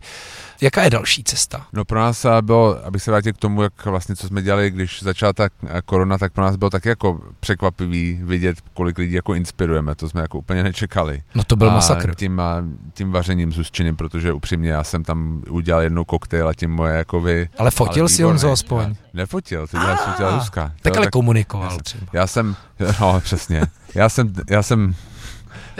jaká 0.61 0.83
je 0.83 0.89
další 0.89 1.23
cesta? 1.23 1.65
No 1.73 1.85
pro 1.85 1.99
nás 1.99 2.25
bylo, 2.41 2.85
abych 2.85 3.03
se 3.03 3.11
vrátil 3.11 3.33
k 3.33 3.37
tomu, 3.37 3.61
jak 3.63 3.85
vlastně, 3.85 4.15
co 4.15 4.27
jsme 4.27 4.41
dělali, 4.41 4.71
když 4.71 5.03
začala 5.03 5.33
ta 5.33 5.49
korona, 5.85 6.17
tak 6.17 6.33
pro 6.33 6.43
nás 6.43 6.55
bylo 6.55 6.69
tak 6.69 6.85
jako 6.85 7.19
překvapivý 7.39 8.19
vidět, 8.23 8.57
kolik 8.73 8.97
lidí 8.97 9.13
jako 9.13 9.33
inspirujeme, 9.33 9.95
to 9.95 10.09
jsme 10.09 10.21
jako 10.21 10.37
úplně 10.37 10.63
nečekali. 10.63 11.21
No 11.35 11.43
to 11.43 11.55
byl 11.55 11.69
a 11.69 11.73
masakr. 11.73 12.15
Tím, 12.15 12.41
tím 12.93 13.11
vařením 13.11 13.51
zůstčeným, 13.51 13.95
protože 13.95 14.33
upřímně 14.33 14.69
já 14.69 14.83
jsem 14.83 15.03
tam 15.03 15.41
udělal 15.49 15.81
jednou 15.81 16.05
koktejl 16.05 16.47
a 16.47 16.53
tím 16.53 16.71
moje 16.71 16.97
jako 16.97 17.21
vy... 17.21 17.49
Ale 17.57 17.71
fotil 17.71 18.03
ale 18.03 18.09
si 18.09 18.25
on 18.25 18.37
aspoň? 18.51 18.95
Nefotil, 19.13 19.67
ty 19.67 19.77
děláš 19.77 19.99
fotil 19.99 20.31
Ruska. 20.35 20.73
Tak 20.81 20.97
ale 20.97 21.07
komunikoval 21.07 21.77
třeba. 21.83 22.05
Já 22.13 22.27
jsem, 22.27 22.55
no 23.01 23.21
přesně, 23.23 23.61
já 23.95 24.09
jsem, 24.09 24.33
já 24.49 24.63
jsem 24.63 24.95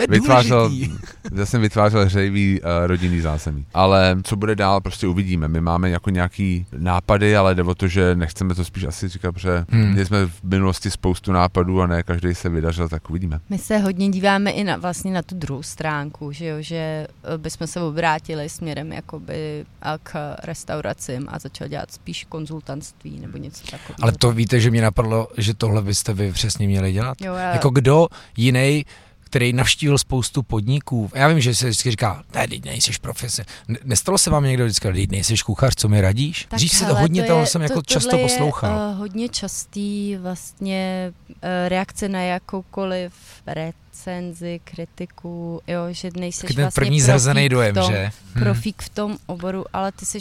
vytvářel, 0.10 0.72
já 1.36 1.46
jsem 1.46 1.62
vytvářel 1.62 2.06
hřejivý 2.06 2.62
uh, 2.62 2.68
rodinný 2.86 3.22
zázemí. 3.22 3.66
Ale 3.74 4.18
co 4.24 4.36
bude 4.36 4.56
dál, 4.56 4.82
prostě 4.82 5.08
uvidíme. 5.08 5.48
My 5.48 5.62
máme 5.62 5.90
jako 5.90 6.10
nějaký 6.10 6.66
nápady, 6.78 7.38
ale 7.38 7.56
jde 7.56 7.64
o 7.64 7.76
to, 7.76 7.88
že 7.88 8.16
nechceme 8.16 8.56
to 8.56 8.66
spíš 8.66 8.84
asi 8.84 9.08
říkat, 9.08 9.32
protože 9.32 9.66
Hmm. 9.70 9.90
měli 9.92 10.06
jsme 10.06 10.26
v 10.26 10.44
minulosti 10.44 10.92
spoustu 10.92 11.32
nápadů 11.32 11.82
a 11.82 11.88
ne 11.88 12.04
každý 12.04 12.36
se 12.36 12.50
vydařil, 12.50 12.90
tak 12.90 13.10
uvidíme. 13.10 13.40
My 13.50 13.58
se 13.58 13.78
hodně 13.78 14.10
díváme 14.10 14.52
i 14.52 14.64
na, 14.64 14.78
vlastně 14.78 15.14
na 15.14 15.22
tu 15.22 15.36
druhou 15.36 15.64
stránku, 15.64 16.32
že, 16.32 16.46
jo, 16.46 16.56
že 16.60 16.76
eh, 16.76 17.38
bychom 17.38 17.68
se 17.68 17.82
obrátili 17.82 18.50
směrem 18.50 18.92
jakoby 18.92 19.66
k 20.04 20.36
restauracím 20.44 21.28
a 21.32 21.40
začali 21.40 21.70
dělat 21.70 21.92
spíš 21.92 22.26
konzultantství 22.30 23.20
nebo 23.20 23.38
něco 23.38 23.64
takového. 23.72 23.98
Ale 24.02 24.12
to 24.12 24.32
víte, 24.32 24.60
že 24.60 24.72
mě 24.72 24.82
napadlo, 24.82 25.28
že 25.38 25.54
tohle 25.54 25.82
byste 25.82 26.14
vy 26.14 26.32
přesně 26.32 26.68
měli 26.68 26.92
dělat. 26.94 27.22
jo, 27.22 27.34
já, 27.34 27.52
Jako 27.54 27.70
kdo 27.70 28.08
jiný, 28.38 28.86
který 29.30 29.54
navštívil 29.54 29.98
spoustu 29.98 30.44
podniků. 30.44 31.12
Já 31.16 31.28
vím, 31.28 31.40
že 31.40 31.56
se 31.56 31.66
vždycky 31.70 31.92
říká, 31.92 32.24
ne, 32.36 32.48
teď 32.48 32.66
nejsiš 32.66 32.98
profese. 32.98 33.46
Nestalo 33.84 34.18
se 34.18 34.30
vám 34.30 34.44
někdo 34.44 34.66
vždycky, 34.66 34.94
teď 34.94 35.12
nejsiš 35.12 35.44
kuchař, 35.44 35.74
co 35.76 35.88
mi 35.88 36.02
radíš? 36.02 36.46
Tak 36.50 36.58
Dřív 36.58 36.72
se 36.72 36.86
to 36.86 36.96
hodně, 36.96 37.24
to, 37.24 37.40
je- 37.40 37.46
jsem 37.46 37.62
jako 37.62 37.74
to- 37.74 37.82
často 37.82 38.10
tohle 38.10 38.24
je, 38.24 38.28
poslouchal. 38.30 38.90
uh, 38.92 38.98
hodně 38.98 39.30
častý 39.30 40.16
vlastně 40.18 41.14
uh, 41.30 41.34
reakce 41.68 42.10
na 42.10 42.22
jakoukoliv 42.22 43.14
recenzi, 43.48 44.60
kritiku, 44.64 45.62
jo, 45.68 45.82
že 45.92 46.10
nejseš 46.16 46.42
Taky 46.42 46.54
ten 46.54 46.64
vlastně 46.64 46.82
první 46.82 47.00
profík 47.02 47.20
zhrzený 47.20 47.46
v 47.46 47.50
dojem, 47.50 47.76
tom, 47.76 47.92
že? 47.92 48.12
Hm. 48.36 48.40
profík 48.40 48.82
v 48.82 48.90
tom 48.90 49.18
oboru, 49.26 49.66
ale 49.74 49.92
ty 49.92 50.06
jsi 50.06 50.20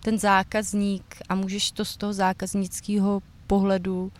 ten 0.00 0.18
zákazník 0.18 1.04
a 1.28 1.34
můžeš 1.34 1.70
to 1.70 1.84
z 1.84 1.96
toho 1.96 2.12
zákaznického 2.12 3.22
pohledu 3.46 4.12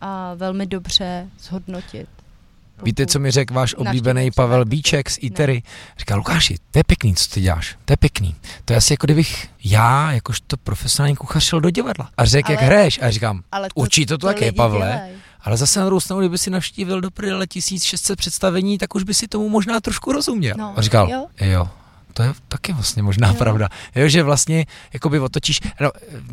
a 0.00 0.34
velmi 0.34 0.66
dobře 0.66 1.28
zhodnotit. 1.40 2.08
Víte, 2.82 3.06
co 3.06 3.18
mi 3.18 3.30
řekl 3.30 3.54
váš 3.54 3.74
oblíbený 3.74 4.30
Pavel. 4.30 4.64
Bíček 4.64 5.10
z 5.10 5.18
ITERy? 5.20 5.62
Říká, 5.98 6.16
Lukáši, 6.16 6.56
to 6.70 6.78
je 6.78 6.84
pěkný, 6.84 7.14
co 7.14 7.28
ty 7.34 7.40
děláš, 7.40 7.76
to 7.84 7.92
je 7.92 7.96
pěkný. 7.96 8.34
To 8.64 8.72
je 8.72 8.76
asi 8.76 8.92
jako 8.92 9.06
kdybych 9.06 9.48
já, 9.64 10.12
jakožto 10.12 10.56
profesionální 10.56 11.16
kuchař, 11.16 11.44
šel 11.44 11.60
do 11.60 11.70
divadla 11.70 12.10
a 12.16 12.24
řekl, 12.24 12.50
jak 12.52 12.60
hraješ. 12.60 13.00
A 13.02 13.10
říkám, 13.10 13.42
Ale 13.52 13.68
Určitě 13.74 14.06
to 14.06 14.26
tak 14.26 14.40
je, 14.40 14.52
Pavle. 14.52 14.78
dělají. 14.78 15.12
ale 15.42 15.56
zase 15.56 15.80
na 15.80 15.86
druhou 15.86 16.00
stranu, 16.00 16.20
kdyby 16.20 16.38
si 16.38 16.50
navštívil 16.50 17.00
do 17.00 17.10
prdele 17.10 17.46
1600 17.46 18.18
představení, 18.18 18.78
tak 18.78 18.94
už 18.94 19.02
by 19.02 19.14
si 19.14 19.28
tomu 19.28 19.48
možná 19.48 19.80
trošku 19.80 20.12
rozuměl. 20.12 20.54
No, 20.58 20.72
a 20.76 20.82
říkal, 20.82 21.08
jo. 21.10 21.26
jo. 21.40 21.68
To 22.12 22.22
je 22.22 22.32
taky 22.48 22.72
vlastně 22.72 23.02
možná 23.02 23.28
Jo. 23.28 23.34
pravda. 23.34 23.68
Jo, 23.94 24.08
že 24.08 24.22
vlastně 24.22 24.66
jakoby 24.92 25.20
otočíš, 25.20 25.60
no, 25.80 25.90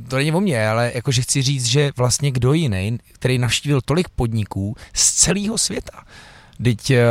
to 0.08 0.16
není 0.16 0.32
o 0.32 0.39
mě, 0.42 0.68
ale 0.68 0.92
jakože 0.96 1.22
chci 1.22 1.42
říct, 1.42 1.66
že 1.66 1.92
vlastně 1.98 2.32
kdo 2.32 2.54
jiný, 2.54 3.00
který 3.12 3.38
navštívil 3.38 3.82
tolik 3.86 4.10
podniků 4.10 4.76
z 4.94 5.12
celého 5.14 5.58
světa. 5.58 6.04
Teď 6.64 6.91
eh, 6.91 7.03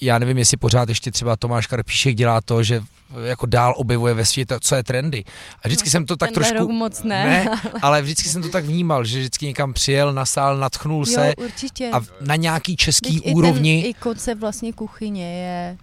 já 0.00 0.18
nevím, 0.18 0.38
jestli 0.38 0.56
pořád 0.56 0.88
ještě 0.88 1.10
třeba 1.10 1.36
Tomáš 1.36 1.66
Karpíšek 1.66 2.14
dělá 2.14 2.40
to, 2.40 2.62
že 2.62 2.82
jako 3.24 3.46
dál 3.46 3.74
objevuje 3.76 4.14
ve 4.14 4.24
světě, 4.24 4.54
co 4.60 4.74
je 4.74 4.82
trendy. 4.84 5.24
A 5.62 5.68
vždycky 5.68 5.90
jsem 5.90 6.06
to 6.06 6.16
tak 6.16 6.30
Tenhle 6.32 6.50
trošku... 6.52 6.72
moc 6.72 7.02
ne. 7.02 7.24
ne, 7.24 7.60
ale 7.82 8.02
vždycky 8.02 8.28
jsem 8.28 8.42
to 8.42 8.48
tak 8.48 8.64
vnímal, 8.64 9.04
že 9.04 9.18
vždycky 9.18 9.46
někam 9.46 9.72
přijel, 9.72 10.12
nasál, 10.12 10.56
natchnul 10.56 11.06
se 11.06 11.26
Jo, 11.26 11.44
určitě. 11.44 11.90
a 11.92 12.00
na 12.20 12.36
nějaký 12.36 12.76
český 12.76 13.16
Vždyť 13.18 13.34
úrovni, 13.34 13.78
I, 13.78 13.82
ten, 13.82 13.90
I 13.90 13.94
koncept 13.94 14.40
vlastně 14.40 14.72
kuchyně 14.72 15.42
je 15.42 15.76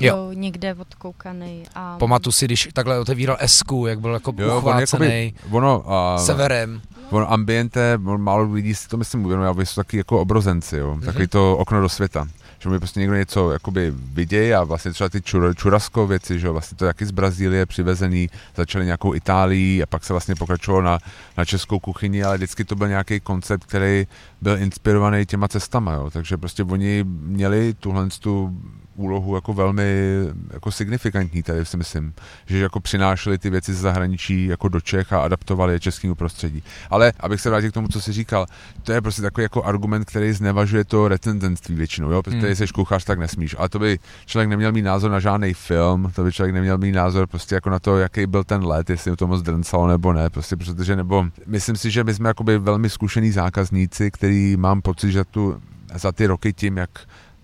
Jo. 0.00 0.16
jo. 0.16 0.32
někde 0.32 0.74
odkoukaný. 0.74 1.62
A 1.74 1.98
pamatuju 1.98 2.32
si, 2.32 2.44
když 2.44 2.68
takhle 2.72 2.98
otevíral 2.98 3.36
Esku, 3.40 3.86
jak 3.86 4.00
byl 4.00 4.12
jako 4.12 4.34
Jo, 4.38 4.50
on 4.52 4.58
uchvácený 4.58 5.24
jakoby, 5.24 5.34
ono, 5.56 5.78
uh, 5.80 6.24
severem. 6.24 6.80
ono 7.10 7.32
ambiente, 7.32 7.98
on 8.06 8.20
málo 8.22 8.52
lidí 8.52 8.74
si 8.74 8.88
to 8.88 8.96
myslím 8.96 9.24
uvědomuje, 9.24 9.48
ale 9.48 9.66
jsou 9.66 9.74
taky 9.82 9.96
jako 9.96 10.20
obrozenci, 10.20 10.76
jo, 10.76 10.94
Mhm. 10.94 11.00
takový 11.06 11.26
to 11.26 11.56
okno 11.56 11.80
do 11.80 11.88
světa. 11.88 12.28
Že 12.58 12.68
mi 12.68 12.78
prostě 12.78 13.00
někdo 13.00 13.14
něco 13.14 13.50
jakoby 13.52 13.92
vidějí 13.96 14.54
a 14.54 14.64
vlastně 14.64 14.92
třeba 14.92 15.08
ty 15.08 15.22
čur, 15.22 15.54
čurasko 15.56 16.06
věci, 16.06 16.38
že 16.38 16.50
vlastně 16.50 16.76
to 16.76 16.84
taky 16.84 17.06
z 17.06 17.10
Brazílie 17.10 17.66
přivezený, 17.66 18.30
začali 18.56 18.84
nějakou 18.84 19.14
Itálií 19.14 19.82
a 19.82 19.86
pak 19.86 20.04
se 20.04 20.12
vlastně 20.12 20.34
pokračovalo 20.34 20.82
na, 20.82 20.98
na 21.36 21.44
českou 21.44 21.78
kuchyni, 21.78 22.24
ale 22.24 22.36
vždycky 22.36 22.64
to 22.64 22.76
byl 22.76 22.88
nějaký 22.88 23.20
koncept, 23.20 23.64
který 23.64 24.06
byl 24.40 24.58
inspirovaný 24.58 25.26
těma 25.26 25.48
cestama, 25.48 25.92
jo, 25.92 26.10
takže 26.10 26.36
prostě 26.36 26.62
oni 26.62 27.04
měli 27.04 27.74
tuhle 27.74 28.08
tu 28.20 28.56
úlohu 28.98 29.34
jako 29.34 29.52
velmi 29.52 30.18
jako 30.52 30.70
signifikantní 30.70 31.42
tady 31.42 31.64
si 31.64 31.76
myslím, 31.76 32.14
že 32.46 32.58
jako 32.58 32.80
přinášeli 32.80 33.38
ty 33.38 33.50
věci 33.50 33.74
z 33.74 33.80
zahraničí 33.80 34.46
jako 34.46 34.68
do 34.68 34.80
Čech 34.80 35.12
a 35.12 35.20
adaptovali 35.22 35.72
je 35.72 35.80
českému 35.80 36.14
prostředí. 36.14 36.62
Ale 36.90 37.12
abych 37.20 37.40
se 37.40 37.50
vrátil 37.50 37.70
k 37.70 37.74
tomu, 37.74 37.88
co 37.88 38.00
jsi 38.00 38.12
říkal, 38.12 38.46
to 38.82 38.92
je 38.92 39.00
prostě 39.00 39.22
takový 39.22 39.42
jako 39.42 39.62
argument, 39.62 40.04
který 40.04 40.32
znevažuje 40.32 40.84
to 40.84 41.08
recenzentství 41.08 41.74
většinou, 41.74 42.10
jo, 42.10 42.22
protože 42.22 42.46
Hmm. 42.46 42.54
jsi 42.56 42.66
kuchař, 42.66 43.04
tak 43.04 43.18
nesmíš. 43.18 43.56
Ale 43.58 43.68
to 43.68 43.78
by 43.78 43.98
člověk 44.26 44.48
neměl 44.48 44.72
mít 44.72 44.82
názor 44.82 45.10
na 45.10 45.20
žádný 45.20 45.54
film, 45.54 46.12
to 46.14 46.24
by 46.24 46.32
člověk 46.32 46.54
neměl 46.54 46.78
mít 46.78 46.92
názor 46.92 47.26
prostě 47.26 47.54
jako 47.54 47.70
na 47.70 47.78
to, 47.78 47.98
jaký 47.98 48.26
byl 48.26 48.44
ten 48.44 48.64
let, 48.64 48.90
jestli 48.90 49.16
to 49.16 49.26
moc 49.26 49.42
drncalo 49.42 49.86
nebo 49.86 50.12
ne, 50.12 50.30
prostě 50.30 50.56
protože 50.56 50.96
nebo 50.96 51.24
myslím 51.46 51.76
si, 51.76 51.90
že 51.90 52.04
my 52.04 52.14
jsme 52.14 52.28
jakoby 52.28 52.58
velmi 52.58 52.90
zkušený 52.90 53.30
zákazníci, 53.30 54.10
který 54.10 54.56
mám 54.56 54.82
pocit, 54.82 55.12
že 55.12 55.24
tu 55.24 55.60
za 55.94 56.12
ty 56.12 56.26
roky 56.26 56.52
tím, 56.52 56.76
jak 56.76 56.90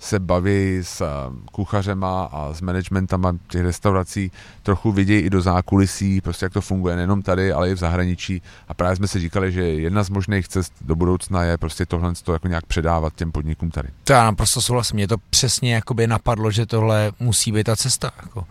se 0.05 0.19
baví 0.19 0.79
s 0.83 1.01
eh, 1.01 1.07
kuchařema 1.53 2.25
a 2.25 2.53
s 2.53 2.61
managementama 2.61 3.37
těch 3.49 3.63
restaurací, 3.63 4.31
trochu 4.63 4.93
vidějí 4.93 5.23
i 5.23 5.31
do 5.31 5.41
zákulisí, 5.41 6.21
prostě 6.21 6.47
jak 6.47 6.53
to 6.53 6.61
funguje 6.61 6.97
nejenom 6.97 7.23
tady, 7.23 7.53
ale 7.53 7.71
i 7.71 7.75
v 7.75 7.79
zahraničí. 7.79 8.43
A 8.69 8.75
právě 8.75 8.97
jsme 8.97 9.09
si 9.09 9.21
říkali, 9.21 9.53
že 9.53 9.63
jedna 9.63 10.03
z 10.03 10.11
možných 10.11 10.49
cest 10.49 10.73
do 10.81 10.97
budoucna 10.97 11.43
je 11.43 11.59
prostě 11.59 11.87
tohle 11.87 12.13
to 12.23 12.33
jako 12.33 12.49
nějak 12.49 12.67
předávat 12.67 13.15
těm 13.15 13.33
podnikům 13.33 13.71
tady. 13.71 13.89
To 14.05 14.13
já 14.13 14.25
naprosto 14.25 14.61
souhlasím, 14.61 14.95
mě 14.95 15.09
to 15.09 15.17
přesně 15.31 15.75
jakoby 15.75 16.07
napadlo, 16.07 16.51
že 16.51 16.67
tohle 16.67 17.13
musí 17.21 17.53
být 17.53 17.65
ta 17.65 17.77
cesta. 17.77 18.11
Jako. 18.23 18.47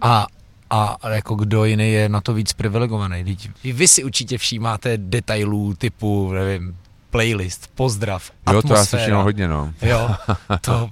A 0.00 0.26
a 0.70 0.96
jako 1.08 1.34
kdo 1.34 1.64
jiný 1.64 1.92
je 1.92 2.08
na 2.08 2.20
to 2.20 2.34
víc 2.34 2.52
privilegovaný. 2.52 3.38
Vy 3.64 3.88
si 3.88 4.04
určitě 4.04 4.38
všímáte 4.38 4.96
detailů 4.96 5.74
typu, 5.74 6.32
nevím, 6.32 6.76
playlist, 7.10 7.70
pozdrav, 7.74 8.30
Jo, 8.30 8.34
to 8.44 8.52
já 8.52 8.58
atmosféra. 8.58 9.02
všimnu 9.02 9.22
hodně, 9.22 9.48
no. 9.48 9.72
Jo, 9.82 10.10
to, 10.60 10.90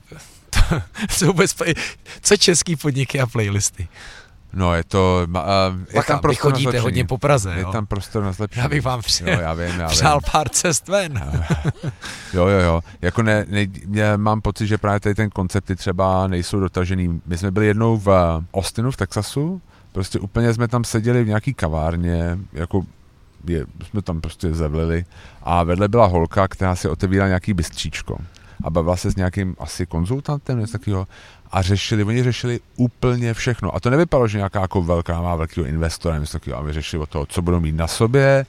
to, 0.51 0.61
to 1.19 1.27
vůbec, 1.27 1.55
co 2.21 2.37
český 2.37 2.77
podniky 2.77 3.21
a 3.21 3.27
playlisty. 3.27 3.89
No, 4.57 4.75
je 4.75 4.85
to, 4.85 5.27
uh, 5.29 5.37
je 5.95 6.03
tam 6.03 6.19
prostor 6.21 6.51
na 6.51 6.55
chodíte 6.55 6.63
zlepšení. 6.71 6.83
hodně 6.83 7.05
po 7.05 7.19
Praze, 7.19 7.53
Je 7.57 7.61
jo? 7.63 7.73
tam 7.73 7.87
prostor 7.87 8.23
na 8.25 8.33
zlepšení. 8.33 8.63
Já 8.63 8.69
bych 8.69 8.83
vám 8.83 8.99
Jo, 8.99 9.03
přijel, 9.03 9.41
já 9.41 9.55
vím, 9.55 9.81
já 9.81 9.89
přál 9.89 10.21
vím. 10.21 10.31
pár 10.33 10.49
cest 10.49 10.89
ven. 10.89 11.33
Jo, 12.33 12.47
jo, 12.47 12.59
jo. 12.61 12.81
Jako 13.03 13.23
ne, 13.23 13.47
ne, 13.49 13.67
já 13.91 14.17
mám 14.17 14.41
pocit, 14.41 14.67
že 14.67 14.79
právě 14.79 15.01
tady 15.01 15.15
ten 15.15 15.31
koncepty 15.31 15.77
třeba 15.77 16.27
nejsou 16.27 16.61
dotažený. 16.61 17.21
My 17.27 17.39
jsme 17.39 17.51
byli 17.51 17.67
jednou 17.67 17.97
v 17.99 18.09
eh, 18.09 18.45
Austinu 18.55 18.91
v 18.91 18.97
Texasu, 18.97 19.63
prostě 19.93 20.19
úplně 20.19 20.55
jsme 20.55 20.69
tam 20.69 20.85
seděli 20.85 21.25
v 21.25 21.29
nějaký 21.29 21.55
kavárně, 21.55 22.39
jako 22.53 22.83
je, 23.47 23.67
jsme 23.91 24.03
tam 24.03 24.21
prostě 24.21 24.55
zevlili 24.55 25.05
a 25.43 25.63
vedle 25.63 25.89
byla 25.89 26.07
holka, 26.07 26.49
která 26.49 26.77
si 26.77 26.89
otevírala 26.89 27.29
nějaký 27.29 27.55
bystříčko 27.55 28.19
a 28.65 28.71
bavila 28.71 28.97
se 28.97 29.11
s 29.11 29.17
nějakým 29.17 29.57
asi 29.59 29.87
konzultantem, 29.87 30.61
něco 30.61 30.73
takového 30.73 31.07
a 31.51 31.63
řešili, 31.63 32.05
oni 32.05 32.23
řešili 32.23 32.61
úplně 32.77 33.35
všechno. 33.35 33.75
A 33.75 33.81
to 33.81 33.91
nevypadalo, 33.91 34.29
že 34.29 34.39
nějaká 34.39 34.61
jako 34.61 34.83
velká 34.83 35.23
má 35.23 35.37
velkého 35.37 35.67
investora, 35.67 36.19
něco 36.19 36.33
takového, 36.33 36.61
a 36.61 36.63
my 36.63 36.73
řešili 36.73 37.03
o 37.03 37.07
to, 37.07 37.27
co 37.27 37.43
budou 37.43 37.61
mít 37.61 37.77
na 37.77 37.87
sobě, 37.87 38.47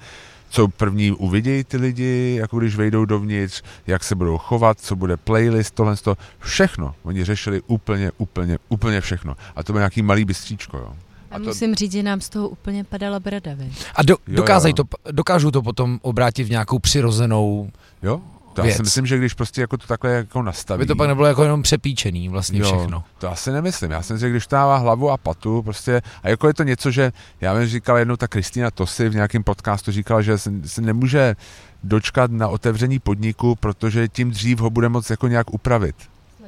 co 0.49 0.67
první 0.67 1.11
uvidějí 1.11 1.63
ty 1.63 1.77
lidi, 1.77 2.35
jako 2.39 2.59
když 2.59 2.75
vejdou 2.75 3.05
dovnitř, 3.05 3.63
jak 3.87 4.03
se 4.03 4.15
budou 4.15 4.37
chovat, 4.37 4.79
co 4.79 4.95
bude 4.95 5.17
playlist, 5.17 5.75
tohle, 5.75 5.95
to, 5.95 6.17
všechno. 6.39 6.95
Oni 7.03 7.25
řešili 7.25 7.61
úplně, 7.67 8.11
úplně, 8.17 8.57
úplně 8.69 9.01
všechno. 9.01 9.35
A 9.55 9.63
to 9.63 9.73
byl 9.73 9.79
nějaký 9.79 10.01
malý 10.01 10.25
bystříčko, 10.25 10.77
jo. 10.77 10.93
A 11.35 11.39
to- 11.39 11.45
musím 11.45 11.75
říct, 11.75 11.91
že 11.91 12.03
nám 12.03 12.21
z 12.21 12.29
toho 12.29 12.49
úplně 12.49 12.83
padala 12.83 13.19
brada, 13.19 13.51
vy. 13.55 13.71
A 13.95 14.03
do, 14.03 14.15
Jo, 14.27 14.35
dokázají 14.35 14.73
jo. 14.77 14.83
to, 14.83 15.11
dokážou 15.11 15.51
to 15.51 15.61
potom 15.61 15.99
obrátit 16.01 16.43
v 16.43 16.49
nějakou 16.49 16.79
přirozenou, 16.79 17.69
Jo? 18.03 18.21
To 18.53 18.61
já 18.61 18.65
Věc. 18.65 18.77
si 18.77 18.83
myslím, 18.83 19.05
že 19.05 19.17
když 19.17 19.33
prostě 19.33 19.61
jako 19.61 19.77
to 19.77 19.87
takhle 19.87 20.11
jako 20.11 20.41
nastaví. 20.41 20.79
aby 20.79 20.85
to 20.85 20.95
pak 20.95 21.07
nebylo 21.07 21.27
jako 21.27 21.43
jenom 21.43 21.61
přepíčený 21.61 22.29
vlastně 22.29 22.59
Jo, 22.59 22.65
všechno. 22.65 23.03
To 23.17 23.31
asi 23.31 23.51
nemyslím. 23.51 23.91
Já 23.91 24.01
jsem 24.01 24.19
si, 24.19 24.29
když 24.29 24.47
to 24.47 24.55
dává 24.55 24.77
hlavu 24.77 25.09
a 25.11 25.17
patu, 25.17 25.61
prostě, 25.61 26.01
a 26.23 26.29
jako 26.29 26.47
je 26.47 26.53
to 26.53 26.63
něco, 26.63 26.91
že 26.91 27.11
já 27.41 27.53
vím, 27.53 27.67
říkala 27.67 27.99
jednou 27.99 28.15
ta 28.15 28.27
Kristýna 28.27 28.71
Tosy 28.71 29.09
v 29.09 29.15
nějakém 29.15 29.43
podcastu, 29.43 29.91
říkala, 29.91 30.21
že 30.21 30.37
se, 30.37 30.51
se 30.65 30.81
nemůže 30.81 31.35
dočkat 31.83 32.31
na 32.31 32.47
otevření 32.47 32.99
podniku, 32.99 33.55
protože 33.55 34.07
tím 34.07 34.31
dřív 34.31 34.59
ho 34.59 34.69
bude 34.69 34.89
moc 34.89 35.09
jako 35.09 35.27
nějak 35.27 35.53
upravit, 35.53 35.95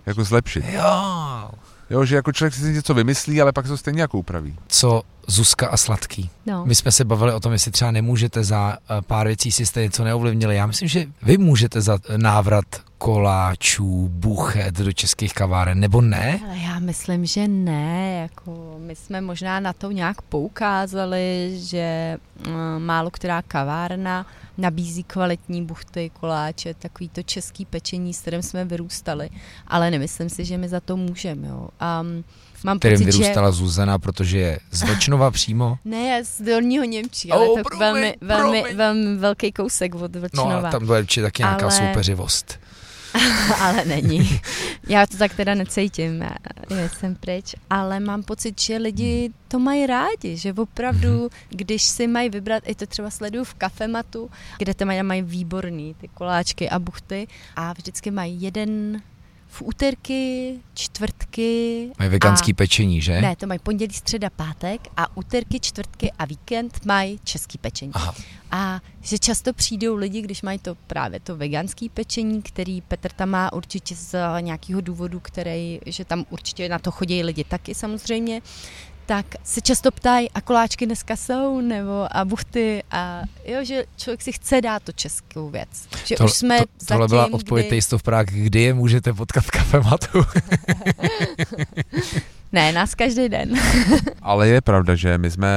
jako 0.06 0.24
zlepšit. 0.24 0.66
Jo. 0.72 1.27
Jo, 1.90 2.06
že 2.06 2.16
jako 2.16 2.32
člověk 2.32 2.54
si 2.54 2.74
něco 2.74 2.94
vymyslí, 2.94 3.42
ale 3.42 3.52
pak 3.52 3.66
se 3.66 3.72
to 3.72 3.78
stejně 3.78 4.02
jako 4.02 4.18
upraví. 4.18 4.56
Co 4.68 5.04
Zuzka 5.28 5.68
a 5.68 5.78
Sladký. 5.78 6.30
No. 6.46 6.66
My 6.66 6.76
jsme 6.76 6.92
se 6.92 7.06
bavili 7.06 7.34
o 7.34 7.40
tom, 7.40 7.52
jestli 7.52 7.72
třeba 7.72 7.92
nemůžete 7.92 8.44
za 8.44 8.78
eh, 8.78 9.02
pár 9.02 9.28
věcí, 9.28 9.52
si 9.52 9.66
jste 9.66 9.82
něco 9.82 10.04
neovlivnili. 10.04 10.56
Já 10.56 10.66
myslím, 10.66 10.88
že 10.88 11.06
vy 11.22 11.38
můžete 11.38 11.82
za 11.82 12.00
návrat 12.18 12.66
koláčů, 12.98 14.10
buchet 14.12 14.76
do 14.76 14.94
českých 14.94 15.34
kaváren, 15.34 15.80
nebo 15.80 16.02
ne? 16.02 16.40
Ale 16.46 16.58
já 16.58 16.80
myslím, 16.80 17.26
že 17.26 17.48
ne. 17.48 18.20
Jako 18.22 18.76
my 18.78 18.96
jsme 18.96 19.22
možná 19.22 19.60
na 19.60 19.74
to 19.74 19.92
nějak 19.92 20.22
poukázali, 20.22 21.52
že 21.56 22.18
uh, 22.48 22.54
málo 22.78 23.12
která 23.12 23.42
kavárna 23.42 24.26
nabízí 24.58 25.04
kvalitní 25.04 25.66
buchty, 25.66 26.12
koláče, 26.20 26.74
takový 26.74 27.10
to 27.10 27.24
český 27.24 27.66
pečení, 27.66 28.14
s 28.14 28.22
kterým 28.22 28.42
jsme 28.42 28.66
vyrůstali. 28.66 29.30
Ale 29.68 29.92
nemyslím 29.92 30.30
si, 30.30 30.46
že 30.46 30.58
my 30.58 30.70
za 30.70 30.80
to 30.80 30.98
můžeme. 30.98 31.48
Jo. 31.48 31.70
Um, 32.02 32.24
mám 32.64 32.80
kterým 32.80 32.98
pocit, 32.98 33.06
vyrůstala 33.06 33.52
že... 33.52 33.58
Zuzana, 33.58 34.00
protože 34.00 34.38
je 34.38 34.60
z 34.72 34.84
Vlčnova 34.84 35.32
přímo? 35.32 35.78
Ne, 35.86 36.24
z 36.24 36.42
Dolního 36.42 36.84
Němčí, 36.84 37.32
ale 37.32 37.48
oh, 37.48 37.58
to 37.58 37.64
promiň, 37.64 37.82
velmi, 37.82 38.16
velmi, 38.22 38.76
velmi 38.76 39.16
velmi 39.16 39.52
kousek 39.56 39.96
od 39.96 40.16
Vlčnova. 40.16 40.62
No, 40.62 40.72
tam 40.72 40.86
bude 40.86 41.00
určitě 41.00 41.22
taky 41.22 41.42
nějaká 41.42 41.66
ale... 41.66 41.72
soupeřivost. 41.72 42.60
ale 43.60 43.86
není. 43.86 44.40
Já 44.90 45.08
to 45.08 45.18
tak 45.18 45.34
teda 45.34 45.56
necítím, 45.56 46.22
já 46.70 46.90
jsem 46.90 47.16
pryč, 47.16 47.56
ale 47.70 48.00
mám 48.00 48.24
pocit, 48.24 48.62
že 48.62 48.78
lidi 48.78 49.32
to 49.48 49.60
mají 49.60 49.86
rádi, 49.86 50.38
že 50.38 50.54
opravdu, 50.54 51.10
mhm. 51.10 51.30
když 51.50 51.84
si 51.84 52.08
mají 52.08 52.30
vybrat, 52.30 52.64
i 52.66 52.76
to 52.76 52.86
třeba 52.86 53.10
sleduju 53.10 53.44
v 53.44 53.54
kafematu, 53.54 54.30
kde 54.58 54.74
to 54.74 54.86
mají, 54.86 55.04
mají 55.04 55.22
výborný 55.22 55.94
ty 55.94 56.08
koláčky 56.08 56.70
a 56.70 56.80
buchty 56.80 57.28
a 57.56 57.74
vždycky 57.74 58.12
mají 58.12 58.42
jeden 58.42 59.02
v 59.48 59.62
úterky, 59.62 60.54
čtvrtky. 60.74 61.92
Mají 62.00 62.12
veganský 62.12 62.52
a, 62.52 62.56
pečení, 62.56 63.02
že? 63.02 63.22
Ne, 63.22 63.36
to 63.36 63.48
mají 63.48 63.60
pondělí, 63.60 63.94
středa, 63.94 64.30
pátek 64.30 64.82
a 64.98 65.18
úterky, 65.18 65.60
čtvrtky 65.60 66.12
a 66.20 66.26
víkend 66.26 66.86
mají 66.86 67.20
český 67.24 67.58
pečení. 67.58 67.92
Aha. 67.96 68.16
A 68.52 68.82
že 69.02 69.20
často 69.20 69.54
přijdou 69.54 69.96
lidi, 69.96 70.22
když 70.22 70.42
mají 70.42 70.60
to 70.60 70.76
právě 70.76 71.20
to 71.20 71.36
veganský 71.36 71.90
pečení, 71.90 72.42
který 72.42 72.82
Petr 72.82 73.12
tam 73.12 73.30
má 73.30 73.54
určitě 73.54 73.96
z 73.96 74.16
nějakého 74.40 74.82
důvodu, 74.82 75.20
který, 75.20 75.80
že 75.86 76.06
tam 76.06 76.26
určitě 76.30 76.70
na 76.70 76.80
to 76.80 76.92
chodí 76.92 77.24
lidi 77.24 77.44
taky 77.44 77.76
samozřejmě, 77.76 78.42
tak 79.08 79.26
se 79.44 79.62
často 79.62 79.92
ptají, 79.92 80.32
a 80.32 80.42
koláčky 80.42 80.86
dneska 80.86 81.16
jsou, 81.16 81.62
nebo 81.62 82.08
a 82.12 82.26
buchty, 82.26 82.84
a 82.92 83.22
jo, 83.46 83.64
že 83.64 83.84
člověk 83.98 84.22
si 84.22 84.32
chce 84.32 84.62
dát 84.62 84.84
to 84.84 84.92
českou 84.92 85.50
věc. 85.50 85.70
Že 86.06 86.16
to, 86.16 86.26
už 86.26 86.32
jsme 86.32 86.60
to, 86.60 86.86
tohle 86.86 87.08
byla 87.08 87.34
odpověď 87.34 87.68
kdy... 87.68 87.82
v 87.82 88.04
Prague, 88.04 88.44
kdy 88.44 88.62
je 88.62 88.74
můžete 88.74 89.14
potkat 89.14 89.46
kafematu. 89.52 90.08
Ne, 92.52 92.72
nás 92.72 92.96
každý 92.96 93.30
den. 93.30 93.54
Ale 94.22 94.48
je 94.48 94.62
pravda, 94.62 94.96
že 94.96 95.18
my 95.18 95.32
jsme 95.32 95.50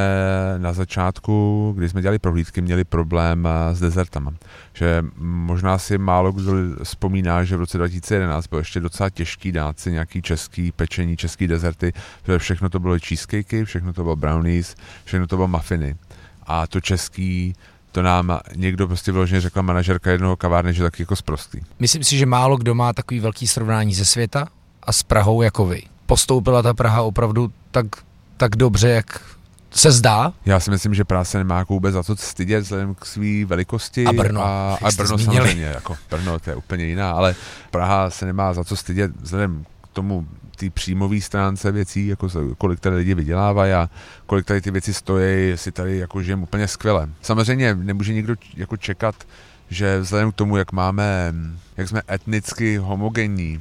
na 0.58 0.72
začátku, 0.72 1.74
když 1.76 1.90
jsme 1.90 2.02
dělali 2.02 2.18
prohlídky, 2.18 2.60
měli 2.60 2.84
problém 2.84 3.48
eh, 3.48 3.74
s 3.74 3.80
dezertama. 3.80 4.32
Že 4.72 5.04
možná 5.18 5.78
si 5.78 5.98
málo 5.98 6.32
kdo 6.32 6.52
vzpomíná, 6.84 7.44
že 7.44 7.56
v 7.56 7.60
roce 7.60 7.78
2011 7.78 8.46
bylo 8.46 8.58
ještě 8.58 8.80
docela 8.80 9.10
těžký 9.10 9.52
dát 9.52 9.80
si 9.80 9.92
nějaký 9.92 10.22
český 10.22 10.72
pečení, 10.72 11.16
český 11.16 11.46
dezerty, 11.46 11.92
protože 12.22 12.38
všechno 12.38 12.68
to 12.68 12.80
bylo 12.80 12.98
cheesecakey, 12.98 13.64
všechno 13.64 13.92
to 13.92 14.02
bylo 14.02 14.16
brownies, 14.16 14.74
všechno 15.04 15.26
to 15.26 15.36
bylo 15.36 15.48
muffiny. 15.48 15.96
A 16.46 16.66
to 16.66 16.80
český 16.80 17.54
to 17.92 18.02
nám 18.02 18.38
někdo 18.56 18.86
prostě 18.86 19.12
vyloženě 19.12 19.40
řekla 19.40 19.62
manažerka 19.62 20.10
jednoho 20.10 20.36
kavárny, 20.36 20.74
že 20.74 20.82
tak 20.82 21.00
jako 21.00 21.16
zprostý. 21.16 21.60
Myslím 21.78 22.04
si, 22.04 22.18
že 22.18 22.26
málo 22.26 22.56
kdo 22.56 22.74
má 22.74 22.92
takový 22.92 23.20
velký 23.20 23.46
srovnání 23.46 23.94
ze 23.94 24.04
světa 24.04 24.48
a 24.82 24.92
s 24.92 25.02
Prahou 25.02 25.42
jako 25.42 25.66
vy 25.66 25.82
postoupila 26.10 26.62
ta 26.62 26.74
Praha 26.74 27.02
opravdu 27.02 27.52
tak, 27.70 27.86
tak 28.36 28.56
dobře, 28.56 28.88
jak 28.88 29.20
se 29.70 29.92
zdá? 29.92 30.32
Já 30.46 30.60
si 30.60 30.70
myslím, 30.70 30.94
že 30.94 31.04
Praha 31.04 31.24
se 31.24 31.38
nemá 31.38 31.58
jako 31.58 31.72
vůbec 31.72 31.92
za 31.92 32.02
to 32.02 32.16
stydět 32.16 32.62
vzhledem 32.64 32.94
k 32.94 33.06
své 33.06 33.44
velikosti. 33.44 34.06
A 34.06 34.12
Brno. 34.12 34.44
A, 34.44 34.74
a 34.74 34.90
Brno 34.96 35.18
zmínili. 35.18 35.36
samozřejmě, 35.36 35.64
jako 35.64 35.96
Brno 36.10 36.38
to 36.38 36.50
je 36.50 36.56
úplně 36.56 36.84
jiná, 36.84 37.12
ale 37.12 37.34
Praha 37.70 38.10
se 38.10 38.26
nemá 38.26 38.52
za 38.52 38.64
co 38.64 38.76
stydět 38.76 39.10
vzhledem 39.20 39.64
k 39.84 39.88
tomu 39.92 40.26
té 40.56 40.70
příjmové 40.70 41.20
stránce 41.20 41.72
věcí, 41.72 42.06
jako 42.06 42.28
kolik 42.58 42.80
tady 42.80 42.96
lidi 42.96 43.14
vydělávají 43.14 43.72
a 43.72 43.90
kolik 44.26 44.46
tady 44.46 44.60
ty 44.60 44.70
věci 44.70 44.94
stojí, 44.94 45.52
si 45.56 45.72
tady 45.72 45.98
jako 45.98 46.22
žijeme 46.22 46.42
úplně 46.42 46.68
skvěle. 46.68 47.08
Samozřejmě 47.22 47.74
nemůže 47.74 48.12
nikdo 48.12 48.34
jako 48.56 48.76
čekat, 48.76 49.14
že 49.68 50.00
vzhledem 50.00 50.32
k 50.32 50.34
tomu, 50.34 50.56
jak 50.56 50.72
máme, 50.72 51.34
jak 51.76 51.88
jsme 51.88 52.02
etnicky 52.10 52.76
homogenní, 52.76 53.60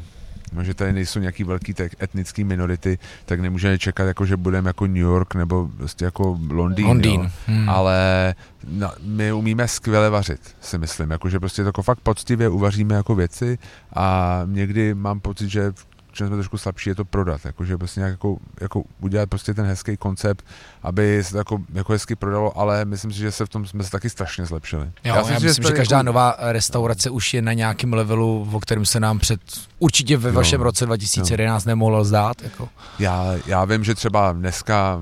že 0.62 0.74
tady 0.74 0.94
nejsou 0.94 1.20
nějaký 1.20 1.44
velký 1.44 1.74
tak 1.74 2.04
etnický 2.04 2.44
minority, 2.44 3.00
tak 3.26 3.40
nemůžeme 3.40 3.80
čekat, 3.80 4.04
jako, 4.04 4.26
že 4.26 4.38
budeme 4.38 4.70
jako 4.70 4.88
New 4.88 4.98
York 4.98 5.36
nebo 5.36 5.70
prostě 5.78 6.06
jako 6.06 6.40
Londýn. 6.50 6.86
Londýn. 6.86 7.32
Hmm. 7.48 7.70
Ale 7.70 8.36
no, 8.68 8.92
my 9.04 9.34
umíme 9.34 9.68
skvěle 9.68 10.10
vařit, 10.10 10.56
si 10.62 10.78
myslím. 10.78 11.12
Jako, 11.12 11.30
že 11.30 11.40
prostě 11.40 11.62
jako 11.62 11.82
fakt 11.82 12.00
poctivě 12.00 12.50
uvaříme 12.50 12.96
jako 12.96 13.16
věci 13.16 13.58
a 13.96 14.42
někdy 14.46 14.94
mám 14.94 15.20
pocit, 15.20 15.50
že 15.50 15.74
čem 16.20 16.28
jsme 16.28 16.36
trošku 16.36 16.58
slabší, 16.58 16.90
je 16.90 16.96
to 16.96 17.06
prodat, 17.06 17.46
jakože 17.46 17.78
prostě 17.78 18.00
nějak 18.00 18.12
jako, 18.12 18.38
jako 18.62 18.84
udělat 19.00 19.30
prostě 19.30 19.54
ten 19.54 19.66
hezký 19.66 19.98
koncept, 19.98 20.46
aby 20.84 21.24
se 21.24 21.32
to 21.32 21.38
jako, 21.38 21.60
jako 21.74 21.94
hezky 21.94 22.16
prodalo, 22.16 22.58
ale 22.58 22.86
myslím 22.86 23.12
si, 23.12 23.20
že 23.20 23.32
se 23.32 23.46
v 23.46 23.50
tom 23.50 23.66
jsme 23.66 23.84
se 23.84 23.92
taky 23.92 24.10
strašně 24.10 24.46
zlepšili. 24.46 24.86
Jo, 24.86 24.92
já, 25.04 25.16
já 25.16 25.40
myslím, 25.40 25.64
že, 25.64 25.70
že 25.70 25.74
každá 25.74 25.98
jako... 25.98 26.06
nová 26.06 26.36
restaurace 26.40 27.10
už 27.10 27.34
je 27.34 27.42
na 27.42 27.54
nějakém 27.54 27.94
levelu, 27.94 28.50
o 28.52 28.60
kterém 28.60 28.86
se 28.86 29.00
nám 29.00 29.20
před 29.20 29.42
určitě 29.80 30.18
ve 30.18 30.32
vašem 30.32 30.60
jo, 30.60 30.64
roce 30.64 30.86
2011 30.86 31.66
jo. 31.66 31.70
nemohlo 31.70 32.04
zdát. 32.04 32.42
Jako. 32.42 32.70
Já, 33.00 33.26
já 33.46 33.66
vím, 33.66 33.84
že 33.84 33.96
třeba 33.96 34.32
dneska 34.32 35.02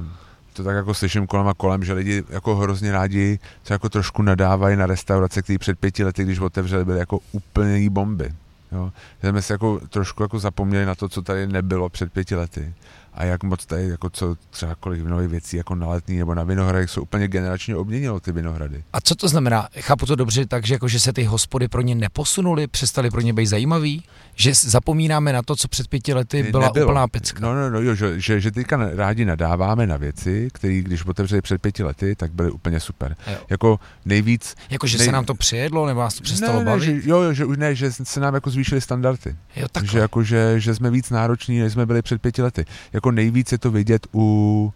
to 0.53 0.63
tak 0.63 0.76
jako 0.76 0.93
slyším 0.93 1.28
kolem 1.28 1.47
a 1.47 1.53
kolem, 1.53 1.84
že 1.84 1.93
lidi 1.93 2.24
jako 2.30 2.55
hrozně 2.55 2.91
rádi 2.91 3.39
se 3.63 3.74
jako 3.74 3.89
trošku 3.89 4.22
nadávají 4.22 4.78
na 4.78 4.86
restaurace, 4.86 5.41
které 5.41 5.59
před 5.59 5.80
pěti 5.80 6.03
lety, 6.03 6.24
když 6.24 6.39
otevřeli, 6.39 6.86
byly 6.86 6.99
jako 6.99 7.20
úplně 7.32 7.89
bomby. 7.89 8.34
Jo. 8.72 8.91
Jsme 9.20 9.41
si 9.41 9.51
jako 9.51 9.80
trošku 9.89 10.24
jako 10.24 10.39
zapomněli 10.39 10.86
na 10.86 10.95
to, 10.95 11.09
co 11.09 11.22
tady 11.22 11.47
nebylo 11.47 11.89
před 11.89 12.13
pěti 12.13 12.36
lety 12.36 12.74
a 13.18 13.24
jak 13.26 13.43
moc 13.43 13.65
tady, 13.65 13.88
jako 13.88 14.09
co 14.09 14.36
třeba 14.49 14.76
kolik 14.76 15.01
vinových 15.01 15.30
věcí 15.30 15.57
jako 15.57 15.76
na 15.76 15.88
letní 15.88 16.18
nebo 16.18 16.36
na 16.36 16.43
vinohradech 16.43 16.89
jsou 16.89 17.01
úplně 17.01 17.28
generačně 17.28 17.76
obměnilo 17.76 18.20
ty 18.20 18.32
vinohrady. 18.32 18.84
A 18.93 19.01
co 19.01 19.15
to 19.15 19.28
znamená? 19.28 19.68
Chápu 19.80 20.05
to 20.05 20.15
dobře 20.15 20.45
tak, 20.45 20.65
že, 20.65 20.74
jako, 20.74 20.88
že 20.88 20.99
se 20.99 21.13
ty 21.13 21.24
hospody 21.24 21.68
pro 21.68 21.82
ně 21.82 21.95
neposunuly, 21.95 22.68
přestali 22.68 23.09
pro 23.09 23.22
ně 23.22 23.34
být 23.34 23.45
zajímavý? 23.45 24.03
Že 24.36 24.51
zapomínáme 24.53 25.34
na 25.34 25.41
to, 25.41 25.55
co 25.55 25.68
před 25.68 25.88
pěti 25.88 26.13
lety 26.13 26.43
byla 26.43 26.65
Nebylo. 26.65 26.86
úplná 26.86 27.07
pecka? 27.07 27.39
No, 27.41 27.55
no, 27.55 27.70
no, 27.70 27.82
jo, 27.82 27.95
že, 27.95 28.20
že, 28.20 28.41
že 28.41 28.51
teďka 28.51 28.89
rádi 28.95 29.26
nadáváme 29.26 29.88
na 29.88 29.97
věci, 29.97 30.49
které 30.53 30.82
když 30.82 31.05
otevřeli 31.05 31.41
před 31.41 31.61
pěti 31.61 31.84
lety, 31.84 32.15
tak 32.15 32.32
byly 32.32 32.51
úplně 32.51 32.80
super. 32.80 33.15
Jo. 33.28 33.38
Jako 33.49 33.80
nejvíc... 34.05 34.55
Jako, 34.70 34.88
že 34.88 34.97
nej... 34.97 35.05
se 35.05 35.11
nám 35.11 35.26
to 35.26 35.36
přijedlo, 35.36 35.86
nebo 35.86 35.99
nás 35.99 36.15
to 36.15 36.24
přestalo 36.24 36.59
ne, 36.59 36.65
bavit? 36.65 36.95
Ne, 36.95 37.01
že, 37.01 37.09
jo, 37.09 37.22
jo, 37.22 37.34
že 37.34 37.45
už 37.45 37.57
ne, 37.57 37.76
že 37.76 37.91
se 37.91 38.20
nám 38.20 38.34
jako 38.34 38.49
zvýšily 38.49 38.82
standardy. 38.82 39.36
Jo, 39.55 39.68
že, 39.84 39.99
jako, 39.99 40.24
že, 40.24 40.59
že 40.59 40.76
jsme 40.76 40.91
víc 40.91 41.09
nároční, 41.09 41.59
než 41.59 41.74
jsme 41.74 41.86
byli 41.86 42.01
před 42.01 42.22
pěti 42.22 42.41
lety. 42.41 42.65
Jako 42.93 43.07
nejvíc 43.12 43.51
je 43.51 43.58
to 43.58 43.72
vidět 43.72 44.08
u 44.14 44.74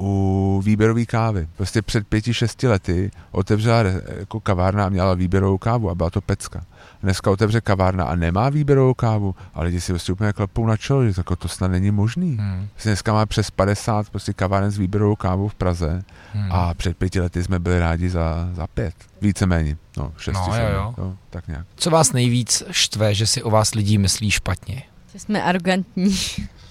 u 0.00 0.62
výběrové 0.64 1.04
kávy. 1.04 1.48
Prostě 1.56 1.82
před 1.82 2.06
pěti, 2.06 2.34
šesti 2.34 2.68
lety 2.68 3.10
otevřela 3.30 3.82
jako 4.18 4.40
kavárna 4.40 4.86
a 4.86 4.88
měla 4.88 5.14
výběrovou 5.14 5.58
kávu 5.58 5.90
a 5.90 5.94
byla 5.94 6.10
to 6.10 6.20
pecka. 6.20 6.64
Dneska 7.02 7.30
otevře 7.30 7.60
kavárna 7.60 8.04
a 8.04 8.14
nemá 8.14 8.48
výběrovou 8.48 8.94
kávu 8.94 9.34
a 9.54 9.62
lidi 9.62 9.80
si 9.80 9.92
prostě 9.92 10.12
úplně 10.12 10.32
klepou 10.32 10.66
na 10.66 10.76
čelo, 10.76 11.06
že 11.06 11.22
to 11.38 11.48
snad 11.48 11.68
není 11.68 11.90
možný. 11.90 12.36
Hmm. 12.36 12.68
Prostě 12.72 12.88
dneska 12.88 13.12
má 13.12 13.26
přes 13.26 13.50
50 13.50 14.10
prostě 14.10 14.32
kaváren 14.32 14.70
s 14.70 14.78
výběrovou 14.78 15.16
kávou 15.16 15.48
v 15.48 15.54
Praze 15.54 16.02
hmm. 16.32 16.52
a 16.52 16.74
před 16.74 16.96
pěti 16.96 17.20
lety 17.20 17.44
jsme 17.44 17.58
byli 17.58 17.78
rádi 17.78 18.08
za, 18.10 18.50
za 18.52 18.66
pět. 18.66 18.94
Víceméně. 19.20 19.76
No, 19.96 20.12
šesti, 20.16 20.50
no, 20.50 20.56
jo, 20.56 20.68
jo. 20.72 20.94
Jo, 20.98 21.14
tak 21.30 21.48
nějak. 21.48 21.66
Co 21.76 21.90
vás 21.90 22.12
nejvíc 22.12 22.62
štve, 22.70 23.14
že 23.14 23.26
si 23.26 23.42
o 23.42 23.50
vás 23.50 23.74
lidi 23.74 23.98
myslí 23.98 24.30
špatně? 24.30 24.82
Že 25.12 25.18
jsme 25.18 25.42
arrogantní. 25.42 26.16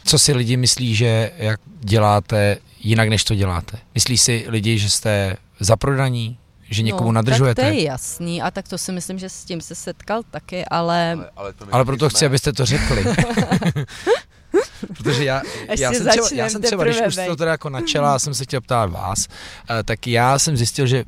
Co 0.04 0.20
si 0.20 0.34
lidi 0.34 0.58
myslí, 0.58 0.95
že 0.95 1.32
jak 1.38 1.60
děláte 1.80 2.58
jinak, 2.80 3.10
než 3.10 3.24
to 3.24 3.36
děláte? 3.36 3.78
Myslí 3.95 4.18
si 4.18 4.45
lidi, 4.47 4.78
že 4.78 4.89
jste 4.89 5.38
zaprodaní, 5.60 6.38
že 6.70 6.84
někomu 6.84 7.12
no, 7.12 7.12
nadržujete? 7.12 7.62
Tak 7.62 7.72
to 7.72 7.78
je 7.78 7.84
jasný 7.84 8.41
a 8.41 8.52
tak 8.52 8.68
to 8.68 8.78
si 8.78 8.91
myslím, 8.91 9.20
že 9.20 9.30
s 9.30 9.45
tím 9.45 9.62
se 9.62 9.76
setkal 9.76 10.22
taky, 10.32 10.66
ale... 10.66 11.14
Ale, 11.14 11.30
ale, 11.36 11.54
to 11.54 11.66
ale 11.72 11.86
proto 11.86 12.10
jsme... 12.10 12.18
chci, 12.18 12.26
abyste 12.26 12.54
to 12.54 12.66
řekli. 12.66 13.06
Protože 14.97 15.26
já, 15.26 15.41
já, 15.78 15.93
jsem 15.93 16.08
třeba, 16.08 16.28
já 16.34 16.50
jsem 16.50 16.62
třeba, 16.62 16.84
když 16.84 17.02
už 17.08 17.16
to 17.16 17.36
teda 17.36 17.52
jako 17.52 17.70
načela, 17.70 18.20
jsem 18.20 18.34
se 18.34 18.43
chtěl 18.43 18.62
ptát 18.62 18.91
vás, 18.91 19.28
eh, 19.70 19.84
tak 19.84 20.08
já 20.08 20.39
jsem 20.39 20.58
zjistil, 20.58 20.88
že 20.88 21.06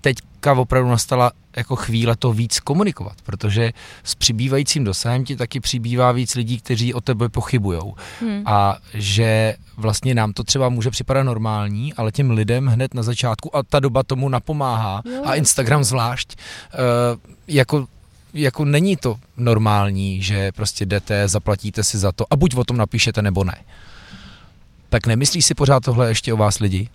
teďka 0.00 0.52
opravdu 0.52 0.90
nastala 0.90 1.32
jako 1.56 1.76
chvíle 1.76 2.16
to 2.16 2.32
víc 2.32 2.60
komunikovat, 2.60 3.16
protože 3.22 3.72
s 4.04 4.14
přibývajícím 4.14 4.84
dosahem 4.84 5.24
ti 5.24 5.36
taky 5.36 5.60
přibývá 5.60 6.12
víc 6.12 6.34
lidí, 6.34 6.58
kteří 6.58 6.94
o 6.94 7.00
tebe 7.00 7.28
pochybujou. 7.28 7.94
Hmm. 8.20 8.42
A 8.46 8.78
že 8.94 9.56
vlastně 9.76 10.14
nám 10.14 10.32
to 10.32 10.44
třeba 10.44 10.68
může 10.68 10.90
připadat 10.90 11.26
normální, 11.26 11.94
ale 11.94 12.12
těm 12.12 12.30
lidem 12.30 12.66
hned 12.66 12.94
na 12.94 13.02
začátku, 13.02 13.56
a 13.56 13.62
ta 13.62 13.80
doba 13.80 14.02
tomu 14.02 14.28
napomáhá, 14.28 15.02
jo. 15.14 15.22
a 15.24 15.34
Instagram 15.34 15.84
zvlášť, 15.84 16.36
uh, 16.74 17.20
jako 17.48 17.86
jako 18.34 18.64
není 18.64 18.96
to 18.96 19.16
normální, 19.36 20.22
že 20.22 20.52
prostě 20.52 20.86
jdete, 20.86 21.28
zaplatíte 21.28 21.84
si 21.84 21.98
za 21.98 22.12
to 22.12 22.24
a 22.30 22.36
buď 22.36 22.54
o 22.54 22.64
tom 22.64 22.76
napíšete 22.76 23.22
nebo 23.22 23.44
ne. 23.44 23.54
Tak 24.88 25.06
nemyslí 25.06 25.42
si 25.42 25.54
pořád 25.54 25.84
tohle 25.84 26.08
ještě 26.08 26.32
o 26.32 26.36
vás 26.36 26.58
lidi? 26.58 26.88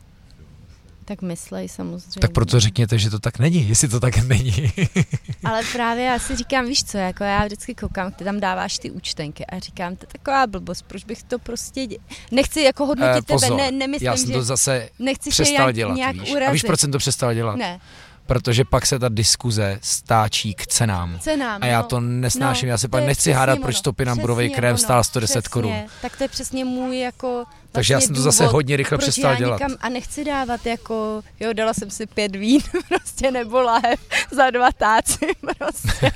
Tak 1.08 1.22
myslej 1.22 1.70
samozřejmě. 1.70 2.20
Tak 2.22 2.32
proto 2.32 2.60
řekněte, 2.60 2.98
že 3.00 3.10
to 3.10 3.20
tak 3.20 3.40
není, 3.40 3.70
jestli 3.70 3.88
to 3.88 4.00
tak 4.00 4.18
není. 4.18 4.72
Ale 5.44 5.62
právě 5.74 6.04
já 6.04 6.20
si 6.20 6.36
říkám, 6.36 6.66
víš 6.66 6.84
co, 6.84 6.98
jako 6.98 7.24
já 7.24 7.46
vždycky 7.46 7.76
koukám, 7.76 8.12
ty 8.12 8.24
tam 8.24 8.40
dáváš 8.40 8.80
ty 8.80 8.92
účtenky 8.92 9.46
a 9.46 9.60
říkám, 9.60 9.96
to 9.96 10.04
je 10.04 10.08
taková 10.12 10.48
blbost, 10.48 10.82
proč 10.82 11.04
bych 11.04 11.24
to 11.24 11.40
prostě, 11.40 11.88
dě... 11.88 11.98
nechci 12.32 12.62
jako 12.62 12.86
hodnotit 12.86 13.18
Eh, 13.30 13.34
pozor, 13.34 13.50
tebe, 13.50 13.62
ne, 13.72 13.72
nemyslím, 13.78 14.06
Já 14.06 14.18
jsem 14.18 14.28
že 14.28 14.34
to 14.34 14.44
zase 14.44 14.90
nechci 15.00 15.30
přestal 15.30 15.72
dělat, 15.72 15.96
nějak 15.96 16.16
víš. 16.16 16.32
urazit. 16.32 16.50
A 16.50 16.52
víš, 16.52 16.64
proč 16.64 16.80
jsem 16.80 16.92
to 16.92 16.98
přestal 16.98 17.34
dělat? 17.34 17.56
Ne, 17.56 17.80
Protože 18.28 18.66
pak 18.66 18.86
se 18.86 19.00
ta 19.00 19.10
diskuze 19.10 19.80
stáčí 19.82 20.54
k 20.54 20.68
cenám. 20.68 21.20
cenám. 21.20 21.64
A 21.64 21.66
já 21.66 21.82
no. 21.82 21.88
to 21.88 22.00
nesnáším, 22.00 22.68
No, 22.68 22.72
já 22.72 22.78
se 22.78 22.88
to 22.88 22.92
pak 22.92 23.04
nechci 23.06 23.32
hádat, 23.32 23.60
proč 23.60 23.82
topinamburový 23.82 24.46
Přesně 24.48 24.56
krém 24.56 24.78
stál 24.78 25.04
110 25.04 25.32
přesně. 25.34 25.50
korun. 25.50 25.74
Tak 26.02 26.18
to 26.18 26.24
je 26.24 26.28
přesně 26.28 26.66
můj 26.66 27.00
jako 27.00 27.46
Takže 27.76 27.94
já 27.94 27.98
vlastně 27.98 28.08
jsem 28.08 28.16
to 28.16 28.22
zase 28.22 28.46
hodně 28.46 28.78
rychle 28.78 28.98
proč 28.98 29.04
přestal 29.10 29.32
já 29.32 29.38
dělat. 29.38 29.60
Nikam, 29.60 29.78
a 29.82 29.90
nechci 29.90 30.26
dávat 30.26 30.66
jako, 30.66 31.22
jo, 31.40 31.54
dala 31.54 31.74
jsem 31.74 31.90
si 31.90 32.06
pět 32.06 32.36
vín, 32.36 32.62
prostě 32.88 33.32
nebo 33.32 33.62
lahev 33.62 34.00
za 34.32 34.50
dva 34.50 34.72
táci, 34.72 35.26
prostě, 35.58 36.12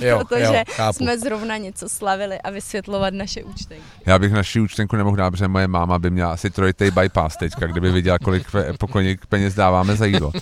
Jo, 0.06 0.18
protože 0.28 0.44
jo, 0.44 0.62
chápu. 0.66 0.96
jsme 0.96 1.18
zrovna 1.18 1.56
něco 1.56 1.88
slavili 1.88 2.38
a 2.40 2.50
vysvětlovat 2.50 3.14
naše 3.14 3.44
účtenky. 3.44 3.82
Já 4.06 4.18
bych 4.18 4.32
naši 4.32 4.60
účtenku 4.60 4.96
nemohl 4.96 5.16
dát, 5.16 5.30
protože 5.30 5.48
moje 5.48 5.68
máma 5.68 5.98
by 5.98 6.10
měla 6.10 6.32
asi 6.32 6.50
trojitý 6.50 6.90
bypass 6.90 7.36
teďka, 7.36 7.66
kdyby 7.66 7.90
viděla, 7.90 8.18
kolik, 8.18 8.50
pe- 8.52 8.76
po 8.78 8.86
kolik 8.86 9.26
peněz 9.26 9.54
dáváme 9.54 9.96
za 9.96 10.06
jídlo. 10.06 10.32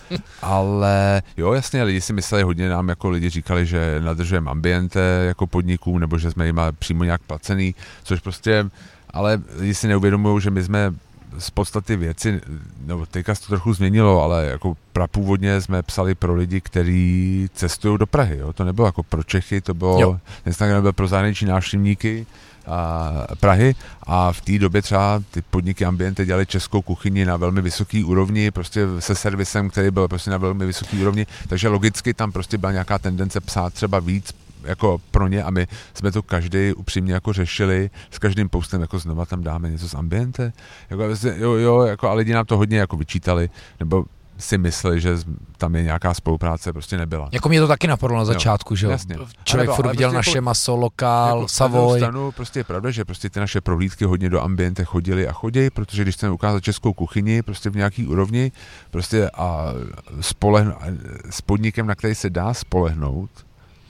Ale 0.43 1.23
jo, 1.37 1.53
jasně, 1.53 1.83
lidi 1.83 2.01
si 2.01 2.13
mysleli, 2.13 2.43
hodně 2.43 2.69
nám 2.69 2.89
jako 2.89 3.11
lidi 3.11 3.29
říkali, 3.31 3.67
že 3.67 4.01
nadržujeme 4.01 4.51
ambiente 4.51 5.01
jako 5.29 5.47
podnikům, 5.47 5.99
nebo 5.99 6.19
že 6.19 6.31
jsme 6.31 6.47
jim 6.47 6.61
přímo 6.79 7.05
nějak 7.05 7.21
placený, 7.27 7.75
což 8.05 8.21
prostě, 8.21 8.65
ale 9.11 9.43
lidi 9.57 9.75
si 9.75 9.89
neuvědomují, 9.89 10.41
že 10.41 10.51
my 10.51 10.63
jsme 10.63 10.95
z 11.39 11.51
podstaty 11.51 11.97
věci, 11.97 12.41
nebo 12.87 13.07
teďka 13.07 13.35
se 13.35 13.41
to 13.41 13.47
trochu 13.47 13.75
změnilo, 13.75 14.23
ale 14.23 14.47
jako 14.47 14.77
prapůvodně 14.93 15.61
jsme 15.61 15.83
psali 15.83 16.15
pro 16.15 16.35
lidi, 16.35 16.61
kteří 16.61 17.49
cestují 17.55 17.99
do 17.99 18.07
Prahy. 18.07 18.39
Jo? 18.39 18.53
To 18.53 18.65
nebylo 18.65 18.89
jako 18.89 19.03
pro 19.03 19.23
Čechy, 19.23 19.61
to 19.61 19.75
bylo, 19.75 20.01
Jo. 20.01 20.21
Instagram 20.47 20.83
byl 20.83 20.93
pro 20.93 21.09
zahraniční 21.09 21.47
návštěvníky 21.47 22.27
a 22.67 23.13
Prahy 23.41 23.75
a 24.03 24.33
v 24.33 24.41
té 24.41 24.59
době 24.59 24.83
třeba 24.83 25.23
ty 25.31 25.43
podniky 25.43 25.85
Ambiente 25.85 26.25
dělali 26.25 26.47
českou 26.47 26.83
kuchyni 26.83 27.25
na 27.25 27.37
velmi 27.37 27.63
vysoký 27.63 28.05
úrovni, 28.05 28.51
prostě 28.51 28.87
se 28.99 29.15
servisem, 29.15 29.71
který 29.71 29.91
byl 29.91 30.09
prostě 30.09 30.31
na 30.31 30.37
velmi 30.37 30.67
vysoký 30.67 31.01
úrovni, 31.01 31.27
takže 31.49 31.69
logicky 31.69 32.15
tam 32.15 32.33
prostě 32.33 32.59
byla 32.59 32.73
nějaká 32.73 32.99
tendence 32.99 33.41
psát 33.41 33.75
třeba 33.75 34.01
víc 34.01 34.35
jako 34.63 35.01
pro 35.11 35.29
ně 35.29 35.43
a 35.43 35.51
my 35.51 35.67
jsme 35.95 36.13
to 36.13 36.23
každý 36.23 36.73
upřímně 36.73 37.13
jako 37.13 37.33
řešili 37.33 37.91
s 38.11 38.19
každým 38.19 38.49
postem, 38.49 38.81
jako 38.81 38.99
znova 38.99 39.27
tam 39.27 39.43
dáme 39.43 39.71
něco 39.71 39.89
z 39.89 39.95
ambiente, 39.95 40.53
jako, 40.91 41.03
jo, 41.37 41.53
jo, 41.53 41.81
jako 41.83 42.09
a 42.09 42.13
lidi 42.15 42.33
nám 42.33 42.47
to 42.47 42.57
hodně 42.57 42.79
jako 42.79 42.97
vyčítali, 42.97 43.51
nebo 43.81 44.05
si 44.41 44.59
mysleli, 44.59 45.01
že 45.01 45.17
tam 45.57 45.75
je 45.75 45.83
nějaká 45.83 46.15
spolupráce, 46.15 46.73
prostě 46.73 46.97
nebyla. 46.99 47.29
Jako 47.33 47.49
mě 47.49 47.61
to 47.61 47.69
taky 47.69 47.87
napadlo 47.87 48.17
na 48.19 48.25
začátku, 48.25 48.77
že 48.77 48.87
jo. 48.87 48.91
jasně. 48.93 49.17
Člověk 49.45 49.69
Ale 49.69 49.77
furt 49.77 49.85
ale 49.85 49.93
viděl 49.93 50.09
prostě 50.11 50.17
naše 50.31 50.39
jako- 50.39 50.45
maso, 50.45 50.77
lokál, 50.77 51.39
Jako 51.39 51.49
Savoy. 51.49 52.01
stranu 52.01 52.33
prostě 52.33 52.61
je 52.61 52.65
pravda, 52.65 52.91
že 52.91 53.05
prostě 53.05 53.31
ty 53.31 53.41
naše 53.41 53.61
prohlídky 53.61 54.05
hodně 54.05 54.31
do 54.31 54.41
ambiente 54.43 54.85
chodily 54.85 55.29
a 55.29 55.33
chodí, 55.33 55.71
protože 55.71 56.03
když 56.03 56.15
chceme 56.15 56.33
ukázat 56.33 56.61
českou 56.65 56.93
kuchyni 56.93 57.43
prostě 57.43 57.71
v 57.71 57.77
nějaký 57.77 58.07
úrovni 58.07 58.53
prostě 58.91 59.31
a 59.35 59.67
spolehn, 60.21 60.75
a 60.81 60.85
s 61.31 61.41
podnikem, 61.41 61.87
na 61.87 61.95
který 61.95 62.15
se 62.15 62.31
dá 62.31 62.55
spolehnout, 62.55 63.31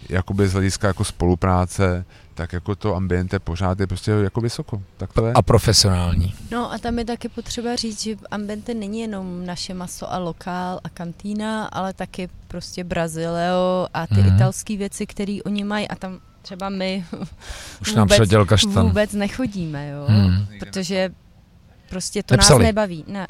jakoby 0.08 0.48
z 0.48 0.52
hlediska 0.52 0.86
jako 0.86 1.04
spolupráce, 1.04 2.04
tak 2.34 2.52
jako 2.52 2.74
to 2.74 2.94
ambiente 2.94 3.38
pořád 3.38 3.80
je 3.80 3.86
prostě 3.86 4.10
jako 4.10 4.40
vysoko. 4.40 4.82
Tak 4.96 5.12
to 5.12 5.26
je. 5.26 5.32
A 5.32 5.42
profesionální. 5.42 6.34
No 6.50 6.72
a 6.72 6.78
tam 6.78 6.98
je 6.98 7.04
taky 7.04 7.28
potřeba 7.28 7.76
říct, 7.76 8.02
že 8.02 8.16
Ambente 8.30 8.74
není 8.74 9.00
jenom 9.00 9.46
naše 9.46 9.74
maso 9.74 10.12
a 10.12 10.18
lokál 10.18 10.80
a 10.84 10.88
kantýna, 10.88 11.66
ale 11.66 11.92
taky 11.92 12.28
prostě 12.48 12.84
Brazileo 12.84 13.86
a 13.94 14.06
ty 14.06 14.14
Mhm. 14.14 14.30
mm. 14.30 14.36
italské 14.36 14.76
věci, 14.76 15.06
které 15.06 15.38
oni 15.46 15.64
mají 15.64 15.88
a 15.88 15.94
tam 15.94 16.18
třeba 16.42 16.68
my 16.68 17.04
Už 17.80 17.94
nám 17.94 18.08
Vůbec- 18.08 18.48
kaštan. 18.48 18.86
vůbec 18.86 19.12
nechodíme, 19.12 19.88
jo, 19.88 20.04
Hmm. 20.08 20.46
protože 20.58 21.10
prostě 21.88 22.22
to 22.22 22.34
Nepsali. 22.36 22.64
nás 22.64 22.66
nebaví. 22.68 23.04
Ne. 23.08 23.26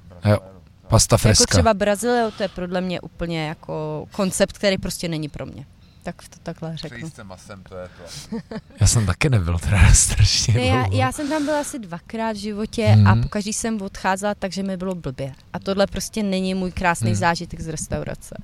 Pasta 0.89 1.15
Jako 1.15 1.23
freska. 1.23 1.45
třeba 1.47 1.75
Brazileo, 1.75 2.31
to 2.31 2.43
je 2.43 2.49
podle 2.49 2.81
mě 2.81 3.01
úplně 3.01 3.47
jako 3.49 4.07
koncept, 4.13 4.59
který 4.59 4.79
prostě 4.79 5.09
není 5.09 5.29
pro 5.29 5.47
mě. 5.47 5.67
Tak 6.13 6.29
to 6.29 6.37
takhle 6.43 6.77
řeknu. 6.77 7.11
masem, 7.23 7.63
to 7.63 7.77
je 7.77 7.89
to. 7.89 8.37
Já 8.81 8.87
jsem 8.87 9.07
taky 9.07 9.31
nebyl 9.31 9.59
teda 9.59 9.79
strašně 9.95 10.55
Ne, 10.55 10.61
já, 10.67 10.87
já 10.87 11.13
jsem 11.13 11.29
tam 11.29 11.45
byla 11.45 11.61
asi 11.61 11.79
dvakrát 11.79 12.33
v 12.33 12.41
životě 12.41 12.87
hmm. 12.87 13.07
a 13.07 13.15
Mhm. 13.15 13.23
pokaždý 13.23 13.53
jsem 13.53 13.83
odcházela, 13.83 14.35
takže 14.35 14.63
mi 14.63 14.77
bylo 14.77 14.95
blbě. 14.95 15.33
A 15.53 15.59
tohle 15.59 15.87
prostě 15.87 16.23
není 16.23 16.55
můj 16.55 16.73
krásný 16.73 17.11
hmm. 17.11 17.17
zážitek 17.17 17.61
z 17.61 17.69
restaurace. 17.69 18.35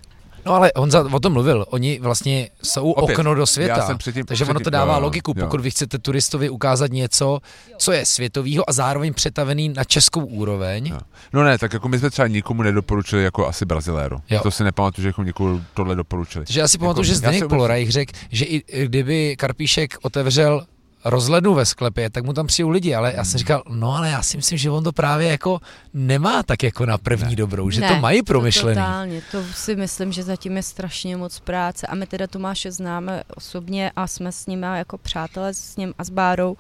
No 0.47 0.55
ale 0.55 0.73
Honza 0.77 1.05
o 1.13 1.21
tom 1.21 1.33
mluvil, 1.33 1.67
oni 1.69 1.99
vlastně 2.03 2.49
jsou 2.63 2.91
Opět, 2.93 3.15
okno 3.19 3.35
do 3.35 3.43
Já 3.43 3.47
světa. 3.47 3.87
jsem 3.87 3.99
předtím, 3.99 4.27
Takže 4.27 4.45
ono 4.45 4.55
předtím, 4.55 4.65
to 4.65 4.71
dává 4.71 4.95
jo, 4.95 5.01
logiku, 5.01 5.35
jo. 5.37 5.45
pokud 5.45 5.61
vy 5.61 5.71
chcete 5.71 5.99
turistovi 5.99 6.51
ukázat 6.51 6.93
něco, 6.93 7.39
co 7.79 7.93
je 7.93 8.07
světovýho 8.07 8.71
a 8.71 8.73
zároveň 8.73 9.15
přetavený 9.15 9.69
na 9.69 9.85
českou 9.85 10.25
úroveň. 10.25 10.87
Jo. 10.87 10.99
No 11.33 11.45
ne, 11.45 11.59
tak 11.59 11.73
jako 11.73 11.89
my 11.89 11.99
jsme 11.99 12.11
třeba 12.11 12.29
nikomu 12.29 12.63
nedoporučili 12.63 13.25
jako 13.25 13.47
asi 13.47 13.65
Braziléru. 13.65 14.19
Jo. 14.31 14.41
To 14.43 14.51
si 14.51 14.65
nepamatuju, 14.65 15.03
že 15.03 15.09
jako 15.09 15.23
někomu 15.23 15.61
tohle 15.75 15.95
doporučili. 15.95 16.45
Takže 16.45 16.61
já 16.61 16.69
si 16.69 16.79
pamatuju, 16.79 17.05
Jako, 17.05 17.07
že 17.07 17.13
já 17.13 17.17
Zdeněk 17.17 17.49
Polorajch 17.49 17.91
řekl, 17.91 18.13
že 18.31 18.45
i 18.45 18.85
kdyby 18.87 19.37
Karpíšek 19.39 19.95
otevřel 20.03 20.67
rozhlednu 21.05 21.55
ve 21.55 21.67
sklepě, 21.67 22.11
tak 22.11 22.25
mu 22.25 22.33
tam 22.33 22.47
přijou 22.47 22.69
lidi, 22.69 22.95
ale 22.95 23.13
já 23.17 23.25
jsem 23.25 23.39
říkal, 23.39 23.63
no 23.69 23.97
ale 23.97 24.11
já 24.11 24.23
si 24.23 24.37
myslím, 24.37 24.59
že 24.59 24.71
on 24.71 24.85
to 24.85 24.93
právě 24.93 25.29
jako 25.29 25.61
nemá 25.95 26.43
tak 26.43 26.63
jako 26.63 26.87
na 26.87 26.99
první 26.99 27.31
Ne. 27.31 27.37
dobrou, 27.37 27.71
že 27.71 27.81
ne, 27.81 27.89
to 27.89 27.97
mají 27.97 28.23
promyšlený. 28.23 28.75
To 28.75 28.81
totálně, 28.81 29.23
to 29.31 29.43
si 29.55 29.77
myslím, 29.77 30.13
že 30.13 30.23
zatím 30.23 30.57
je 30.57 30.63
strašně 30.63 31.17
moc 31.17 31.41
práce 31.41 31.87
a 31.87 31.95
my 31.95 32.07
teda 32.07 32.27
Tomáše 32.27 32.73
známe 32.73 33.23
osobně 33.37 33.93
a 33.97 34.07
jsme 34.07 34.33
s 34.33 34.47
ním 34.47 34.63
jako 34.63 34.99
přátelé 34.99 35.55
s 35.55 35.77
ním 35.77 35.95
a 35.99 36.05
s 36.05 36.11
Bárou, 36.11 36.57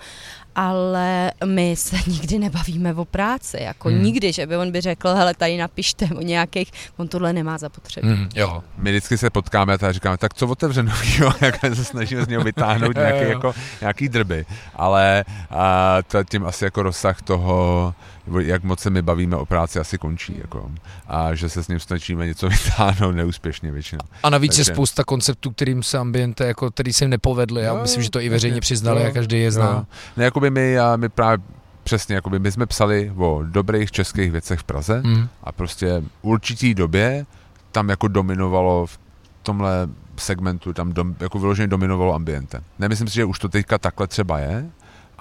ale 0.54 1.32
my 1.44 1.76
se 1.76 1.96
nikdy 2.06 2.38
nebavíme 2.38 2.94
o 2.94 3.04
práci, 3.04 3.56
jako 3.60 3.88
Hmm. 3.88 3.96
hmm. 3.98 4.06
nikdy, 4.06 4.32
že 4.32 4.46
by 4.46 4.56
on 4.56 4.72
by 4.72 4.80
řekl, 4.80 5.08
hele, 5.14 5.34
tady 5.34 5.56
napište 5.56 6.06
o 6.16 6.22
nějakých, 6.22 6.72
on 6.96 7.08
tohle 7.08 7.32
nemá 7.32 7.58
zapotřebí. 7.58 8.08
Mm, 8.08 8.28
jo. 8.34 8.62
My 8.76 8.90
vždycky 8.90 9.18
se 9.18 9.30
potkáme 9.30 9.74
a 9.74 9.78
tak 9.78 9.94
říkáme, 9.94 10.16
tak 10.18 10.34
co 10.34 10.46
otevřeno, 10.48 10.92
jo, 11.18 11.30
jak 11.40 11.60
se 11.60 11.84
snažíme 11.84 12.24
z 12.24 12.28
něho 12.28 12.44
vytáhnout 12.44 12.96
nějaký, 12.96 13.28
jako, 13.30 13.54
nějaký 13.80 14.08
drby. 14.08 14.46
Ale 14.74 15.24
a 15.50 15.96
to, 16.08 16.24
tím 16.24 16.46
asi 16.46 16.64
jako 16.64 16.82
rozsah 16.82 17.22
toho, 17.22 17.94
jak 18.38 18.62
moc 18.64 18.80
se 18.80 18.90
my 18.90 19.02
bavíme 19.02 19.36
o 19.36 19.46
práci, 19.46 19.78
asi 19.78 19.98
končí. 19.98 20.34
Jako. 20.40 20.70
A 21.06 21.34
že 21.34 21.48
se 21.48 21.62
s 21.64 21.68
ním 21.68 21.80
snažíme 21.80 22.26
něco 22.26 22.48
vytáhnout 22.64 23.12
neúspěšně 23.14 23.72
většinou. 23.72 24.00
A 24.22 24.30
navíc 24.30 24.58
je 24.58 24.64
Takže- 24.64 24.74
spousta 24.74 25.04
konceptů, 25.04 25.50
kterým 25.50 25.82
se 25.82 25.98
ambiente, 25.98 26.46
jako, 26.46 26.70
který 26.70 26.92
se 26.92 27.04
jim 27.04 27.10
nepovedly. 27.10 27.62
Já 27.62 27.74
myslím, 27.74 28.02
že 28.02 28.10
to 28.10 28.20
i 28.20 28.28
veřejně 28.28 28.60
přiznali 28.60 29.02
Jo, 29.02 29.08
a 29.08 29.10
každý 29.10 29.36
je 29.38 29.44
Jo. 29.44 29.50
zná. 29.50 29.86
Ne, 30.16 30.30
jakoby 30.44 30.60
my, 30.60 30.78
a 30.78 30.96
my 30.96 31.08
právě 31.08 31.44
přesně, 31.84 32.14
jakoby 32.14 32.38
my 32.38 32.52
jsme 32.52 32.66
psali 32.66 33.12
o 33.16 33.42
dobrých 33.44 33.90
českých 33.92 34.32
věcech 34.32 34.60
v 34.60 34.64
Praze, 34.64 35.02
Mm. 35.04 35.28
a 35.44 35.52
prostě 35.52 36.00
v 36.00 36.08
určitý 36.22 36.74
době 36.74 37.26
tam 37.72 37.88
jako 37.88 38.08
dominovalo 38.08 38.86
v 38.86 38.98
tomhle 39.42 39.88
segmentu, 40.16 40.72
tam 40.72 40.92
dom, 40.92 41.14
jako 41.20 41.38
vyloženě 41.38 41.66
dominovalo 41.68 42.14
ambiente. 42.14 42.60
Nemyslím 42.78 43.08
si, 43.08 43.14
že 43.14 43.24
už 43.24 43.38
to 43.38 43.48
teďka 43.48 43.78
takhle 43.78 44.06
třeba 44.06 44.38
je, 44.38 44.66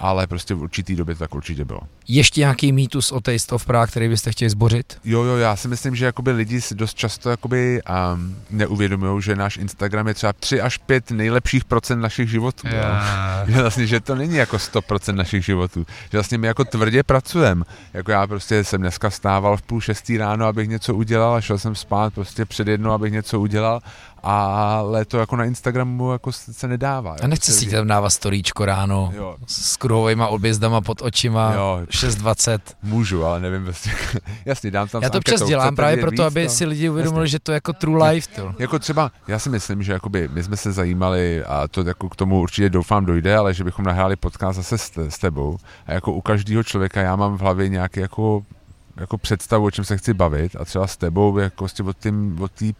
ale 0.04 0.26
prostě 0.26 0.54
v 0.54 0.62
určitý 0.62 0.96
době 0.96 1.14
to 1.14 1.18
tak 1.18 1.34
určitě 1.34 1.64
bylo. 1.64 1.80
Ještě 2.08 2.40
nějaký 2.40 2.72
mýtus 2.72 3.12
o 3.12 3.20
Taste 3.20 3.54
of 3.54 3.66
Prague, 3.66 3.86
který 3.86 4.08
byste 4.08 4.32
chtěli 4.32 4.50
zbořit? 4.50 4.98
Jo, 5.04 5.22
jo, 5.22 5.36
já 5.36 5.56
si 5.56 5.68
myslím, 5.68 5.96
že 5.96 6.04
jakoby 6.04 6.30
lidi 6.32 6.60
si 6.60 6.74
dost 6.74 6.94
často 6.94 7.30
jakoby 7.30 7.82
um, 8.14 8.36
neuvědomují, 8.50 9.22
že 9.22 9.36
náš 9.36 9.56
Instagram 9.56 10.08
je 10.08 10.14
třeba 10.14 10.32
3 10.32 10.60
až 10.60 10.78
5 10.78 11.10
nejlepších 11.10 11.64
procent 11.64 12.00
našich 12.00 12.30
životů. 12.30 12.68
Jo. 12.68 12.82
Že 13.46 13.60
vlastně, 13.62 13.86
že 13.86 14.00
to 14.00 14.14
není 14.14 14.36
jako 14.36 14.56
100% 14.56 15.14
našich 15.14 15.44
životů. 15.44 15.86
Že 16.12 16.18
vlastně 16.18 16.38
my 16.38 16.46
jako 16.46 16.64
tvrdě 16.64 17.02
pracujeme. 17.02 17.64
Jako 17.92 18.10
já 18.10 18.26
prostě 18.26 18.64
jsem 18.64 18.80
dneska 18.80 19.10
stával 19.10 19.56
v 19.56 19.62
půl 19.62 19.80
šestý 19.80 20.16
ráno, 20.16 20.46
abych 20.46 20.68
něco 20.68 20.94
udělal 20.94 21.34
a 21.34 21.40
šel 21.40 21.58
jsem 21.58 21.74
spát 21.74 22.14
prostě 22.14 22.44
před 22.44 22.68
jednou, 22.68 22.90
abych 22.90 23.12
něco 23.12 23.40
udělal, 23.40 23.80
ale 24.24 25.04
to 25.04 25.18
jako 25.18 25.36
na 25.36 25.44
Instagramu 25.44 26.12
jako 26.12 26.32
se 26.32 26.68
nedává. 26.68 27.16
A 27.22 27.26
nechce 27.26 27.52
si 27.52 27.70
tam 27.70 27.86
dávat 27.86 28.10
storíčko 28.10 28.64
ráno 28.64 29.12
Jo, 29.16 29.36
s 29.46 29.76
kruhovými 29.76 30.22
objezdama 30.28 30.80
pod 30.80 31.02
očima, 31.02 31.52
jo, 31.54 31.80
6.20. 31.88 32.58
můžu, 32.82 33.24
ale 33.24 33.40
nevím 33.40 33.64
prostě. 33.64 33.90
Jasně, 34.44 34.70
dám 34.70 34.88
tam 34.88 35.02
Já 35.02 35.08
s 35.08 35.12
to 35.12 35.18
občas 35.18 35.32
anketou, 35.32 35.48
dělám 35.48 35.76
právě 35.76 35.96
proto, 35.96 36.22
víc, 36.22 36.26
aby 36.26 36.44
no? 36.44 36.50
si 36.50 36.64
lidi 36.64 36.88
uvědomili, 36.88 37.28
že 37.28 37.38
to 37.38 37.52
je 37.52 37.54
jako 37.54 37.72
true 37.72 38.08
life. 38.08 38.28
To. 38.36 38.54
Jako 38.58 38.78
třeba, 38.78 39.10
já 39.28 39.38
si 39.38 39.50
myslím, 39.50 39.82
že 39.82 39.92
jakoby 39.92 40.28
my 40.32 40.42
jsme 40.42 40.56
se 40.56 40.72
zajímali, 40.72 41.44
a 41.44 41.68
to 41.68 41.82
jako 41.82 42.08
k 42.08 42.16
tomu 42.16 42.40
určitě 42.40 42.70
doufám 42.70 43.04
dojde, 43.04 43.36
ale 43.36 43.54
že 43.54 43.64
bychom 43.64 43.84
nahráli 43.84 44.16
podcast 44.16 44.56
zase 44.56 44.78
s, 44.78 44.92
s 45.08 45.18
tebou. 45.18 45.56
A 45.86 45.92
jako 45.92 46.12
u 46.12 46.20
každého 46.20 46.62
člověka 46.62 47.00
já 47.00 47.16
mám 47.16 47.38
v 47.38 47.40
hlavě 47.40 47.68
nějaký 47.68 48.00
jako, 48.00 48.42
jako 48.96 49.18
představu, 49.18 49.64
o 49.64 49.70
čem 49.70 49.84
se 49.84 49.96
chci 49.96 50.14
bavit 50.14 50.56
a 50.56 50.64
třeba 50.64 50.86
s 50.86 50.96
tebou 50.96 51.38
jako 51.38 51.64
prostě 51.64 51.82
o 51.82 51.92
tím, 51.92 52.36
o 52.40 52.48
tý, 52.48 52.74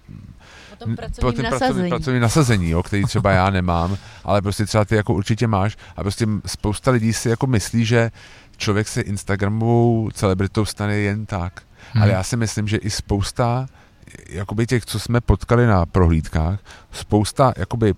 Tom 0.85 0.97
po 0.97 1.03
pracovním 1.03 1.32
tím 1.32 1.43
nasazení. 1.43 1.61
pracovním, 1.61 1.91
pracovním 1.91 2.22
nasazení, 2.22 2.70
jo, 2.70 2.82
který 2.82 3.05
třeba 3.05 3.30
já 3.30 3.51
nemám, 3.51 3.97
ale 4.24 4.43
prostě 4.43 4.66
třeba 4.66 4.85
ty 4.85 4.97
jako 4.97 5.14
určitě 5.14 5.47
máš 5.47 5.76
a 5.97 6.03
prostě 6.03 6.26
spousta 6.47 6.91
lidí 6.91 7.12
si 7.12 7.28
jako 7.28 7.47
myslí, 7.47 7.85
že 7.85 8.11
člověk 8.57 8.89
se 8.89 9.01
Instagramovou 9.01 10.11
celebritou 10.11 10.64
stane 10.64 10.97
jen 10.97 11.26
tak. 11.26 11.62
Hmm. 11.93 12.03
Ale 12.03 12.12
já 12.12 12.22
si 12.22 12.37
myslím, 12.37 12.68
že 12.68 12.76
i 12.76 12.91
spousta 12.91 13.66
jakoby 14.28 14.66
těch, 14.66 14.85
co 14.85 15.01
jsme 15.01 15.20
potkali 15.20 15.66
na 15.66 15.87
prohlídkách, 15.87 16.59
spousta 16.93 17.53
jakoby 17.57 17.95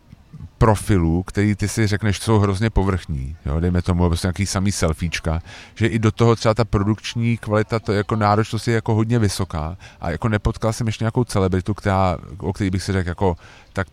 profilů, 0.59 1.23
který 1.23 1.55
ty 1.55 1.69
si 1.69 1.87
řekneš, 1.87 2.19
jsou 2.19 2.39
hrozně 2.39 2.71
povrchní, 2.71 3.37
jo, 3.47 3.61
dejme 3.61 3.83
tomu 3.83 4.09
prostě 4.09 4.27
nějaký 4.27 4.47
samý 4.47 4.73
selfiečka, 4.73 5.43
že 5.75 5.87
i 5.87 5.99
do 5.99 6.13
toho 6.13 6.37
třeba 6.37 6.55
ta 6.55 6.65
produkční 6.65 7.37
kvalita, 7.37 7.79
to 7.79 7.93
jako 7.93 8.17
náročnost 8.17 8.69
je 8.69 8.75
jako 8.75 8.95
hodně 8.95 9.19
vysoká 9.19 9.77
a 10.01 10.11
jako 10.11 10.29
nepotkal 10.29 10.73
jsem 10.73 10.87
ještě 10.87 11.05
nějakou 11.05 11.25
celebritu, 11.25 11.75
která, 11.75 12.19
o 12.39 12.53
který 12.53 12.71
bych 12.71 12.83
si 12.83 12.93
řekl 12.93 13.09
jako, 13.09 13.37
tak 13.73 13.87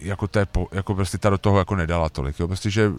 jako, 0.00 0.28
po, 0.52 0.68
jako 0.72 0.94
prostě 0.94 1.18
ta 1.18 1.30
do 1.30 1.38
toho 1.38 1.58
jako 1.58 1.76
nedala 1.76 2.08
tolik, 2.08 2.40
jo, 2.40 2.46
prostě, 2.48 2.70
že 2.70 2.92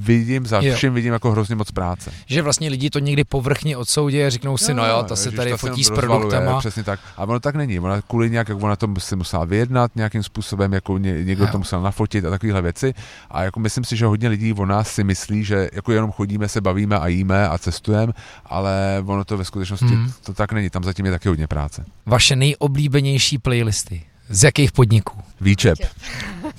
vidím, 0.00 0.46
za 0.46 0.60
všem 0.60 0.88
jo. 0.88 0.94
vidím 0.94 1.12
jako 1.12 1.30
hrozně 1.30 1.54
moc 1.54 1.70
práce. 1.70 2.10
Že 2.26 2.42
vlastně 2.42 2.68
lidi 2.68 2.90
to 2.90 2.98
někdy 2.98 3.24
povrchně 3.24 3.76
odsoudí 3.76 4.22
a 4.22 4.30
řeknou 4.30 4.56
si, 4.56 4.74
no, 4.74 4.82
no 4.82 4.88
jo, 4.88 5.02
to 5.08 5.16
se 5.16 5.30
tady 5.30 5.52
fotí 5.52 5.84
s 5.84 5.90
produktama. 5.90 6.58
Přesně 6.58 6.84
tak. 6.84 7.00
A 7.16 7.22
ono 7.24 7.40
tak 7.40 7.54
není. 7.54 7.80
Ona 7.80 8.02
kvůli 8.02 8.30
nějak, 8.30 8.48
jak 8.48 8.62
ona 8.62 8.76
to 8.76 8.88
si 8.98 9.16
musela 9.16 9.44
vyjednat 9.44 9.90
nějakým 9.96 10.22
způsobem, 10.22 10.72
jako 10.72 10.98
ně, 10.98 11.24
někdo 11.24 11.44
jo. 11.44 11.52
to 11.52 11.58
musel 11.58 11.82
nafotit 11.82 12.24
a 12.24 12.30
takovéhle 12.30 12.62
věci. 12.62 12.94
A 13.30 13.42
jako 13.42 13.60
myslím 13.60 13.84
si, 13.84 13.96
že 13.96 14.06
hodně 14.06 14.28
lidí 14.28 14.52
o 14.52 14.66
nás 14.66 14.88
si 14.88 15.04
myslí, 15.04 15.44
že 15.44 15.68
jako 15.72 15.92
jenom 15.92 16.12
chodíme, 16.12 16.48
se 16.48 16.60
bavíme 16.60 16.98
a 16.98 17.06
jíme 17.06 17.48
a 17.48 17.58
cestujeme, 17.58 18.12
ale 18.46 19.02
ono 19.06 19.24
to 19.24 19.36
ve 19.36 19.44
skutečnosti 19.44 19.86
hmm. 19.86 20.12
to 20.24 20.34
tak 20.34 20.52
není. 20.52 20.70
Tam 20.70 20.84
zatím 20.84 21.06
je 21.06 21.12
taky 21.12 21.28
hodně 21.28 21.46
práce. 21.46 21.84
Vaše 22.06 22.36
nejoblíbenější 22.36 23.38
playlisty. 23.38 24.02
Z 24.28 24.42
jakých 24.42 24.72
podniků? 24.72 25.18
Výčep. 25.40 25.78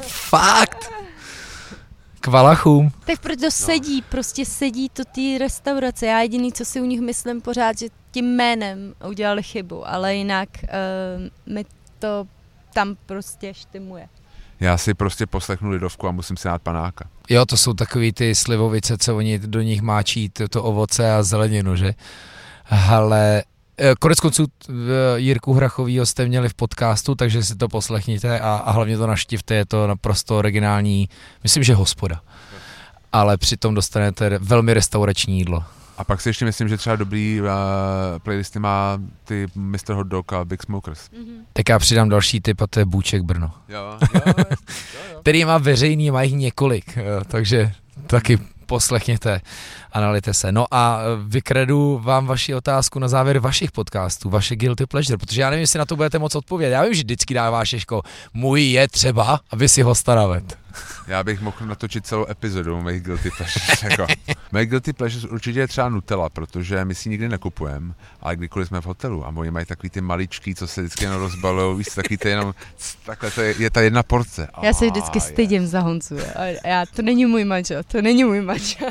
Fakt? 0.02 0.92
K 2.22 2.28
valachům. 2.28 2.92
Tak 3.06 3.20
proto 3.20 3.44
no. 3.44 3.52
sedí, 3.52 4.02
prostě 4.02 4.46
sedí 4.46 4.90
to 4.90 5.04
ty 5.06 5.38
restaurace. 5.38 6.06
Já 6.06 6.22
jediný, 6.22 6.54
co 6.54 6.66
si 6.66 6.82
u 6.82 6.86
nich 6.86 7.02
myslím 7.02 7.42
pořád, 7.42 7.78
že 7.78 7.88
tím 8.12 8.26
jménem 8.26 8.94
udělali 9.10 9.44
chybu, 9.44 9.88
ale 9.88 10.16
jinak 10.16 10.50
uh, 10.64 11.54
mi 11.54 11.66
to 12.00 12.28
tam 12.74 12.96
prostě 13.06 13.54
štimuje. 13.54 14.08
Já 14.60 14.78
si 14.78 14.94
prostě 14.94 15.26
poslechnu 15.26 15.70
lidovku 15.70 16.08
a 16.08 16.12
musím 16.12 16.38
si 16.38 16.48
dát 16.48 16.62
panáka. 16.62 17.10
Jo, 17.30 17.46
to 17.46 17.58
jsou 17.58 17.74
takový 17.74 18.14
ty 18.14 18.36
slivovice, 18.36 18.98
co 18.98 19.18
oni 19.18 19.40
do 19.40 19.62
nich 19.62 19.82
máčí, 19.82 20.30
to, 20.30 20.48
to 20.48 20.64
ovoce 20.64 21.14
a 21.14 21.24
zeleninu, 21.24 21.76
že? 21.76 21.94
Ale 22.90 23.44
konec 24.00 24.20
konců 24.20 24.46
eh, 24.70 24.74
Jirku 25.16 25.54
Hrachovýho 25.54 26.06
jste 26.06 26.26
měli 26.26 26.50
v 26.50 26.54
podcastu, 26.54 27.16
takže 27.16 27.44
si 27.44 27.56
to 27.56 27.68
poslechněte 27.68 28.40
a, 28.40 28.56
a 28.56 28.72
hlavně 28.72 28.98
to 28.98 29.08
naštivte, 29.08 29.56
je 29.56 29.66
to 29.66 29.88
naprosto 29.88 30.38
originální, 30.38 31.10
myslím, 31.44 31.64
že 31.64 31.76
hospoda. 31.76 32.22
Ale 33.14 33.38
přitom 33.38 33.76
dostanete 33.76 34.40
velmi 34.42 34.74
restaurační 34.74 35.38
jídlo. 35.38 35.64
A 35.98 36.04
pak 36.04 36.22
si 36.22 36.30
ještě 36.30 36.46
myslím, 36.46 36.68
že 36.68 36.78
třeba 36.78 36.96
dobrý 36.96 37.42
uh, 37.42 37.48
playlisty 38.24 38.60
má 38.60 38.98
ty 39.24 39.48
Mr. 39.56 39.94
Hot 39.94 40.08
Dog 40.08 40.34
a 40.34 40.46
Big 40.46 40.64
Smokers. 40.64 41.00
Mm-hmm. 41.00 41.42
Tak 41.54 41.70
já 41.70 41.80
přidám 41.80 42.10
další 42.10 42.42
typ 42.42 42.62
a 42.62 42.68
to 42.68 42.80
je 42.80 42.86
Bůček 42.86 43.22
Brno. 43.22 43.52
Jo, 43.70 43.80
jo, 44.02 44.22
jo, 44.28 44.34
jo. 45.12 45.20
Který 45.22 45.46
má 45.46 45.58
veřejný, 45.58 46.12
má 46.12 46.22
jich 46.22 46.34
několik, 46.34 46.98
jo, 46.98 47.24
takže 47.28 47.72
taky 48.08 48.40
poslechněte 48.72 49.42
a 49.92 50.00
nalijte 50.00 50.34
se. 50.34 50.52
No 50.52 50.66
a 50.72 51.00
vykredu 51.28 52.00
vám 52.04 52.28
vaši 52.28 52.56
otázku 52.56 53.00
na 53.00 53.08
závěr 53.08 53.40
vašich 53.40 53.72
podcastů, 53.72 54.30
vaše 54.30 54.56
guilty 54.56 54.86
pleasure, 54.86 55.18
protože 55.18 55.42
já 55.42 55.50
nevím, 55.50 55.62
jestli 55.62 55.80
na 55.80 55.86
to 55.86 55.96
budete 55.96 56.20
moc 56.20 56.36
odpovědět. 56.36 56.74
Já 56.74 56.84
vím, 56.84 56.94
že 56.94 57.04
vždycky 57.04 57.34
dáváš 57.34 57.74
Ješko, 57.74 58.02
můj 58.34 58.64
je 58.64 58.88
třeba, 58.88 59.40
aby 59.52 59.70
si 59.70 59.82
ho 59.82 59.96
staravet. 59.96 60.61
Já 61.08 61.24
bych 61.24 61.42
mohl 61.42 61.66
natočit 61.66 62.06
celou 62.08 62.26
epizodu 62.30 62.82
mých 62.82 63.02
guilty 63.02 63.32
pleasures. 63.38 63.84
jako. 63.90 64.08
Mé 64.52 64.66
guilty 64.66 64.94
pleasures 64.94 65.26
určitě 65.26 65.60
je 65.60 65.68
třeba 65.68 65.90
Nutella, 65.90 66.30
protože 66.30 66.86
my 66.86 66.96
si 66.96 67.10
nikdy 67.10 67.30
nekupujeme, 67.30 67.94
ale 68.22 68.36
kdykoliv 68.36 68.68
jsme 68.68 68.82
v 68.82 68.86
hotelu 68.86 69.26
a 69.26 69.34
oni 69.36 69.52
mají 69.52 69.66
takový 69.66 69.90
ty 69.90 70.02
maličký, 70.02 70.56
co 70.56 70.68
se 70.68 70.82
vždycky 70.82 71.04
jenom 71.04 71.20
rozbalují, 71.20 71.78
víš, 71.78 71.88
taky 71.96 72.18
ty 72.18 72.30
jenom, 72.30 72.54
takhle 73.06 73.32
to 73.32 73.42
je, 73.42 73.56
je 73.58 73.70
ta 73.70 73.82
jedna 73.82 74.04
porce. 74.04 74.48
Já 74.62 74.74
se 74.74 74.86
vždycky 74.86 75.22
stydím 75.22 75.68
za 75.68 75.80
Honcu. 75.80 76.18
Já, 76.66 76.86
to 76.96 77.02
není 77.02 77.26
můj 77.26 77.46
manžel, 77.46 77.84
to 77.84 78.02
není 78.02 78.24
můj 78.24 78.42
manžel. 78.42 78.90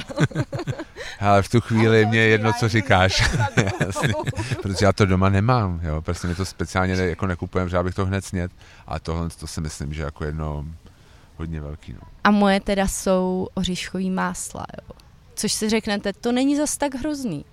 Ale 1.20 1.42
v 1.42 1.48
tu 1.48 1.60
chvíli 1.60 2.06
mě 2.06 2.20
jedno, 2.20 2.52
co 2.52 2.68
říkáš. 2.68 3.30
protože 4.62 4.84
já 4.84 4.92
to 4.92 5.06
doma 5.06 5.28
nemám, 5.28 5.80
jo, 5.82 6.02
prostě 6.02 6.28
mi 6.28 6.34
to 6.34 6.44
speciálně 6.44 6.96
ne, 6.96 7.06
jako 7.06 7.26
nekupujem, 7.26 7.68
že 7.68 7.78
abych 7.78 7.94
to 7.94 8.06
hned 8.06 8.24
snět. 8.24 8.52
A 8.86 8.98
tohle 8.98 9.28
to 9.30 9.46
si 9.46 9.60
myslím, 9.60 9.94
že 9.94 10.02
jako 10.02 10.24
jedno 10.24 10.64
hodně 11.40 11.60
velký. 11.60 11.92
No. 11.92 12.00
A 12.24 12.30
moje 12.30 12.60
teda 12.60 12.88
jsou 12.88 13.48
oříškový 13.54 14.10
másla, 14.10 14.66
jo. 14.82 14.96
Což 15.34 15.52
si 15.52 15.68
řeknete, 15.68 16.12
to 16.12 16.32
není 16.32 16.56
zas 16.56 16.76
tak 16.76 16.94
hrozný. 16.94 17.44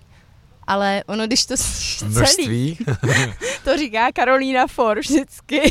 Ale 0.68 1.04
ono, 1.08 1.28
když 1.28 1.46
to 1.46 1.58
celý, 1.58 2.78
to 3.64 3.78
říká 3.78 4.12
Karolína 4.12 4.68
For 4.68 5.00
vždycky. 5.00 5.62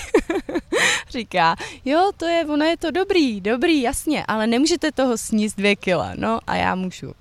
říká, 1.10 1.56
jo, 1.84 2.10
to 2.16 2.24
je, 2.24 2.44
ono 2.44 2.64
je 2.64 2.76
to 2.76 2.90
dobrý, 2.90 3.40
dobrý, 3.40 3.82
jasně, 3.82 4.24
ale 4.28 4.46
nemůžete 4.46 4.92
toho 4.92 5.18
sníst 5.18 5.56
dvě 5.56 5.76
kila, 5.76 6.12
no 6.16 6.38
a 6.46 6.56
já 6.56 6.74
můžu 6.74 7.12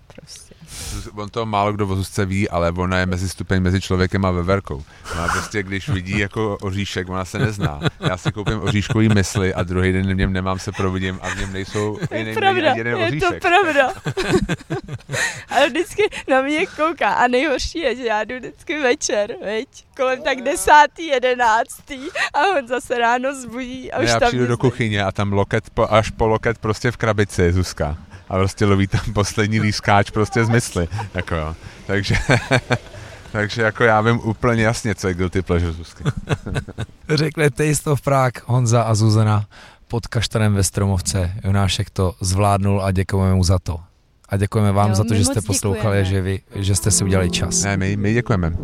on 1.16 1.30
to 1.30 1.46
málo 1.46 1.74
kdo 1.74 1.88
vozusce 1.88 2.26
ví, 2.26 2.50
ale 2.50 2.72
ona 2.72 3.00
je 3.00 3.06
mezi 3.06 3.30
stupeň 3.30 3.62
mezi 3.62 3.82
člověkem 3.82 4.26
a 4.26 4.32
veverkou. 4.32 4.84
Ona 5.14 5.28
prostě, 5.28 5.64
když 5.64 5.90
vidí 5.90 6.20
jako 6.20 6.58
oříšek, 6.62 7.10
ona 7.10 7.26
se 7.26 7.40
nezná. 7.40 7.80
Já 8.00 8.18
si 8.18 8.32
koupím 8.32 8.62
oříškový 8.62 9.10
mysli 9.10 9.54
a 9.54 9.64
druhý 9.64 9.92
den 9.92 10.14
v 10.14 10.16
něm 10.16 10.34
nemám 10.34 10.60
se 10.60 10.72
providím 10.72 11.20
a 11.22 11.30
v 11.30 11.38
něm 11.38 11.54
nejsou 11.54 12.00
jiný, 12.18 12.30
je 12.30 12.36
pravda, 12.36 12.74
jeden 12.76 12.98
je 12.98 13.08
oříšek. 13.08 13.30
to 13.30 13.50
pravda. 13.50 13.94
ale 15.50 15.70
vždycky 15.70 16.04
na 16.28 16.42
mě 16.42 16.66
kouká 16.66 17.10
a 17.10 17.28
nejhorší 17.28 17.80
je, 17.80 17.96
že 17.96 18.04
já 18.06 18.24
jdu 18.24 18.36
vždycky 18.36 18.82
večer, 18.82 19.36
veď, 19.46 19.68
kolem 19.96 20.22
tak 20.22 20.42
desátý, 20.42 21.08
jedenáctý 21.08 22.00
a 22.34 22.40
on 22.60 22.68
zase 22.68 22.98
ráno 22.98 23.42
zbudí 23.42 23.92
a 23.92 24.00
už 24.00 24.10
já 24.10 24.20
tam 24.20 24.28
přijdu 24.28 24.48
do 24.48 24.58
kuchyně 24.58 25.04
a 25.04 25.12
tam 25.12 25.34
loket 25.34 25.70
po, 25.70 25.88
až 25.90 26.10
po 26.10 26.28
loket 26.28 26.58
prostě 26.58 26.92
v 26.92 26.98
krabici, 26.98 27.54
Zuzka 27.54 27.98
a 28.30 28.38
prostě 28.38 28.66
loví 28.66 28.88
tam 28.88 29.14
poslední 29.14 29.60
lískáč 29.60 30.10
prostě 30.10 30.46
z 30.46 30.50
mysli. 30.50 30.88
Jako 31.14 31.36
jo. 31.36 31.56
Takže, 31.88 32.16
takže 33.32 33.62
jako 33.62 33.84
já 33.84 34.02
vím 34.02 34.20
úplně 34.20 34.64
jasně, 34.64 34.96
co 34.96 35.08
je 35.08 35.14
guilty 35.14 35.42
pleasure 35.42 35.72
Zuzky. 35.72 36.04
Řekne 37.10 37.50
Taste 37.50 37.90
of 37.90 38.02
Prague, 38.02 38.42
Honza 38.46 38.82
a 38.82 38.96
Zuzana 38.96 39.46
pod 39.88 40.08
kaštanem 40.08 40.54
ve 40.54 40.64
Stromovce. 40.64 41.32
Jonášek 41.44 41.90
to 41.90 42.16
zvládnul 42.22 42.82
a 42.84 42.92
děkujeme 42.92 43.36
mu 43.36 43.44
za 43.44 43.60
to. 43.60 43.80
A 44.30 44.38
děkujeme 44.38 44.72
vám 44.72 44.90
jo, 44.90 44.96
za 44.96 45.04
to, 45.04 45.16
že 45.16 45.26
jste 45.26 45.42
poslouchali, 45.42 46.06
že, 46.06 46.22
vy, 46.22 46.40
že 46.56 46.76
jste 46.76 46.92
si 46.92 47.04
udělali 47.04 47.30
čas. 47.30 47.64
Ne, 47.64 47.78
my, 47.78 47.98
my 47.98 48.14
děkujeme. 48.14 48.58